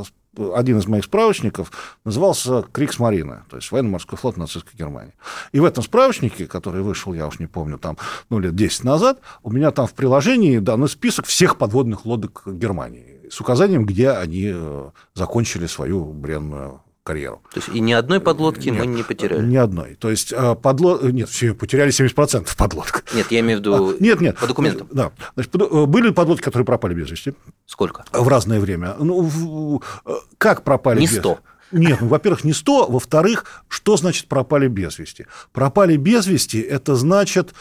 э, 0.00 0.04
один 0.36 0.78
из 0.78 0.86
моих 0.86 1.04
справочников 1.04 1.70
назывался 2.04 2.62
Крикс 2.72 2.98
Марина, 2.98 3.44
то 3.50 3.56
есть 3.56 3.70
военно-морской 3.70 4.18
флот 4.18 4.36
нацистской 4.36 4.74
Германии. 4.78 5.14
И 5.52 5.60
в 5.60 5.64
этом 5.64 5.82
справочнике, 5.84 6.46
который 6.46 6.82
вышел, 6.82 7.12
я 7.12 7.26
уж 7.26 7.38
не 7.38 7.46
помню, 7.46 7.78
там, 7.78 7.98
ну, 8.30 8.38
лет 8.38 8.54
10 8.54 8.84
назад, 8.84 9.20
у 9.42 9.50
меня 9.50 9.70
там 9.70 9.86
в 9.86 9.94
приложении 9.94 10.58
дан 10.58 10.86
список 10.88 11.26
всех 11.26 11.58
подводных 11.58 12.06
лодок 12.06 12.42
Германии 12.46 13.20
с 13.30 13.40
указанием, 13.40 13.86
где 13.86 14.10
они 14.10 14.50
э, 14.52 14.90
закончили 15.14 15.66
свою 15.66 16.12
бренную 16.12 16.82
карьеру. 17.02 17.42
То 17.52 17.60
есть 17.60 17.68
и 17.68 17.80
ни 17.80 17.92
одной 17.92 18.20
подлодки 18.20 18.68
нет, 18.68 18.80
мы 18.80 18.86
не 18.86 19.02
потеряли? 19.02 19.44
Ни 19.44 19.56
одной. 19.56 19.96
То 19.96 20.10
есть 20.10 20.32
э, 20.32 20.54
подлод... 20.54 21.02
Нет, 21.02 21.28
все 21.28 21.54
потеряли 21.54 21.90
70% 21.90 22.48
подлодок. 22.56 23.04
Нет, 23.14 23.30
я 23.30 23.40
имею 23.40 23.58
в 23.58 23.60
виду 23.60 23.90
а, 23.90 23.96
нет, 24.00 24.20
нет, 24.20 24.38
по 24.38 24.46
документам. 24.46 24.88
Да. 24.92 25.12
Значит, 25.34 25.54
э, 25.54 25.86
были 25.86 26.10
подлодки, 26.10 26.44
которые 26.44 26.64
пропали 26.64 26.94
без 26.94 27.10
вести. 27.10 27.34
Сколько? 27.66 28.04
В 28.12 28.28
разное 28.28 28.60
время. 28.60 28.94
Ну, 28.98 29.22
в... 29.22 29.82
Э, 30.06 30.12
как 30.38 30.62
пропали 30.62 31.00
не 31.00 31.06
без 31.06 31.18
100. 31.18 31.38
Нет, 31.72 31.98
ну, 32.02 32.08
во-первых, 32.08 32.44
не 32.44 32.52
100, 32.52 32.88
во-вторых, 32.88 33.46
что 33.68 33.96
значит 33.96 34.28
пропали 34.28 34.68
без 34.68 34.98
вести? 34.98 35.26
Пропали 35.52 35.96
без 35.96 36.26
вести– 36.26 36.60
это 36.60 36.96
значит 36.96 37.54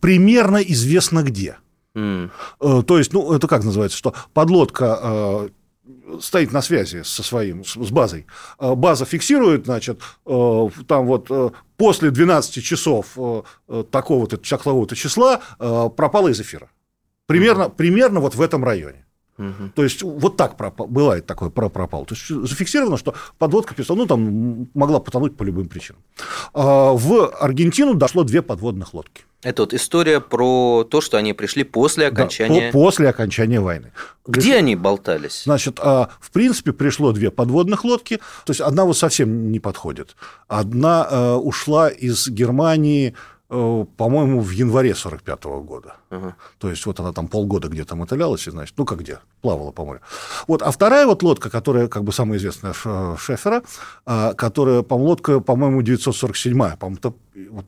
примерно 0.00 0.56
известно 0.56 1.22
где. 1.22 1.56
Mm. 1.94 2.30
То 2.58 2.98
есть, 2.98 3.12
ну, 3.12 3.32
это 3.32 3.46
как 3.46 3.62
называется, 3.62 3.96
что 3.96 4.14
подлодка 4.34 5.48
стоит 6.20 6.52
на 6.52 6.62
связи 6.62 7.02
со 7.02 7.22
своим, 7.22 7.64
с 7.64 7.90
базой. 7.90 8.26
А 8.58 8.74
база 8.74 9.04
фиксирует, 9.04 9.66
значит, 9.66 10.00
э, 10.26 10.68
там 10.86 11.06
вот 11.06 11.26
э, 11.30 11.50
после 11.76 12.10
12 12.10 12.62
часов 12.62 13.16
э, 13.16 13.84
такого-то 13.90 14.38
числового-то 14.38 14.96
числа 14.96 15.40
пропала 15.58 16.28
из 16.28 16.40
эфира. 16.40 16.70
Примерно, 17.26 17.64
mm-hmm. 17.64 17.76
примерно 17.76 18.20
вот 18.20 18.34
в 18.34 18.40
этом 18.40 18.64
районе. 18.64 19.05
Угу. 19.38 19.70
То 19.74 19.84
есть 19.84 20.02
вот 20.02 20.36
так 20.36 20.56
пропал, 20.56 20.86
бывает 20.86 21.26
такое 21.26 21.50
пропал. 21.50 22.06
То 22.06 22.14
есть 22.14 22.28
зафиксировано, 22.28 22.96
что 22.96 23.14
подводка 23.38 23.74
писала, 23.74 23.98
ну 23.98 24.06
там 24.06 24.68
могла 24.74 25.00
потонуть 25.00 25.36
по 25.36 25.42
любым 25.42 25.68
причинам. 25.68 26.02
А 26.54 26.92
в 26.92 27.28
Аргентину 27.40 27.94
дошло 27.94 28.24
две 28.24 28.42
подводных 28.42 28.94
лодки. 28.94 29.24
Это 29.42 29.62
вот 29.62 29.74
история 29.74 30.20
про 30.20 30.84
то, 30.90 31.00
что 31.00 31.18
они 31.18 31.32
пришли 31.32 31.62
после 31.62 32.08
окончания... 32.08 32.66
Да, 32.66 32.72
по 32.72 32.86
после 32.86 33.08
окончания 33.08 33.60
войны. 33.60 33.92
Где 34.26 34.50
Приш... 34.50 34.58
они 34.58 34.74
болтались? 34.74 35.42
Значит, 35.44 35.78
а, 35.80 36.08
в 36.20 36.30
принципе, 36.30 36.72
пришло 36.72 37.12
две 37.12 37.30
подводных 37.30 37.84
лодки. 37.84 38.16
То 38.44 38.50
есть 38.50 38.60
одна 38.60 38.84
вот 38.84 38.96
совсем 38.96 39.52
не 39.52 39.60
подходит. 39.60 40.16
Одна 40.48 41.06
э, 41.08 41.34
ушла 41.34 41.88
из 41.90 42.26
Германии 42.28 43.14
по-моему, 43.48 44.40
в 44.40 44.50
январе 44.50 44.94
45 44.94 45.46
-го 45.46 45.62
года. 45.62 45.96
Ага. 46.10 46.34
То 46.58 46.68
есть 46.68 46.86
вот 46.86 47.00
она 47.00 47.12
там 47.12 47.28
полгода 47.28 47.68
где-то 47.68 47.94
мотылялась, 47.96 48.48
и, 48.48 48.50
значит, 48.50 48.74
ну 48.78 48.84
как 48.84 48.98
где, 48.98 49.18
плавала 49.40 49.70
по 49.70 49.84
морю. 49.84 50.00
Вот, 50.48 50.62
а 50.62 50.70
вторая 50.70 51.06
вот 51.06 51.22
лодка, 51.22 51.48
которая 51.50 51.88
как 51.88 52.02
бы 52.02 52.12
самая 52.12 52.38
известная 52.38 52.72
Шефера, 52.72 53.62
а, 54.04 54.34
которая, 54.34 54.82
по-моему, 54.82 55.10
лодка, 55.10 55.40
по-моему, 55.40 55.82
947-я, 55.82 56.76
по-моему, 56.76 57.14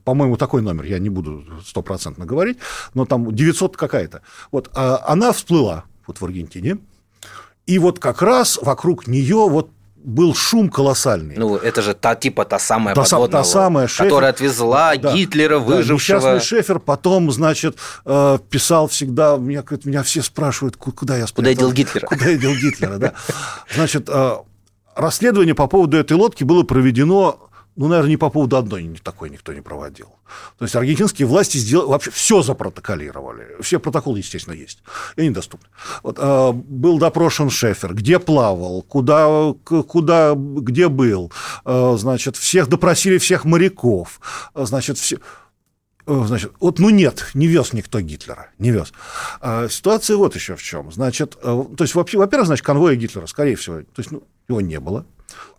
по-моему, 0.05 0.37
такой 0.37 0.62
номер, 0.62 0.85
я 0.85 0.99
не 0.99 1.11
буду 1.11 1.45
стопроцентно 1.64 2.27
говорить, 2.27 2.59
но 2.95 3.05
там 3.05 3.33
900 3.33 3.77
какая-то. 3.77 4.23
Вот, 4.51 4.71
а 4.75 5.05
она 5.07 5.33
всплыла 5.33 5.85
вот 6.07 6.21
в 6.21 6.25
Аргентине, 6.25 6.79
и 7.67 7.79
вот 7.79 7.99
как 7.99 8.23
раз 8.23 8.59
вокруг 8.62 9.07
нее 9.07 9.49
вот 9.49 9.71
был 10.04 10.34
шум 10.34 10.68
колоссальный. 10.68 11.37
Ну, 11.37 11.56
это 11.56 11.82
же 11.82 11.94
та, 11.94 12.14
типа 12.14 12.44
та 12.44 12.58
самая 12.58 12.94
та, 12.94 13.02
подводная, 13.02 13.42
та 13.42 13.44
самая 13.44 13.87
Шефер, 13.87 14.04
которая 14.04 14.30
отвезла 14.30 14.96
да, 14.96 15.12
Гитлера, 15.12 15.58
выжившего. 15.58 16.20
Да, 16.20 16.34
несчастный 16.34 16.46
Шефер 16.46 16.78
потом, 16.78 17.30
значит, 17.30 17.78
э, 18.04 18.38
писал 18.50 18.88
всегда, 18.88 19.37
меня, 19.37 19.64
меня 19.84 20.02
все 20.02 20.22
спрашивают, 20.22 20.76
куда 20.76 21.16
я 21.16 21.26
спрятал. 21.26 21.34
Куда 21.37 21.50
я 21.50 21.56
дел 21.56 21.72
Гитлера. 21.72 22.06
Куда 22.06 22.26
я 22.26 22.38
дел 22.38 22.54
Гитлера, 22.54 22.98
да. 22.98 23.12
Значит, 23.74 24.08
э, 24.08 24.37
расследование 24.94 25.54
по 25.54 25.66
поводу 25.66 25.96
этой 25.96 26.14
лодки 26.14 26.44
было 26.44 26.62
проведено 26.62 27.47
ну, 27.79 27.87
наверное, 27.87 28.11
не 28.11 28.17
по 28.17 28.29
поводу 28.29 28.57
одной 28.57 28.99
такой 29.05 29.31
никто 29.31 29.53
не 29.53 29.61
проводил. 29.61 30.09
То 30.59 30.64
есть 30.64 30.75
аргентинские 30.75 31.29
власти 31.29 31.59
сделали, 31.59 31.87
вообще 31.87 32.11
все 32.11 32.43
запротоколировали. 32.43 33.57
Все 33.61 33.79
протоколы, 33.79 34.19
естественно, 34.19 34.55
есть. 34.55 34.83
И 35.14 35.21
они 35.21 35.31
доступны. 35.31 35.69
Вот, 36.03 36.19
э, 36.19 36.53
был 36.53 36.99
допрошен 36.99 37.51
Шефер, 37.51 37.95
где 37.95 38.19
плавал, 38.19 38.83
куда, 38.83 39.55
куда, 39.64 40.35
где 40.35 40.88
был. 40.88 41.33
Э, 41.64 41.95
значит, 41.97 42.37
всех 42.37 42.69
допросили, 42.69 43.19
всех 43.19 43.45
моряков. 43.45 44.21
Значит, 44.57 44.99
все... 44.99 45.19
Значит, 46.05 46.55
вот, 46.59 46.81
ну 46.81 46.91
нет, 46.91 47.31
не 47.35 47.47
вез 47.47 47.75
никто 47.75 48.01
Гитлера, 48.01 48.49
не 48.59 48.73
вез. 48.73 48.93
А 49.41 49.69
ситуация 49.69 50.17
вот 50.17 50.35
еще 50.35 50.57
в 50.57 50.62
чем. 50.62 50.91
Значит, 50.91 51.38
то 51.41 51.77
есть, 51.79 51.95
вообще, 51.95 52.19
во-первых, 52.19 52.49
значит, 52.49 52.67
конвоя 52.67 52.97
Гитлера, 52.97 53.27
скорее 53.27 53.55
всего, 53.55 53.83
то 53.83 53.99
есть, 53.99 54.11
ну, 54.11 54.25
его 54.49 54.61
не 54.61 54.81
было. 54.81 55.07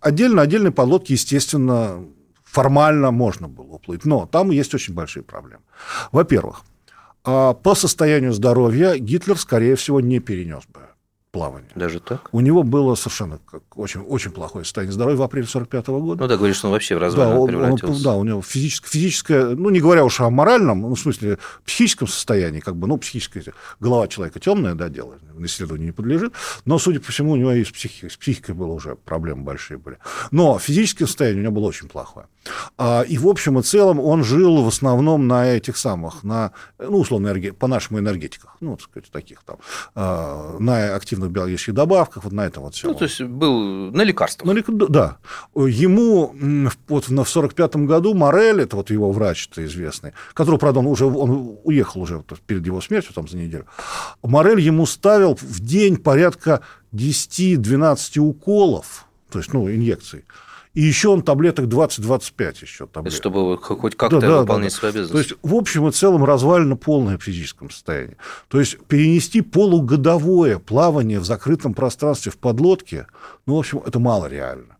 Отдельно 0.00 0.42
отдельной 0.42 0.72
подлодки, 0.72 1.12
естественно, 1.12 2.04
формально 2.44 3.10
можно 3.10 3.48
было 3.48 3.74
уплыть, 3.74 4.04
но 4.04 4.26
там 4.26 4.50
есть 4.50 4.74
очень 4.74 4.94
большие 4.94 5.22
проблемы. 5.22 5.62
Во-первых, 6.12 6.62
а, 7.24 7.54
по 7.54 7.74
состоянию 7.74 8.32
здоровья 8.32 8.96
Гитлер, 8.96 9.38
скорее 9.38 9.76
всего, 9.76 10.00
не 10.00 10.20
перенес 10.20 10.64
бы 10.66 10.80
плавания. 11.30 11.68
Даже 11.74 12.00
так? 12.00 12.28
У 12.32 12.40
него 12.40 12.62
было 12.62 12.94
совершенно 12.94 13.38
очень, 13.74 14.00
очень 14.00 14.30
плохое 14.30 14.64
состояние 14.64 14.92
здоровья 14.92 15.16
в 15.16 15.22
апреле 15.22 15.46
45 15.46 15.88
-го 15.88 16.00
года. 16.00 16.22
Ну, 16.22 16.28
да, 16.28 16.36
говоришь, 16.36 16.56
что 16.56 16.68
он 16.68 16.72
вообще 16.72 16.96
в 16.96 16.98
развалину 16.98 17.34
да, 17.34 17.40
он, 17.40 17.48
превратился. 17.48 17.86
Он, 17.86 18.02
да, 18.02 18.14
у 18.16 18.24
него 18.24 18.42
физическое, 18.42 18.88
физическое, 18.90 19.44
ну, 19.56 19.70
не 19.70 19.80
говоря 19.80 20.04
уж 20.04 20.20
о 20.20 20.30
моральном, 20.30 20.80
ну, 20.80 20.94
в 20.94 21.00
смысле, 21.00 21.38
психическом 21.64 22.08
состоянии, 22.08 22.60
как 22.60 22.76
бы, 22.76 22.88
ну, 22.88 22.98
психическое, 22.98 23.44
голова 23.78 24.08
человека 24.08 24.40
темная, 24.40 24.74
да, 24.74 24.88
дело, 24.88 25.14
исследованию 25.38 25.86
не 25.86 25.92
подлежит, 25.92 26.32
но, 26.64 26.78
судя 26.78 27.00
по 27.00 27.12
всему, 27.12 27.32
у 27.32 27.36
него 27.36 27.52
и 27.52 27.64
с 27.64 27.70
психикой, 27.70 28.10
с 28.10 28.16
психикой 28.16 28.54
было 28.54 28.72
уже 28.72 28.96
проблемы 28.96 29.42
большие 29.42 29.78
были. 29.78 29.98
Но 30.30 30.58
физическое 30.58 31.06
состояние 31.06 31.40
у 31.40 31.42
него 31.44 31.54
было 31.54 31.68
очень 31.68 31.88
плохое. 31.88 32.26
А, 32.78 33.02
и, 33.02 33.18
в 33.18 33.28
общем 33.28 33.58
и 33.58 33.62
целом, 33.62 34.00
он 34.00 34.24
жил 34.24 34.62
в 34.62 34.68
основном 34.68 35.28
на 35.28 35.46
этих 35.46 35.76
самых, 35.76 36.24
на, 36.24 36.52
ну, 36.78 36.98
условно, 36.98 37.34
по 37.58 37.66
нашему 37.66 37.98
энергетиках, 37.98 38.56
ну, 38.60 38.76
так 38.76 38.84
сказать, 38.88 39.10
таких 39.10 39.42
там, 39.42 39.58
а, 39.94 40.56
на 40.58 40.94
активных 40.94 41.19
активных 41.20 41.30
биологических 41.30 41.74
добавках, 41.74 42.24
вот 42.24 42.32
на 42.32 42.46
этом 42.46 42.62
вот 42.62 42.74
все. 42.74 42.88
Ну, 42.88 42.94
то 42.94 43.04
есть 43.04 43.20
был 43.20 43.90
на 43.92 44.02
лекарствах. 44.02 44.46
На 44.46 44.52
лек... 44.52 44.66
Да. 44.68 45.18
Ему 45.54 46.34
вот 46.88 47.04
в 47.04 47.10
1945 47.10 47.76
году 47.76 48.14
Морель, 48.14 48.62
это 48.62 48.76
вот 48.76 48.90
его 48.90 49.12
врач 49.12 49.48
это 49.50 49.64
известный, 49.64 50.12
который, 50.34 50.58
правда, 50.58 50.80
он 50.80 50.86
уже 50.86 51.04
он 51.04 51.58
уехал 51.64 52.02
уже 52.02 52.22
перед 52.46 52.66
его 52.66 52.80
смертью 52.80 53.12
там 53.14 53.28
за 53.28 53.36
неделю, 53.36 53.66
Морель 54.22 54.60
ему 54.60 54.86
ставил 54.86 55.36
в 55.40 55.60
день 55.60 55.96
порядка 55.96 56.60
10-12 56.94 58.18
уколов, 58.18 59.06
то 59.30 59.38
есть, 59.38 59.52
ну, 59.52 59.68
инъекций. 59.70 60.24
И 60.74 60.82
еще 60.82 61.08
он 61.08 61.22
таблеток 61.22 61.66
20-25 61.66 62.56
еще 62.62 62.86
таблеток. 62.86 63.16
Чтобы 63.16 63.56
хоть 63.58 63.96
как-то 63.96 64.20
да, 64.20 64.40
выполнять 64.40 64.72
да, 64.72 64.78
свои 64.78 64.90
обязанности. 64.92 65.12
То 65.12 65.18
есть, 65.18 65.34
в 65.42 65.54
общем 65.54 65.88
и 65.88 65.92
целом, 65.92 66.24
развалено 66.24 66.76
полное 66.76 67.18
в 67.18 67.22
физическом 67.22 67.70
состоянии. 67.70 68.16
То 68.48 68.60
есть, 68.60 68.78
перенести 68.86 69.40
полугодовое 69.40 70.58
плавание 70.58 71.18
в 71.18 71.24
закрытом 71.24 71.74
пространстве 71.74 72.30
в 72.30 72.38
подлодке, 72.38 73.08
ну, 73.46 73.56
в 73.56 73.58
общем, 73.58 73.82
это 73.84 73.98
мало 73.98 74.26
реально. 74.26 74.76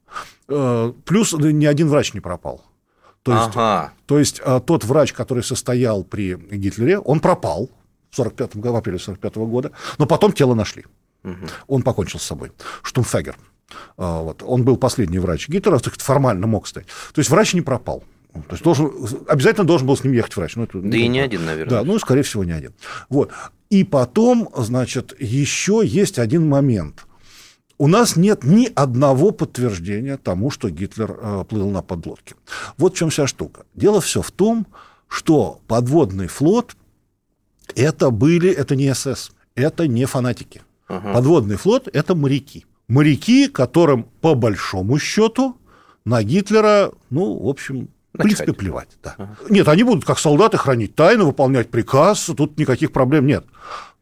Э, 0.49 0.93
плюс 1.05 1.33
ни 1.33 1.67
один 1.67 1.89
врач 1.89 2.15
не 2.15 2.21
пропал. 2.21 2.65
То 3.23 3.33
есть, 3.33 3.51
ага. 3.55 3.93
то 4.07 4.19
есть 4.19 4.41
э, 4.43 4.61
тот 4.65 4.85
врач, 4.85 5.13
который 5.13 5.43
состоял 5.43 6.05
при 6.05 6.37
Гитлере, 6.37 6.99
он 6.99 7.21
пропал 7.21 7.69
в, 8.11 8.17
45 8.17 8.57
году, 8.57 8.75
в 8.75 8.77
апреле 8.77 8.99
45 8.99 9.37
года, 9.37 9.73
но 9.99 10.07
потом 10.07 10.33
тело 10.33 10.55
нашли. 10.55 10.87
Угу. 11.25 11.47
Он 11.67 11.83
покончил 11.83 12.19
с 12.19 12.23
собой. 12.23 12.53
Штумфегер. 12.83 13.37
А, 13.97 14.23
вот. 14.23 14.43
Он 14.45 14.65
был 14.65 14.77
последний 14.77 15.19
врач 15.19 15.49
Гитлера, 15.49 15.79
формально 15.79 16.47
мог 16.47 16.67
стать. 16.67 16.87
То 17.13 17.21
есть 17.21 17.31
врач 17.31 17.55
не 17.55 17.61
пропал. 17.63 18.05
То 18.33 18.53
есть 18.53 18.63
должен, 18.63 18.93
обязательно 19.27 19.67
должен 19.67 19.87
был 19.87 19.97
с 19.97 20.05
ним 20.05 20.13
ехать 20.13 20.37
врач. 20.37 20.57
Ну, 20.57 20.65
это, 20.65 20.79
да 20.79 20.87
ну, 20.89 20.95
и 20.95 21.09
не 21.09 21.21
один, 21.21 21.45
наверное. 21.45 21.79
Да, 21.79 21.85
ну, 21.85 21.99
скорее 21.99 22.23
всего, 22.23 22.45
не 22.45 22.53
один. 22.53 22.73
Вот. 23.09 23.31
И 23.71 23.85
потом, 23.85 24.49
значит, 24.57 25.15
еще 25.19 25.83
есть 25.85 26.19
один 26.19 26.49
момент. 26.49 27.07
У 27.79 27.87
нас 27.87 28.15
нет 28.15 28.45
ни 28.45 28.71
одного 28.75 29.31
подтверждения 29.31 30.17
тому, 30.17 30.51
что 30.51 30.69
Гитлер 30.71 31.17
э, 31.19 31.45
плыл 31.49 31.71
на 31.71 31.83
подлодке. 31.83 32.35
Вот 32.77 32.95
в 32.95 32.97
чем 32.97 33.11
вся 33.11 33.27
штука. 33.27 33.65
Дело 33.75 34.01
все 34.01 34.23
в 34.23 34.31
том, 34.31 34.67
что 35.09 35.61
подводный 35.67 36.27
флот 36.27 36.77
это 37.75 38.11
были, 38.11 38.51
это 38.51 38.77
не 38.77 38.95
СС, 38.95 39.33
это 39.55 39.89
не 39.89 40.05
фанатики. 40.05 40.63
Ага. 40.89 41.15
Подводный 41.15 41.57
флот 41.57 41.89
это 41.93 42.15
моряки 42.15 42.67
моряки, 42.91 43.49
которым 43.49 44.05
по 44.21 44.35
большому 44.35 44.99
счету 44.99 45.57
на 46.05 46.23
Гитлера, 46.23 46.93
ну, 47.09 47.39
в 47.39 47.49
общем, 47.49 47.89
в 48.13 48.19
принципе, 48.19 48.53
плевать. 48.53 48.89
Да. 49.03 49.15
Ага. 49.17 49.37
Нет, 49.49 49.69
они 49.69 49.85
будут 49.85 50.05
как 50.05 50.19
солдаты 50.19 50.59
хранить 50.59 50.95
тайну, 50.97 51.27
выполнять 51.27 51.71
приказ, 51.71 52.31
тут 52.37 52.59
никаких 52.59 52.93
проблем 52.93 53.27
нет. 53.27 53.47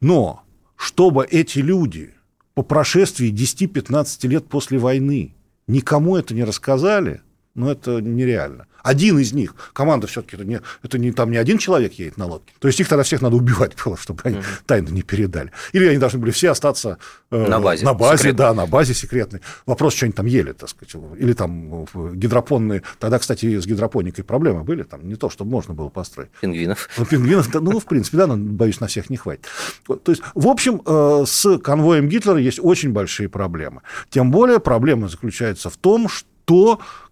Но 0.00 0.42
чтобы 0.74 1.26
эти 1.26 1.58
люди 1.58 2.14
по 2.54 2.62
прошествии 2.62 3.30
10-15 3.32 4.26
лет 4.26 4.48
после 4.48 4.78
войны 4.78 5.34
никому 5.66 6.16
это 6.16 6.34
не 6.34 6.44
рассказали, 6.44 7.20
ну, 7.58 7.70
это 7.70 8.00
нереально 8.00 8.66
один 8.82 9.18
из 9.18 9.32
них. 9.32 9.54
Команда 9.72 10.06
все-таки 10.06 10.36
это 10.36 10.44
не, 10.44 10.60
это 10.82 10.98
не 10.98 11.12
там 11.12 11.30
не 11.30 11.36
один 11.36 11.58
человек 11.58 11.94
едет 11.94 12.16
на 12.16 12.26
лодке. 12.26 12.54
То 12.58 12.68
есть 12.68 12.80
их 12.80 12.88
тогда 12.88 13.02
всех 13.02 13.20
надо 13.22 13.36
убивать 13.36 13.72
было, 13.84 13.96
чтобы 13.96 14.20
они 14.24 14.38
угу. 14.38 14.44
тайну 14.66 14.90
не 14.90 15.02
передали. 15.02 15.52
Или 15.72 15.86
они 15.86 15.98
должны 15.98 16.18
были 16.18 16.30
все 16.30 16.50
остаться 16.50 16.98
э, 17.30 17.48
на 17.48 17.60
базе. 17.60 17.84
На 17.84 17.94
базе, 17.94 18.32
да, 18.32 18.54
на 18.54 18.66
базе 18.66 18.94
секретной. 18.94 19.40
Вопрос, 19.66 19.94
что 19.94 20.06
они 20.06 20.12
там 20.12 20.26
ели, 20.26 20.52
так 20.52 20.68
сказать. 20.68 20.94
Или 21.18 21.32
там 21.32 21.86
гидропонные. 22.14 22.82
Тогда, 22.98 23.18
кстати, 23.18 23.58
с 23.58 23.66
гидропоникой 23.66 24.24
проблемы 24.24 24.64
были. 24.64 24.82
Там 24.84 25.06
не 25.06 25.16
то, 25.16 25.28
чтобы 25.28 25.50
можно 25.50 25.74
было 25.74 25.88
построить. 25.88 26.30
Пингвинов. 26.40 26.88
Ну, 26.96 27.04
пингвинов, 27.04 27.52
ну, 27.52 27.80
в 27.80 27.84
принципе, 27.84 28.18
да, 28.18 28.26
но, 28.26 28.36
боюсь, 28.36 28.80
на 28.80 28.86
всех 28.86 29.10
не 29.10 29.16
хватит. 29.16 29.46
То 29.86 30.12
есть, 30.12 30.22
в 30.34 30.48
общем, 30.48 30.82
э, 30.84 31.24
с 31.26 31.58
конвоем 31.58 32.08
Гитлера 32.08 32.38
есть 32.38 32.60
очень 32.62 32.92
большие 32.92 33.28
проблемы. 33.28 33.82
Тем 34.10 34.30
более 34.30 34.60
проблема 34.60 35.08
заключается 35.08 35.70
в 35.70 35.76
том, 35.76 36.08
что 36.08 36.27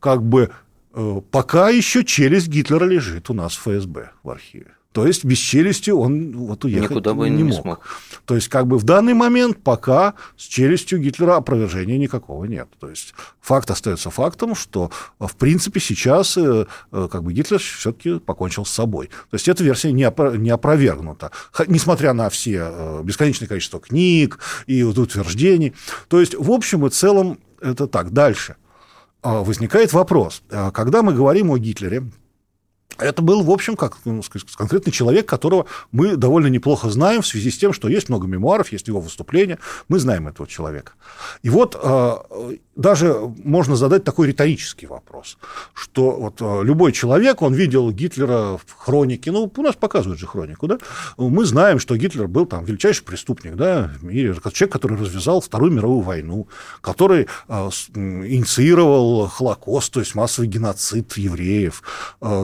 как 0.00 0.22
бы 0.22 0.50
Э, 0.98 1.20
пока 1.30 1.68
еще 1.68 2.04
челюсть 2.04 2.48
Гитлера 2.48 2.86
лежит 2.86 3.28
у 3.28 3.34
нас 3.34 3.54
в 3.54 3.60
ФСБ 3.60 4.12
в 4.22 4.30
архиве. 4.30 4.72
То 4.92 5.06
есть 5.06 5.26
без 5.26 5.36
челюсти 5.36 5.90
он 5.90 6.34
вот 6.34 6.64
уехать 6.64 6.88
Никуда 6.88 7.12
бы 7.12 7.28
не, 7.28 7.36
не 7.36 7.42
мог. 7.42 7.60
Смог. 7.60 7.80
То 8.24 8.34
есть 8.34 8.48
как 8.48 8.66
бы 8.66 8.78
в 8.78 8.84
данный 8.84 9.12
момент 9.12 9.62
пока 9.62 10.14
с 10.38 10.44
челюстью 10.44 10.98
Гитлера 10.98 11.36
опровержения 11.36 11.98
никакого 11.98 12.46
нет. 12.46 12.68
То 12.80 12.88
есть 12.88 13.12
факт 13.42 13.70
остается 13.70 14.08
фактом, 14.08 14.54
что 14.54 14.90
в 15.18 15.36
принципе 15.36 15.80
сейчас 15.80 16.38
э, 16.38 16.64
э, 16.92 17.08
как 17.12 17.24
бы 17.24 17.34
Гитлер 17.34 17.58
все-таки 17.58 18.18
покончил 18.18 18.64
с 18.64 18.70
собой. 18.70 19.08
То 19.08 19.34
есть 19.34 19.48
эта 19.48 19.62
версия 19.62 19.92
не, 19.92 20.10
не 20.38 20.48
опровергнута, 20.48 21.30
несмотря 21.66 22.14
на 22.14 22.30
все 22.30 23.02
бесконечное 23.04 23.48
количество 23.48 23.80
книг 23.80 24.38
и 24.66 24.82
утверждений. 24.82 25.74
То 26.08 26.20
есть 26.20 26.34
в 26.34 26.50
общем 26.50 26.86
и 26.86 26.88
целом 26.88 27.38
это 27.60 27.86
так. 27.86 28.12
Дальше. 28.14 28.56
А, 29.26 29.42
возникает 29.42 29.92
вопрос. 29.92 30.42
А, 30.52 30.70
когда 30.70 31.02
мы 31.02 31.12
говорим 31.12 31.50
о 31.50 31.58
Гитлере, 31.58 32.04
это 32.96 33.22
был, 33.22 33.42
в 33.42 33.50
общем, 33.50 33.74
как 33.74 33.98
ну, 34.04 34.22
сказать, 34.22 34.48
конкретный 34.52 34.92
человек, 34.92 35.26
которого 35.26 35.66
мы 35.90 36.16
довольно 36.16 36.46
неплохо 36.46 36.88
знаем 36.90 37.22
в 37.22 37.26
связи 37.26 37.50
с 37.50 37.58
тем, 37.58 37.72
что 37.72 37.88
есть 37.88 38.08
много 38.08 38.28
мемуаров, 38.28 38.70
есть 38.70 38.86
его 38.86 39.00
выступления, 39.00 39.58
мы 39.88 39.98
знаем 39.98 40.28
этого 40.28 40.46
человека. 40.46 40.92
И 41.42 41.50
вот 41.50 41.74
э, 41.74 42.56
даже 42.76 43.16
можно 43.42 43.74
задать 43.74 44.04
такой 44.04 44.28
риторический 44.28 44.86
вопрос, 44.86 45.38
что 45.74 46.12
вот 46.12 46.40
э, 46.40 46.62
любой 46.62 46.92
человек, 46.92 47.42
он 47.42 47.54
видел 47.54 47.90
Гитлера 47.90 48.58
в 48.58 48.72
хронике, 48.76 49.32
ну, 49.32 49.50
у 49.54 49.62
нас 49.62 49.74
показывают 49.74 50.20
же 50.20 50.26
хронику, 50.26 50.66
да, 50.66 50.78
мы 51.16 51.44
знаем, 51.46 51.78
что 51.78 51.96
Гитлер 51.96 52.28
был 52.28 52.46
там 52.46 52.64
величайший 52.64 53.04
преступник, 53.04 53.56
да, 53.56 53.90
в 53.98 54.04
мире, 54.04 54.34
человек, 54.52 54.72
который 54.72 54.98
развязал 54.98 55.40
Вторую 55.40 55.72
мировую 55.72 56.00
войну, 56.00 56.48
который 56.82 57.26
э, 57.48 57.70
инициировал 57.94 59.26
Холокост, 59.26 59.92
то 59.92 60.00
есть 60.00 60.14
массовый 60.14 60.48
геноцид 60.48 61.16
евреев, 61.16 61.82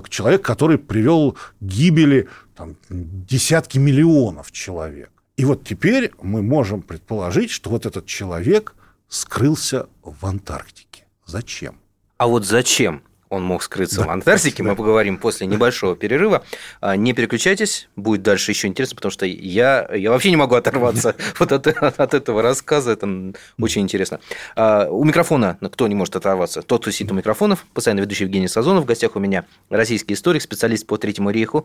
человек, 0.08 0.42
который 0.42 0.78
привел 0.78 1.36
гибели 1.60 2.28
там, 2.56 2.76
десятки 2.88 3.78
миллионов 3.78 4.50
человек. 4.52 5.10
И 5.36 5.44
вот 5.44 5.64
теперь 5.64 6.12
мы 6.22 6.42
можем 6.42 6.82
предположить, 6.82 7.50
что 7.50 7.70
вот 7.70 7.86
этот 7.86 8.06
человек 8.06 8.74
скрылся 9.12 9.88
в 10.02 10.24
Антарктике. 10.24 11.04
Зачем? 11.26 11.78
А 12.16 12.26
вот 12.26 12.46
зачем? 12.46 13.02
он 13.28 13.42
мог 13.42 13.62
скрыться 13.62 14.02
да, 14.02 14.08
в 14.08 14.10
Антарктике. 14.10 14.62
Да. 14.62 14.68
Мы 14.68 14.76
поговорим 14.76 15.16
после 15.16 15.46
небольшого 15.46 15.96
перерыва. 15.96 16.44
А, 16.82 16.96
не 16.96 17.14
переключайтесь, 17.14 17.88
будет 17.96 18.22
дальше 18.22 18.50
еще 18.50 18.68
интересно, 18.68 18.96
потому 18.96 19.10
что 19.10 19.24
я, 19.24 19.88
я 19.94 20.10
вообще 20.10 20.28
не 20.28 20.36
могу 20.36 20.54
оторваться 20.54 21.16
вот 21.38 21.50
от, 21.50 21.66
от 21.66 22.14
этого 22.14 22.42
рассказа. 22.42 22.92
Это 22.92 23.32
очень 23.58 23.80
интересно. 23.80 24.20
А, 24.54 24.86
у 24.90 25.02
микрофона 25.02 25.56
кто 25.72 25.88
не 25.88 25.94
может 25.94 26.14
оторваться? 26.14 26.60
Тот, 26.60 26.82
кто 26.82 26.90
сидит 26.90 27.10
у 27.10 27.14
микрофонов, 27.14 27.64
постоянно 27.72 28.00
ведущий 28.00 28.24
Евгений 28.24 28.48
Сазонов. 28.48 28.84
В 28.84 28.86
гостях 28.86 29.16
у 29.16 29.18
меня 29.18 29.46
российский 29.70 30.12
историк, 30.12 30.42
специалист 30.42 30.86
по 30.86 30.98
Третьему 30.98 31.30
рейху, 31.30 31.64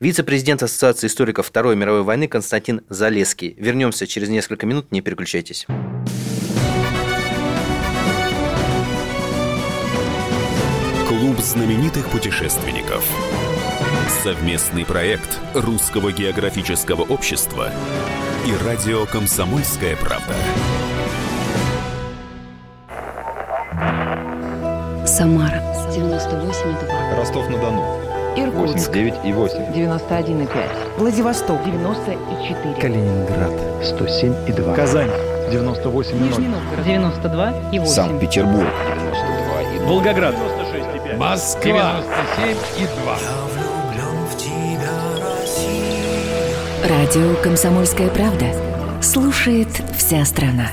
вице-президент 0.00 0.62
Ассоциации 0.62 1.06
историков 1.06 1.46
Второй 1.46 1.76
мировой 1.76 2.02
войны 2.02 2.28
Константин 2.28 2.82
Залеский. 2.90 3.54
Вернемся 3.56 4.06
через 4.06 4.28
несколько 4.28 4.66
минут, 4.66 4.92
не 4.92 5.00
переключайтесь. 5.00 5.66
Знаменитых 11.46 12.08
путешественников. 12.08 13.04
Совместный 14.24 14.84
проект 14.84 15.38
Русского 15.54 16.12
географического 16.12 17.02
общества 17.02 17.70
и 18.44 18.64
радио 18.66 19.06
«Комсомольская 19.06 19.96
правда». 19.96 20.34
Самара 25.06 25.62
98,2. 25.94 27.16
Ростов-на-Дону. 27.16 28.00
Иркутск. 28.36 28.88
89 28.88 29.14
и 29.24 29.32
8. 29.32 29.72
91,5. 29.72 30.98
Владивосток. 30.98 31.64
94. 31.64 32.74
Калининград. 32.80 33.52
107 33.84 34.34
и 34.48 34.52
2. 34.52 34.74
Казань. 34.74 35.10
98 35.50 36.18
Нижний 36.18 36.48
Новгород. 36.48 36.84
92 36.84 37.70
и 37.72 37.78
8. 37.78 37.92
Санкт-Петербург. 37.92 38.66
92 38.96 39.62
и 39.62 39.78
2. 39.78 39.86
Волгоград. 39.86 40.34
Москва 41.16 42.02
97 42.36 42.56
и 42.78 42.86
2. 42.86 43.18
Радио 46.88 47.34
«Комсомольская 47.42 48.10
правда». 48.10 48.46
Слушает 49.02 49.68
вся 49.96 50.24
страна. 50.26 50.70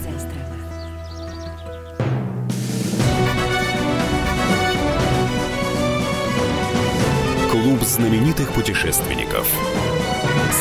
Клуб 7.49 7.81
знаменитых 7.83 8.51
путешественников. 8.51 9.47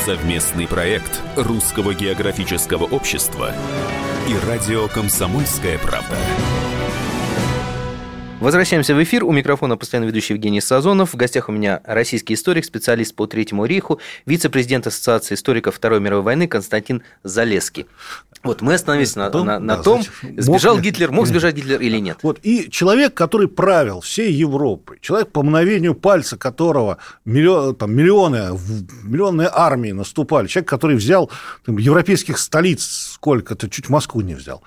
Совместный 0.05 0.69
проект 0.69 1.21
Русского 1.35 1.93
географического 1.93 2.85
общества 2.85 3.53
и 4.29 4.47
радио 4.47 4.87
«Комсомольская 4.87 5.79
правда». 5.79 6.17
Возвращаемся 8.43 8.97
в 8.97 9.01
эфир. 9.01 9.23
У 9.23 9.31
микрофона 9.31 9.77
постоянно 9.77 10.09
ведущий 10.09 10.35
Евгений 10.35 10.61
Сазонов. 10.61 11.13
В 11.13 11.17
гостях 11.17 11.49
у 11.49 11.53
меня 11.53 11.81
российский 11.85 12.35
историк, 12.35 12.65
специалист 12.65 13.15
по 13.15 13.29
Третьему 13.29 13.67
рейху, 13.67 14.01
вице-президент 14.27 14.85
Ассоциации 14.89 15.37
историков 15.37 15.77
Второй 15.77 16.01
мировой 16.01 16.25
войны 16.25 16.49
Константин 16.49 17.05
Залеский. 17.23 17.87
Вот 18.43 18.61
мы 18.61 18.75
остановились 18.75 19.15
на, 19.15 19.31
на, 19.31 19.61
на 19.61 19.77
да, 19.77 19.83
том, 19.85 20.03
значит, 20.03 20.43
сбежал 20.43 20.75
мог 20.75 20.85
Гитлер, 20.85 21.13
мог 21.13 21.29
сбежать 21.29 21.55
Гитлер 21.55 21.81
или 21.81 21.99
нет. 21.99 22.19
Вот, 22.25 22.41
и 22.43 22.69
человек, 22.69 23.15
который 23.15 23.47
правил 23.47 24.01
всей 24.01 24.33
Европой, 24.33 24.99
человек, 25.01 25.31
по 25.31 25.45
мгновению 25.45 25.95
пальца 25.95 26.37
которого 26.37 26.99
миллион, 27.25 27.77
там, 27.77 27.95
миллионы, 27.95 28.59
миллионные 29.05 29.51
армии 29.53 29.93
наступали, 29.93 30.49
человек, 30.49 30.69
который 30.69 30.97
взял 30.97 31.31
там, 31.65 31.79
европейских 31.79 32.39
столиц 32.39 33.13
сколько-то, 33.13 33.71
чуть 33.71 33.89
Москву 33.89 34.21
не 34.21 34.35
взял. 34.35 34.65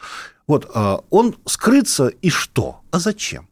Вот, 0.47 0.71
а, 0.73 1.01
он 1.09 1.35
скрыться 1.45 2.07
и 2.07 2.29
что? 2.29 2.79
А 2.91 2.99
зачем? 2.99 3.49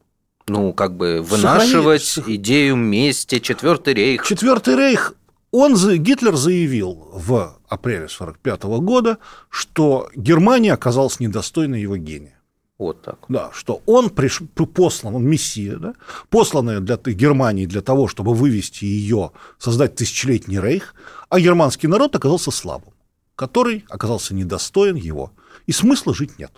Ну, 0.47 0.73
как 0.73 0.95
бы 0.95 1.21
вынашивать 1.21 2.03
Сохрани... 2.03 2.35
идею 2.37 2.75
мести, 2.75 3.39
Четвертый 3.39 3.93
рейх. 3.93 4.25
Четвертый 4.25 4.75
рейх, 4.75 5.13
он, 5.51 5.75
Гитлер 5.75 6.35
заявил 6.35 7.09
в 7.13 7.57
апреле 7.67 8.05
1945 8.05 8.63
года, 8.81 9.17
что 9.49 10.09
Германия 10.15 10.73
оказалась 10.73 11.19
недостойной 11.19 11.81
его 11.81 11.95
гения. 11.95 12.39
Вот 12.79 13.01
так. 13.03 13.19
Да, 13.29 13.51
что 13.53 13.81
он 13.85 14.09
приш... 14.09 14.41
послан, 14.73 15.15
он 15.15 15.25
мессия, 15.25 15.77
да, 15.77 15.93
посланная 16.29 16.79
для 16.79 16.97
Германии 16.97 17.65
для 17.65 17.81
того, 17.81 18.07
чтобы 18.07 18.33
вывести 18.33 18.85
ее, 18.85 19.31
создать 19.59 19.95
тысячелетний 19.95 20.59
рейх, 20.59 20.95
а 21.29 21.39
германский 21.39 21.87
народ 21.87 22.15
оказался 22.15 22.51
слабым, 22.51 22.93
который 23.35 23.85
оказался 23.89 24.33
недостоин 24.33 24.95
его, 24.95 25.31
и 25.67 25.71
смысла 25.71 26.13
жить 26.13 26.39
нет 26.39 26.51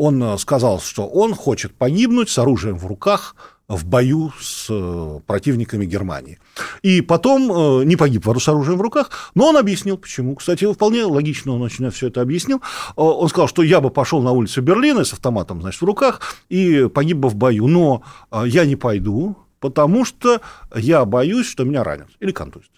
он 0.00 0.22
э, 0.22 0.38
сказал, 0.38 0.80
что 0.80 1.06
он 1.06 1.34
хочет 1.34 1.74
погибнуть 1.74 2.30
с 2.30 2.38
оружием 2.38 2.78
в 2.78 2.86
руках 2.86 3.36
в 3.68 3.84
бою 3.84 4.32
с 4.40 4.66
э, 4.70 5.20
противниками 5.26 5.84
Германии. 5.84 6.38
И 6.80 7.02
потом 7.02 7.52
э, 7.52 7.84
не 7.84 7.96
погиб 7.96 8.26
с 8.38 8.48
оружием 8.48 8.78
в 8.78 8.80
руках, 8.80 9.10
но 9.34 9.50
он 9.50 9.58
объяснил, 9.58 9.98
почему. 9.98 10.36
Кстати, 10.36 10.72
вполне 10.72 11.04
логично 11.04 11.52
он 11.52 11.60
очень 11.60 11.90
все 11.90 12.06
это 12.06 12.22
объяснил. 12.22 12.62
Он 12.96 13.28
сказал, 13.28 13.46
что 13.46 13.62
я 13.62 13.82
бы 13.82 13.90
пошел 13.90 14.22
на 14.22 14.32
улицу 14.32 14.62
Берлина 14.62 15.04
с 15.04 15.12
автоматом 15.12 15.60
значит, 15.60 15.82
в 15.82 15.84
руках 15.84 16.22
и 16.48 16.88
погиб 16.88 17.18
бы 17.18 17.28
в 17.28 17.36
бою, 17.36 17.66
но 17.66 18.02
я 18.46 18.64
не 18.64 18.76
пойду, 18.76 19.36
потому 19.60 20.06
что 20.06 20.40
я 20.74 21.04
боюсь, 21.04 21.46
что 21.46 21.64
меня 21.64 21.84
ранят 21.84 22.08
или 22.20 22.32
контузят. 22.32 22.70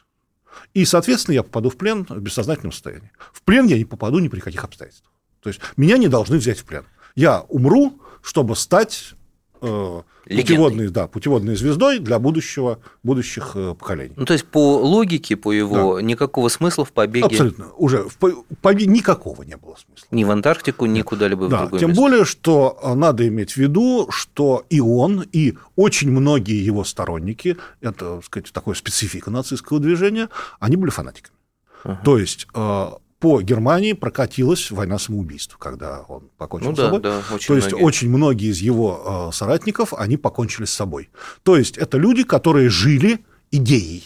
И, 0.75 0.85
соответственно, 0.85 1.37
я 1.37 1.43
попаду 1.45 1.71
в 1.71 1.77
плен 1.77 2.05
в 2.09 2.21
бессознательном 2.21 2.73
состоянии. 2.73 3.13
В 3.33 3.43
плен 3.43 3.67
я 3.67 3.79
не 3.79 3.85
попаду 3.85 4.19
ни 4.19 4.29
при 4.29 4.41
каких 4.41 4.65
обстоятельствах. 4.65 5.13
То 5.41 5.49
есть 5.49 5.61
меня 5.77 5.99
не 5.99 6.09
должны 6.09 6.37
взять 6.37 6.59
в 6.59 6.65
плен 6.65 6.85
я 7.15 7.41
умру, 7.49 7.99
чтобы 8.23 8.57
стать 8.57 9.15
э, 9.61 10.03
путеводной, 10.25 10.89
да, 10.89 11.07
путеводной 11.07 11.57
звездой 11.57 11.99
для 11.99 12.19
будущего, 12.19 12.79
будущих 13.03 13.53
э, 13.55 13.75
поколений. 13.79 14.15
Ну, 14.17 14.25
то 14.25 14.33
есть, 14.33 14.45
по 14.47 14.79
логике, 14.79 15.37
по 15.37 15.53
его, 15.53 15.97
да. 15.97 16.03
никакого 16.03 16.49
смысла 16.49 16.85
в 16.85 16.93
побеге... 16.93 17.27
Абсолютно. 17.27 17.73
Уже 17.77 18.05
в 18.09 18.17
побеге 18.61 18.91
никакого 18.91 19.43
не 19.43 19.57
было 19.57 19.77
смысла. 19.77 20.07
Ни 20.11 20.25
в 20.25 20.31
Антарктику, 20.31 20.87
ни 20.87 21.03
куда-либо 21.03 21.49
да. 21.49 21.57
в 21.57 21.61
другое 21.63 21.81
Тем 21.81 21.89
место. 21.91 22.03
более, 22.03 22.25
что 22.25 22.79
э, 22.83 22.95
надо 22.95 23.27
иметь 23.29 23.53
в 23.53 23.57
виду, 23.57 24.09
что 24.11 24.65
и 24.71 24.81
он, 24.81 25.25
и 25.33 25.55
очень 25.77 26.11
многие 26.11 26.65
его 26.65 26.85
сторонники, 26.85 27.57
это, 27.81 28.17
так 28.17 28.25
сказать, 28.25 28.53
такая 28.53 28.75
специфика 28.75 29.31
нацистского 29.31 29.81
движения, 29.81 30.29
они 30.61 30.77
были 30.77 30.91
фанатиками. 30.91 31.37
Ага. 31.85 32.01
То 32.05 32.19
есть 32.19 32.47
э, 32.55 32.87
по 33.23 33.41
Германии 33.41 33.93
прокатилась 33.93 34.73
война 34.73 34.99
самоубийств, 34.99 35.57
когда 35.57 36.01
он 36.09 36.29
покончил 36.39 36.71
ну, 36.71 36.77
с 36.77 36.81
собой. 36.81 37.01
Да, 37.01 37.23
очень 37.33 37.47
То 37.47 37.55
есть 37.55 37.69
многие. 37.69 37.85
очень 37.85 38.09
многие 38.11 38.51
из 38.51 38.59
его 38.59 39.29
э, 39.31 39.33
соратников, 39.33 39.95
они 39.95 40.17
покончили 40.17 40.65
с 40.65 40.73
собой. 40.73 41.09
То 41.45 41.57
есть 41.57 41.79
это 41.79 41.99
люди, 41.99 42.25
которые 42.25 42.69
жили 42.69 43.21
идеей, 43.53 44.03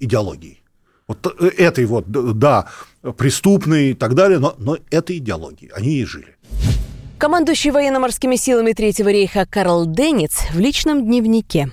идеологией. 0.00 0.60
Вот 1.06 1.24
э, 1.38 1.46
этой 1.56 1.86
вот, 1.86 2.08
да, 2.08 2.66
преступной 3.16 3.90
и 3.90 3.94
так 3.94 4.14
далее, 4.14 4.40
но, 4.40 4.56
но 4.58 4.76
этой 4.90 5.18
идеологией. 5.18 5.70
Они 5.72 6.00
и 6.00 6.04
жили. 6.04 6.34
Командующий 7.18 7.70
военно-морскими 7.70 8.34
силами 8.34 8.72
Третьего 8.72 9.10
рейха 9.10 9.46
Карл 9.48 9.86
Денниц 9.86 10.48
в 10.52 10.58
личном 10.58 11.06
дневнике. 11.06 11.70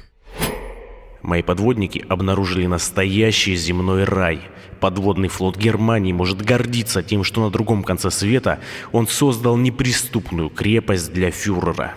Мои 1.24 1.42
подводники 1.42 2.06
обнаружили 2.08 2.68
настоящий 2.68 3.56
земной 3.56 4.04
рай– 4.04 4.40
Подводный 4.80 5.28
флот 5.28 5.58
Германии 5.58 6.14
может 6.14 6.42
гордиться 6.42 7.04
тем, 7.04 7.24
что 7.24 7.44
на 7.44 7.50
другом 7.50 7.84
конце 7.84 8.12
света 8.12 8.60
он 8.92 9.08
создал 9.08 9.58
неприступную 9.58 10.50
крепость 10.50 11.12
для 11.14 11.32
фюрера. 11.32 11.96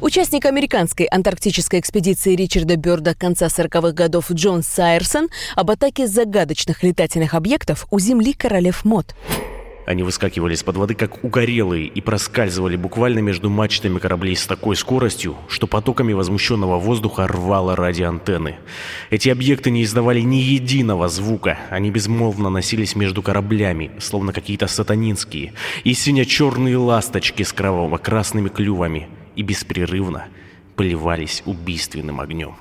Участник 0.00 0.44
американской 0.44 1.06
антарктической 1.06 1.80
экспедиции 1.80 2.36
Ричарда 2.36 2.76
Бёрда 2.76 3.14
конца 3.14 3.46
40-х 3.46 3.92
годов 3.92 4.30
Джон 4.30 4.62
Сайерсон 4.62 5.28
об 5.56 5.70
атаке 5.70 6.06
загадочных 6.06 6.82
летательных 6.82 7.32
объектов 7.32 7.86
у 7.90 7.98
Земли 7.98 8.34
королев 8.34 8.84
Мод. 8.84 9.14
Они 9.86 10.02
выскакивали 10.02 10.54
из-под 10.54 10.76
воды, 10.76 10.94
как 10.94 11.22
угорелые, 11.22 11.86
и 11.86 12.00
проскальзывали 12.00 12.76
буквально 12.76 13.18
между 13.18 13.50
мачтами 13.50 13.98
кораблей 13.98 14.34
с 14.34 14.46
такой 14.46 14.76
скоростью, 14.76 15.36
что 15.48 15.66
потоками 15.66 16.12
возмущенного 16.12 16.78
воздуха 16.78 17.26
рвало 17.26 17.76
радиоантенны. 17.76 18.56
Эти 19.10 19.28
объекты 19.28 19.70
не 19.70 19.84
издавали 19.84 20.20
ни 20.20 20.36
единого 20.36 21.08
звука, 21.08 21.58
они 21.70 21.90
безмолвно 21.90 22.48
носились 22.48 22.96
между 22.96 23.22
кораблями, 23.22 23.90
словно 24.00 24.32
какие-то 24.32 24.66
сатанинские, 24.66 25.52
и 25.84 25.92
сине-черные 25.92 26.78
ласточки 26.78 27.42
с 27.42 27.52
кроваво-красными 27.52 28.48
клювами, 28.48 29.08
и 29.36 29.42
беспрерывно 29.42 30.28
поливались 30.76 31.42
убийственным 31.44 32.20
огнем. 32.20 32.56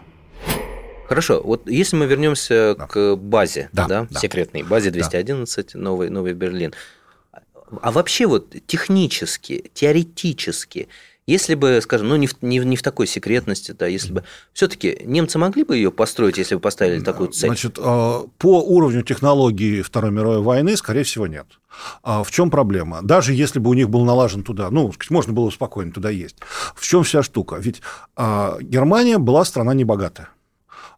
Хорошо, 1.07 1.41
вот 1.43 1.69
если 1.69 1.95
мы 1.95 2.05
вернемся 2.05 2.75
да. 2.77 2.87
к 2.87 3.15
базе, 3.15 3.69
да, 3.71 3.87
да, 3.87 4.07
да. 4.09 4.19
секретной 4.19 4.63
базе 4.63 4.89
211, 4.89 5.71
да. 5.73 5.79
новый, 5.79 6.09
новый 6.09 6.33
Берлин, 6.33 6.73
а 7.81 7.91
вообще 7.91 8.27
вот 8.27 8.55
технически, 8.67 9.71
теоретически, 9.73 10.87
если 11.25 11.55
бы, 11.55 11.79
скажем, 11.81 12.09
ну 12.09 12.17
не 12.17 12.27
в, 12.27 12.41
не, 12.41 12.59
не 12.59 12.75
в 12.75 12.81
такой 12.81 13.07
секретности, 13.07 13.71
да, 13.71 13.87
если 13.87 14.11
бы 14.11 14.23
все-таки 14.51 15.01
немцы 15.05 15.37
могли 15.37 15.63
бы 15.63 15.77
ее 15.77 15.89
построить, 15.89 16.37
если 16.37 16.55
бы 16.55 16.61
поставили 16.61 16.99
такую 16.99 17.29
цель? 17.29 17.49
Значит, 17.49 17.79
а, 17.79 18.25
по 18.37 18.61
уровню 18.61 19.03
технологии 19.03 19.81
Второй 19.81 20.11
мировой 20.11 20.41
войны, 20.41 20.75
скорее 20.75 21.03
всего, 21.03 21.25
нет. 21.27 21.47
А 22.03 22.23
в 22.23 22.31
чем 22.31 22.49
проблема? 22.49 23.01
Даже 23.01 23.33
если 23.33 23.59
бы 23.59 23.69
у 23.69 23.73
них 23.73 23.89
был 23.89 24.03
налажен 24.03 24.43
туда, 24.43 24.69
ну, 24.69 24.91
можно 25.09 25.31
было 25.31 25.49
спокойно 25.49 25.93
туда 25.93 26.09
есть. 26.09 26.35
В 26.75 26.85
чем 26.85 27.03
вся 27.03 27.23
штука? 27.23 27.55
Ведь 27.55 27.81
а, 28.17 28.57
Германия 28.59 29.17
была 29.17 29.45
страна 29.45 29.73
небогатая. 29.73 30.29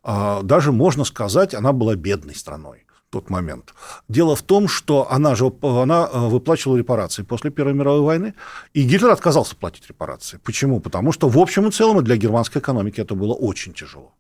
Даже 0.03 0.71
можно 0.71 1.03
сказать, 1.03 1.55
она 1.55 1.71
была 1.71 1.95
бедной 1.95 2.36
страной 2.36 2.84
тот 3.16 3.30
момент. 3.30 3.74
Дело 4.09 4.36
в 4.36 4.41
том, 4.41 4.68
что 4.68 5.07
она 5.09 5.36
же 5.36 5.51
она 5.61 6.09
э, 6.11 6.20
выплачивала 6.28 6.78
репарации 6.78 7.24
после 7.24 7.49
Первой 7.49 7.74
мировой 7.74 8.01
войны, 8.01 8.34
и 8.74 8.84
Гитлер 8.84 9.11
отказался 9.11 9.55
платить 9.55 9.88
репарации. 9.88 10.39
Почему? 10.43 10.82
Потому 10.82 11.13
что 11.13 11.30
в 11.30 11.38
общем 11.38 11.68
и 11.68 11.72
целом 11.72 12.03
для 12.03 12.18
германской 12.18 12.61
экономики 12.61 12.99
это 13.01 13.16
было 13.16 13.34
очень 13.34 13.74
тяжело. 13.74 14.11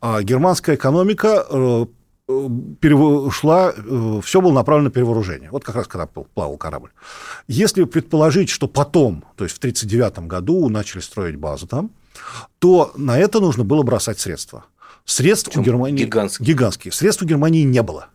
А 0.00 0.22
германская 0.22 0.76
экономика 0.76 1.44
э, 1.50 1.86
перешла, 2.80 3.74
э, 3.76 4.20
все 4.24 4.40
было 4.40 4.52
направлено 4.52 4.88
на 4.88 4.90
перевооружение. 4.90 5.50
Вот 5.50 5.64
как 5.64 5.76
раз 5.76 5.86
когда 5.86 6.06
плавал 6.06 6.56
корабль. 6.56 6.90
Если 7.46 7.84
предположить, 7.84 8.48
что 8.48 8.68
потом, 8.68 9.24
то 9.36 9.44
есть 9.44 9.56
в 9.56 9.58
1939 9.58 10.28
году 10.28 10.68
начали 10.70 11.02
строить 11.02 11.36
базу 11.36 11.66
там, 11.66 11.90
то 12.58 12.92
на 12.96 13.18
это 13.18 13.40
нужно 13.40 13.64
было 13.64 13.82
бросать 13.82 14.18
средства. 14.18 14.64
Средств 15.04 15.56
у 15.56 15.62
Германии... 15.62 16.04
Гигантские. 16.04 16.46
Гигантские. 16.46 16.92
Средств 16.92 17.22
у 17.22 17.26
Германии 17.26 17.62
не 17.62 17.82
было. 17.82 18.08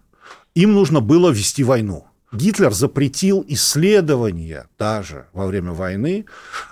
Им 0.56 0.74
нужно 0.74 1.02
было 1.02 1.32
вести 1.32 1.64
войну. 1.66 2.06
Гитлер 2.32 2.74
запретил 2.74 3.44
исследования 3.48 4.68
даже 4.80 5.28
во 5.34 5.48
время 5.48 5.74
войны, 5.74 6.26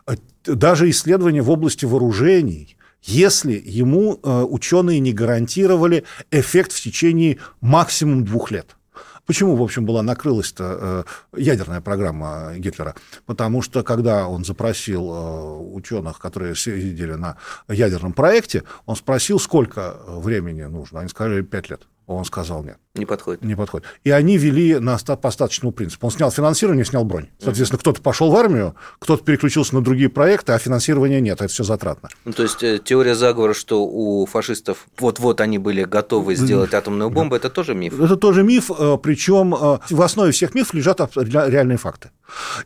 э, 0.08 0.16
даже 0.46 0.90
исследования 0.90 1.42
в 1.42 1.50
области 1.50 1.86
вооружений, 1.86 2.78
если 3.02 3.62
ему 3.64 4.20
э, 4.24 4.42
ученые 4.50 5.00
не 5.00 5.12
гарантировали 5.12 6.06
эффект 6.32 6.72
в 6.72 6.82
течение 6.82 7.40
максимум 7.60 8.24
двух 8.24 8.52
лет. 8.52 8.78
Почему, 9.26 9.56
в 9.56 9.64
общем, 9.64 9.86
была 9.86 10.02
накрылась-то 10.02 11.06
э, 11.34 11.40
ядерная 11.40 11.82
программа 11.82 12.54
Гитлера? 12.58 12.96
Потому 13.26 13.62
что, 13.62 13.84
когда 13.84 14.30
он 14.30 14.46
запросил 14.46 15.74
ученых, 15.74 16.20
которые 16.20 16.56
сидели 16.56 17.14
на 17.14 17.36
ядерном 17.68 18.14
проекте, 18.14 18.64
он 18.86 18.96
спросил, 18.96 19.40
сколько 19.40 19.96
времени 20.08 20.64
нужно. 20.64 21.02
Они 21.02 21.10
сказали, 21.10 21.42
пять 21.42 21.70
лет. 21.70 21.88
Он 22.06 22.26
сказал 22.26 22.64
нет. 22.64 22.78
Не 22.96 23.06
подходит. 23.06 23.44
Не 23.44 23.56
подходит. 23.56 23.88
И 24.04 24.12
они 24.12 24.38
вели 24.38 24.78
на 24.78 24.98
по 24.98 25.30
остаточному 25.30 25.72
принципу. 25.72 26.06
Он 26.08 26.12
снял 26.12 26.32
финансирование, 26.32 26.86
снял 26.86 27.06
бронь. 27.06 27.28
Соответственно, 27.40 27.80
кто-то 27.80 28.02
пошел 28.02 28.30
в 28.30 28.36
армию, 28.36 28.76
кто-то 29.00 29.24
переключился 29.24 29.74
на 29.74 29.82
другие 29.82 30.10
проекты, 30.10 30.52
а 30.52 30.60
финансирования 30.60 31.22
нет, 31.22 31.42
это 31.42 31.52
все 31.52 31.64
затратно. 31.64 32.10
Ну, 32.26 32.34
то 32.34 32.44
есть 32.44 32.62
э, 32.62 32.80
теория 32.84 33.16
заговора, 33.16 33.54
что 33.54 33.86
у 33.86 34.26
фашистов 34.26 34.86
вот-вот 35.00 35.42
они 35.42 35.58
были 35.58 35.86
готовы 35.86 36.36
сделать 36.36 36.74
атомную 36.74 37.10
бомбу, 37.10 37.36
это 37.36 37.50
тоже 37.50 37.74
миф. 37.74 38.00
Это 38.00 38.18
тоже 38.18 38.44
миф, 38.44 38.70
э, 38.70 38.98
причем 39.02 39.56
э, 39.56 39.80
в 39.90 40.02
основе 40.02 40.32
всех 40.32 40.54
мифов 40.54 40.74
лежат 40.74 41.00
реальные 41.16 41.78
факты. 41.78 42.12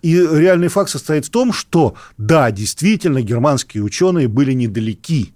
И 0.01 0.15
реальный 0.15 0.67
факт 0.67 0.89
состоит 0.89 1.25
в 1.25 1.29
том, 1.29 1.53
что 1.53 1.95
да, 2.17 2.51
действительно, 2.51 3.21
германские 3.21 3.83
ученые 3.83 4.27
были 4.27 4.53
недалеки 4.53 5.33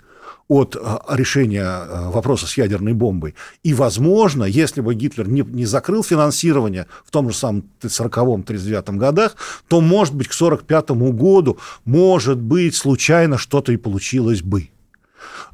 от 0.51 0.75
э, 0.75 0.97
решения 1.07 1.63
э, 1.63 2.09
вопроса 2.09 2.45
с 2.45 2.57
ядерной 2.57 2.91
бомбой. 2.91 3.35
И, 3.63 3.73
возможно, 3.73 4.43
если 4.43 4.81
бы 4.81 4.93
Гитлер 4.93 5.29
не, 5.29 5.43
не 5.43 5.65
закрыл 5.65 6.03
финансирование 6.03 6.87
в 7.05 7.11
том 7.11 7.29
же 7.29 7.37
самом 7.37 7.63
40-м, 7.81 8.41
39-м 8.41 8.97
годах, 8.97 9.37
то, 9.69 9.79
может 9.79 10.13
быть, 10.13 10.27
к 10.27 10.33
45 10.33 10.91
году, 11.13 11.57
может 11.85 12.37
быть, 12.37 12.75
случайно 12.75 13.37
что-то 13.37 13.71
и 13.71 13.77
получилось 13.77 14.41
бы. 14.41 14.67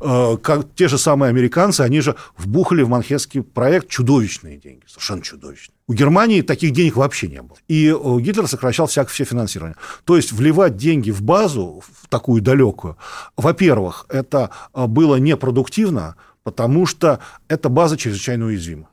Э, 0.01 0.35
как 0.41 0.65
те 0.73 0.87
же 0.87 0.97
самые 0.97 1.29
американцы, 1.29 1.81
они 1.81 2.01
же 2.01 2.15
вбухали 2.35 2.81
в 2.81 2.89
манхетский 2.89 3.43
проект 3.43 3.89
чудовищные 3.89 4.57
деньги, 4.57 4.81
совершенно 4.87 5.21
чудовищные. 5.21 5.76
У 5.89 5.93
Германии 5.93 6.41
таких 6.41 6.71
денег 6.71 6.97
вообще 6.97 7.29
не 7.29 7.41
было. 7.41 7.57
И 7.69 7.87
э, 7.87 8.19
Гитлер 8.19 8.47
сокращал 8.47 8.87
всякое 8.87 9.11
все 9.11 9.23
финансирование. 9.23 9.77
То 10.03 10.17
есть 10.17 10.33
вливать 10.33 10.75
деньги 10.75 11.11
в 11.11 11.21
базу, 11.21 11.81
в 11.85 12.07
такую 12.07 12.41
далекую, 12.41 12.97
во-первых, 13.37 14.05
это 14.09 14.49
э, 14.73 14.85
было 14.85 15.15
непродуктивно, 15.15 16.15
потому 16.43 16.85
что 16.85 17.19
эта 17.47 17.69
база 17.69 17.95
чрезвычайно 17.95 18.47
уязвима. 18.47 18.89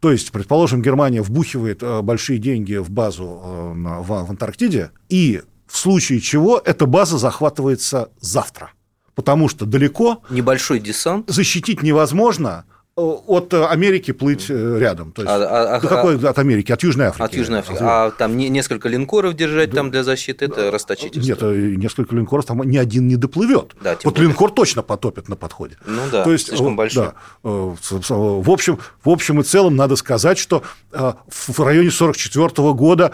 То 0.00 0.12
есть, 0.12 0.30
предположим, 0.30 0.82
Германия 0.82 1.20
вбухивает 1.20 1.82
большие 2.02 2.38
деньги 2.38 2.76
в 2.76 2.90
базу 2.90 3.24
в 3.26 4.30
Антарктиде, 4.30 4.90
и 5.10 5.42
в 5.66 5.76
случае 5.76 6.20
чего 6.20 6.60
эта 6.64 6.86
база 6.86 7.18
захватывается 7.18 8.08
завтра 8.18 8.70
потому 9.16 9.48
что 9.48 9.66
далеко... 9.66 10.22
Небольшой 10.30 10.78
десант. 10.78 11.28
Защитить 11.28 11.82
невозможно, 11.82 12.64
э, 12.68 12.75
от 12.96 13.52
Америки 13.52 14.12
плыть 14.12 14.46
э, 14.48 14.78
рядом. 14.78 15.12
То 15.12 15.20
есть, 15.20 15.30
а, 15.30 15.76
а, 15.76 15.80
ну, 15.82 15.88
какой 15.88 16.18
а, 16.18 16.30
от 16.30 16.38
Америки? 16.38 16.72
От 16.72 16.82
Южной 16.82 17.06
Африки. 17.08 17.22
От 17.22 17.34
Южной 17.34 17.58
Африки. 17.58 17.78
А 17.82 18.10
там 18.10 18.38
не, 18.38 18.48
несколько 18.48 18.88
линкоров 18.88 19.34
держать 19.34 19.68
да, 19.70 19.76
там 19.76 19.90
для 19.90 20.02
защиты, 20.02 20.46
это 20.46 20.70
расточительство. 20.70 21.28
Нет, 21.28 21.38
э, 21.42 21.74
несколько 21.76 22.16
линкоров, 22.16 22.46
там 22.46 22.62
ни 22.62 22.78
один 22.78 23.06
не 23.06 23.16
доплывет. 23.16 23.74
Да, 23.82 23.98
вот 24.02 24.14
более. 24.14 24.28
линкор 24.28 24.50
точно 24.50 24.82
потопит 24.82 25.28
на 25.28 25.36
подходе. 25.36 25.76
Ну 25.84 26.00
да, 26.10 26.24
То 26.24 26.32
есть, 26.32 26.48
слишком 26.48 26.74
большой. 26.74 27.08
Да, 27.08 27.14
в, 27.42 28.50
общем, 28.50 28.78
в 29.04 29.10
общем 29.10 29.40
и 29.40 29.44
целом 29.44 29.76
надо 29.76 29.96
сказать, 29.96 30.38
что 30.38 30.62
в 30.90 31.60
районе 31.60 31.90
1944 31.90 32.72
года 32.72 33.12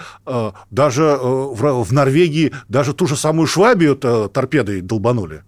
даже 0.71 1.19
в 1.21 1.93
Норвегии 1.93 2.53
даже 2.69 2.95
ту 2.95 3.09
же 3.09 3.17
самую 3.17 3.49
Швабию 3.49 3.97
торпедой 3.97 4.81
долбанули 4.81 5.43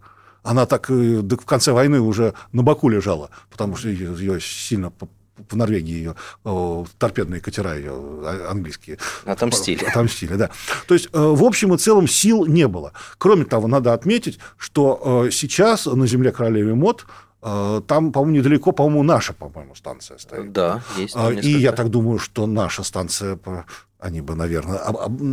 она 0.44 0.66
так 0.66 0.88
в 0.88 1.44
конце 1.44 1.72
войны 1.72 2.00
уже 2.00 2.34
на 2.52 2.62
боку 2.62 2.88
лежала, 2.88 3.30
потому 3.50 3.74
что 3.74 3.88
ее 3.88 4.40
сильно 4.40 4.92
в 5.50 5.56
Норвегии 5.56 5.94
ее 5.94 6.86
торпедные 6.98 7.40
катера 7.40 7.76
ее 7.76 7.92
а, 7.92 8.48
английские 8.50 8.98
отомстили. 9.24 9.84
Отомстили, 9.84 10.34
да. 10.34 10.50
То 10.86 10.94
есть, 10.94 11.08
э, 11.12 11.18
в 11.18 11.42
общем 11.42 11.74
и 11.74 11.78
целом 11.78 12.06
сил 12.06 12.46
не 12.46 12.68
было. 12.68 12.92
Кроме 13.18 13.44
того, 13.44 13.66
надо 13.66 13.92
отметить, 13.92 14.38
что 14.56 15.24
э, 15.26 15.30
сейчас 15.32 15.86
на 15.86 16.06
земле 16.06 16.30
королевы 16.30 16.74
Мод 16.74 17.02
э, 17.02 17.06
там, 17.86 18.12
по-моему, 18.12 18.38
недалеко, 18.38 18.72
по-моему, 18.72 19.02
наша, 19.02 19.34
по-моему, 19.34 19.74
станция 19.74 20.16
стоит. 20.18 20.52
Да, 20.52 20.82
есть. 20.96 21.14
И 21.44 21.58
я 21.58 21.72
так 21.72 21.90
думаю, 21.90 22.18
что 22.18 22.46
наша 22.46 22.82
станция 22.82 23.38
они 24.04 24.20
бы, 24.20 24.34
наверное, 24.34 24.80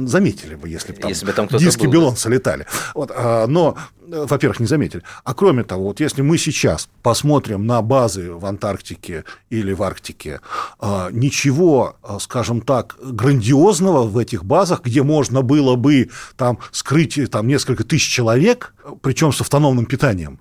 заметили 0.08 0.56
бы, 0.56 0.70
если 0.70 0.94
бы 0.94 1.00
там, 1.00 1.10
если 1.10 1.26
бы 1.26 1.34
там 1.34 1.48
диски 1.48 1.84
был. 1.84 1.92
Белонца 1.92 2.30
летали. 2.30 2.66
Вот, 2.96 3.12
а, 3.14 3.46
но, 3.46 3.76
э, 4.10 4.26
во-первых, 4.30 4.62
не 4.62 4.66
заметили. 4.66 5.04
А 5.26 5.34
кроме 5.34 5.66
того, 5.66 5.88
вот 5.88 6.00
если 6.00 6.22
мы 6.22 6.38
сейчас 6.38 6.88
посмотрим 7.02 7.68
на 7.68 7.82
базы 7.82 8.32
в 8.32 8.46
Антарктике 8.46 9.26
или 9.50 9.74
в 9.74 9.84
Арктике, 9.84 10.40
а, 10.80 11.10
ничего, 11.12 11.98
а, 12.02 12.20
скажем 12.20 12.62
так, 12.62 12.96
грандиозного 13.04 14.04
в 14.04 14.18
этих 14.18 14.46
базах, 14.46 14.84
где 14.84 15.04
можно 15.04 15.42
было 15.42 15.76
бы 15.76 16.10
там 16.38 16.58
скрыть 16.72 17.20
там, 17.30 17.48
несколько 17.48 17.84
тысяч 17.84 18.10
человек, 18.10 18.74
причем 19.02 19.34
с 19.34 19.42
автономным 19.42 19.86
питанием, 19.86 20.40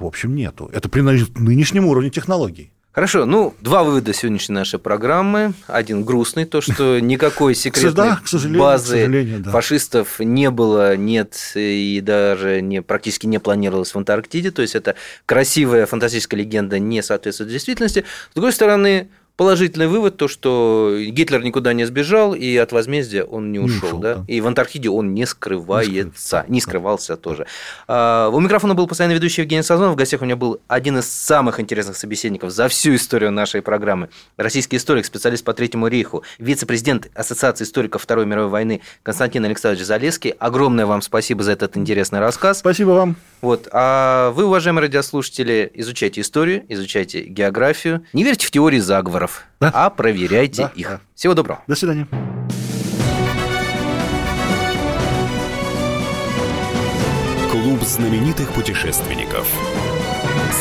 в 0.00 0.06
общем, 0.06 0.34
нету. 0.34 0.70
Это 0.72 0.88
при 0.88 1.00
нынешнем 1.00 1.86
уровне 1.86 2.10
технологий. 2.10 2.72
Хорошо, 2.92 3.24
ну, 3.24 3.54
два 3.60 3.84
вывода 3.84 4.12
сегодняшней 4.12 4.56
нашей 4.56 4.80
программы. 4.80 5.52
Один 5.68 6.04
грустный, 6.04 6.44
то, 6.44 6.60
что 6.60 6.98
никакой 7.00 7.54
секретной 7.54 8.58
базы 8.58 9.44
фашистов 9.44 10.18
не 10.18 10.50
было, 10.50 10.96
нет 10.96 11.52
и 11.54 12.00
даже 12.04 12.60
не, 12.60 12.82
практически 12.82 13.26
не 13.26 13.38
планировалось 13.38 13.92
в 13.92 13.96
Антарктиде. 13.96 14.50
То 14.50 14.62
есть, 14.62 14.74
это 14.74 14.96
красивая 15.24 15.86
фантастическая 15.86 16.40
легенда 16.40 16.80
не 16.80 17.00
соответствует 17.00 17.50
действительности. 17.50 18.04
С 18.32 18.34
другой 18.34 18.52
стороны, 18.52 19.08
Положительный 19.36 19.86
вывод 19.86 20.16
то, 20.16 20.28
что 20.28 20.96
Гитлер 21.00 21.42
никуда 21.42 21.72
не 21.72 21.86
сбежал, 21.86 22.34
и 22.34 22.56
от 22.56 22.72
возмездия 22.72 23.24
он 23.24 23.52
не 23.52 23.58
ушел. 23.58 23.80
Не 23.80 23.86
ушел 23.86 23.98
да? 23.98 24.14
Да. 24.16 24.24
И 24.28 24.40
в 24.40 24.46
Антарктиде 24.46 24.90
он 24.90 25.14
не 25.14 25.26
скрывается, 25.26 26.44
не, 26.48 26.54
не 26.54 26.60
скрывался 26.60 27.14
да. 27.14 27.22
тоже. 27.22 27.46
А, 27.88 28.28
у 28.28 28.40
микрофона 28.40 28.74
был 28.74 28.86
постоянно 28.86 29.14
ведущий 29.14 29.42
Евгений 29.42 29.62
Сазонов. 29.62 29.94
В 29.94 29.96
гостях 29.96 30.20
у 30.20 30.24
меня 30.24 30.36
был 30.36 30.60
один 30.68 30.98
из 30.98 31.10
самых 31.10 31.58
интересных 31.58 31.96
собеседников 31.96 32.50
за 32.50 32.68
всю 32.68 32.94
историю 32.94 33.30
нашей 33.30 33.62
программы. 33.62 34.10
Российский 34.36 34.76
историк, 34.76 35.06
специалист 35.06 35.44
по 35.44 35.54
Третьему 35.54 35.88
рейху, 35.88 36.22
вице-президент 36.38 37.08
Ассоциации 37.14 37.64
историков 37.64 38.02
Второй 38.02 38.26
мировой 38.26 38.50
войны 38.50 38.82
Константин 39.02 39.44
Александрович 39.46 39.86
Залеский. 39.86 40.30
Огромное 40.30 40.86
вам 40.86 41.00
спасибо 41.02 41.42
за 41.42 41.52
этот 41.52 41.76
интересный 41.76 42.20
рассказ. 42.20 42.58
Спасибо 42.58 42.90
вам. 42.90 43.16
Вот. 43.40 43.68
А 43.72 44.32
вы, 44.32 44.44
уважаемые 44.44 44.82
радиослушатели, 44.82 45.70
изучайте 45.74 46.20
историю, 46.20 46.64
изучайте 46.68 47.22
географию. 47.22 48.04
Не 48.12 48.22
верьте 48.22 48.46
в 48.46 48.50
теории 48.50 48.78
заговоров 48.78 49.29
да. 49.60 49.70
а 49.74 49.90
проверяйте 49.90 50.62
да, 50.62 50.72
их. 50.74 50.88
Да. 50.88 51.00
Всего 51.14 51.34
доброго. 51.34 51.62
До 51.66 51.74
свидания. 51.74 52.06
Клуб 57.50 57.82
знаменитых 57.82 58.52
путешественников. 58.52 59.46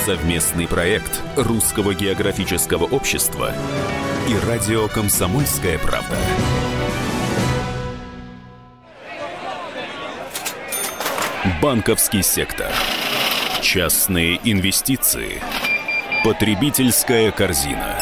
Совместный 0.05 0.67
проект 0.67 1.21
Русского 1.35 1.93
географического 1.93 2.85
общества 2.85 3.53
и 4.27 4.47
радио 4.47 4.87
«Комсомольская 4.87 5.77
правда». 5.79 6.17
Банковский 11.61 12.21
сектор. 12.21 12.71
Частные 13.61 14.39
инвестиции. 14.43 15.41
Потребительская 16.23 17.31
корзина. 17.31 18.01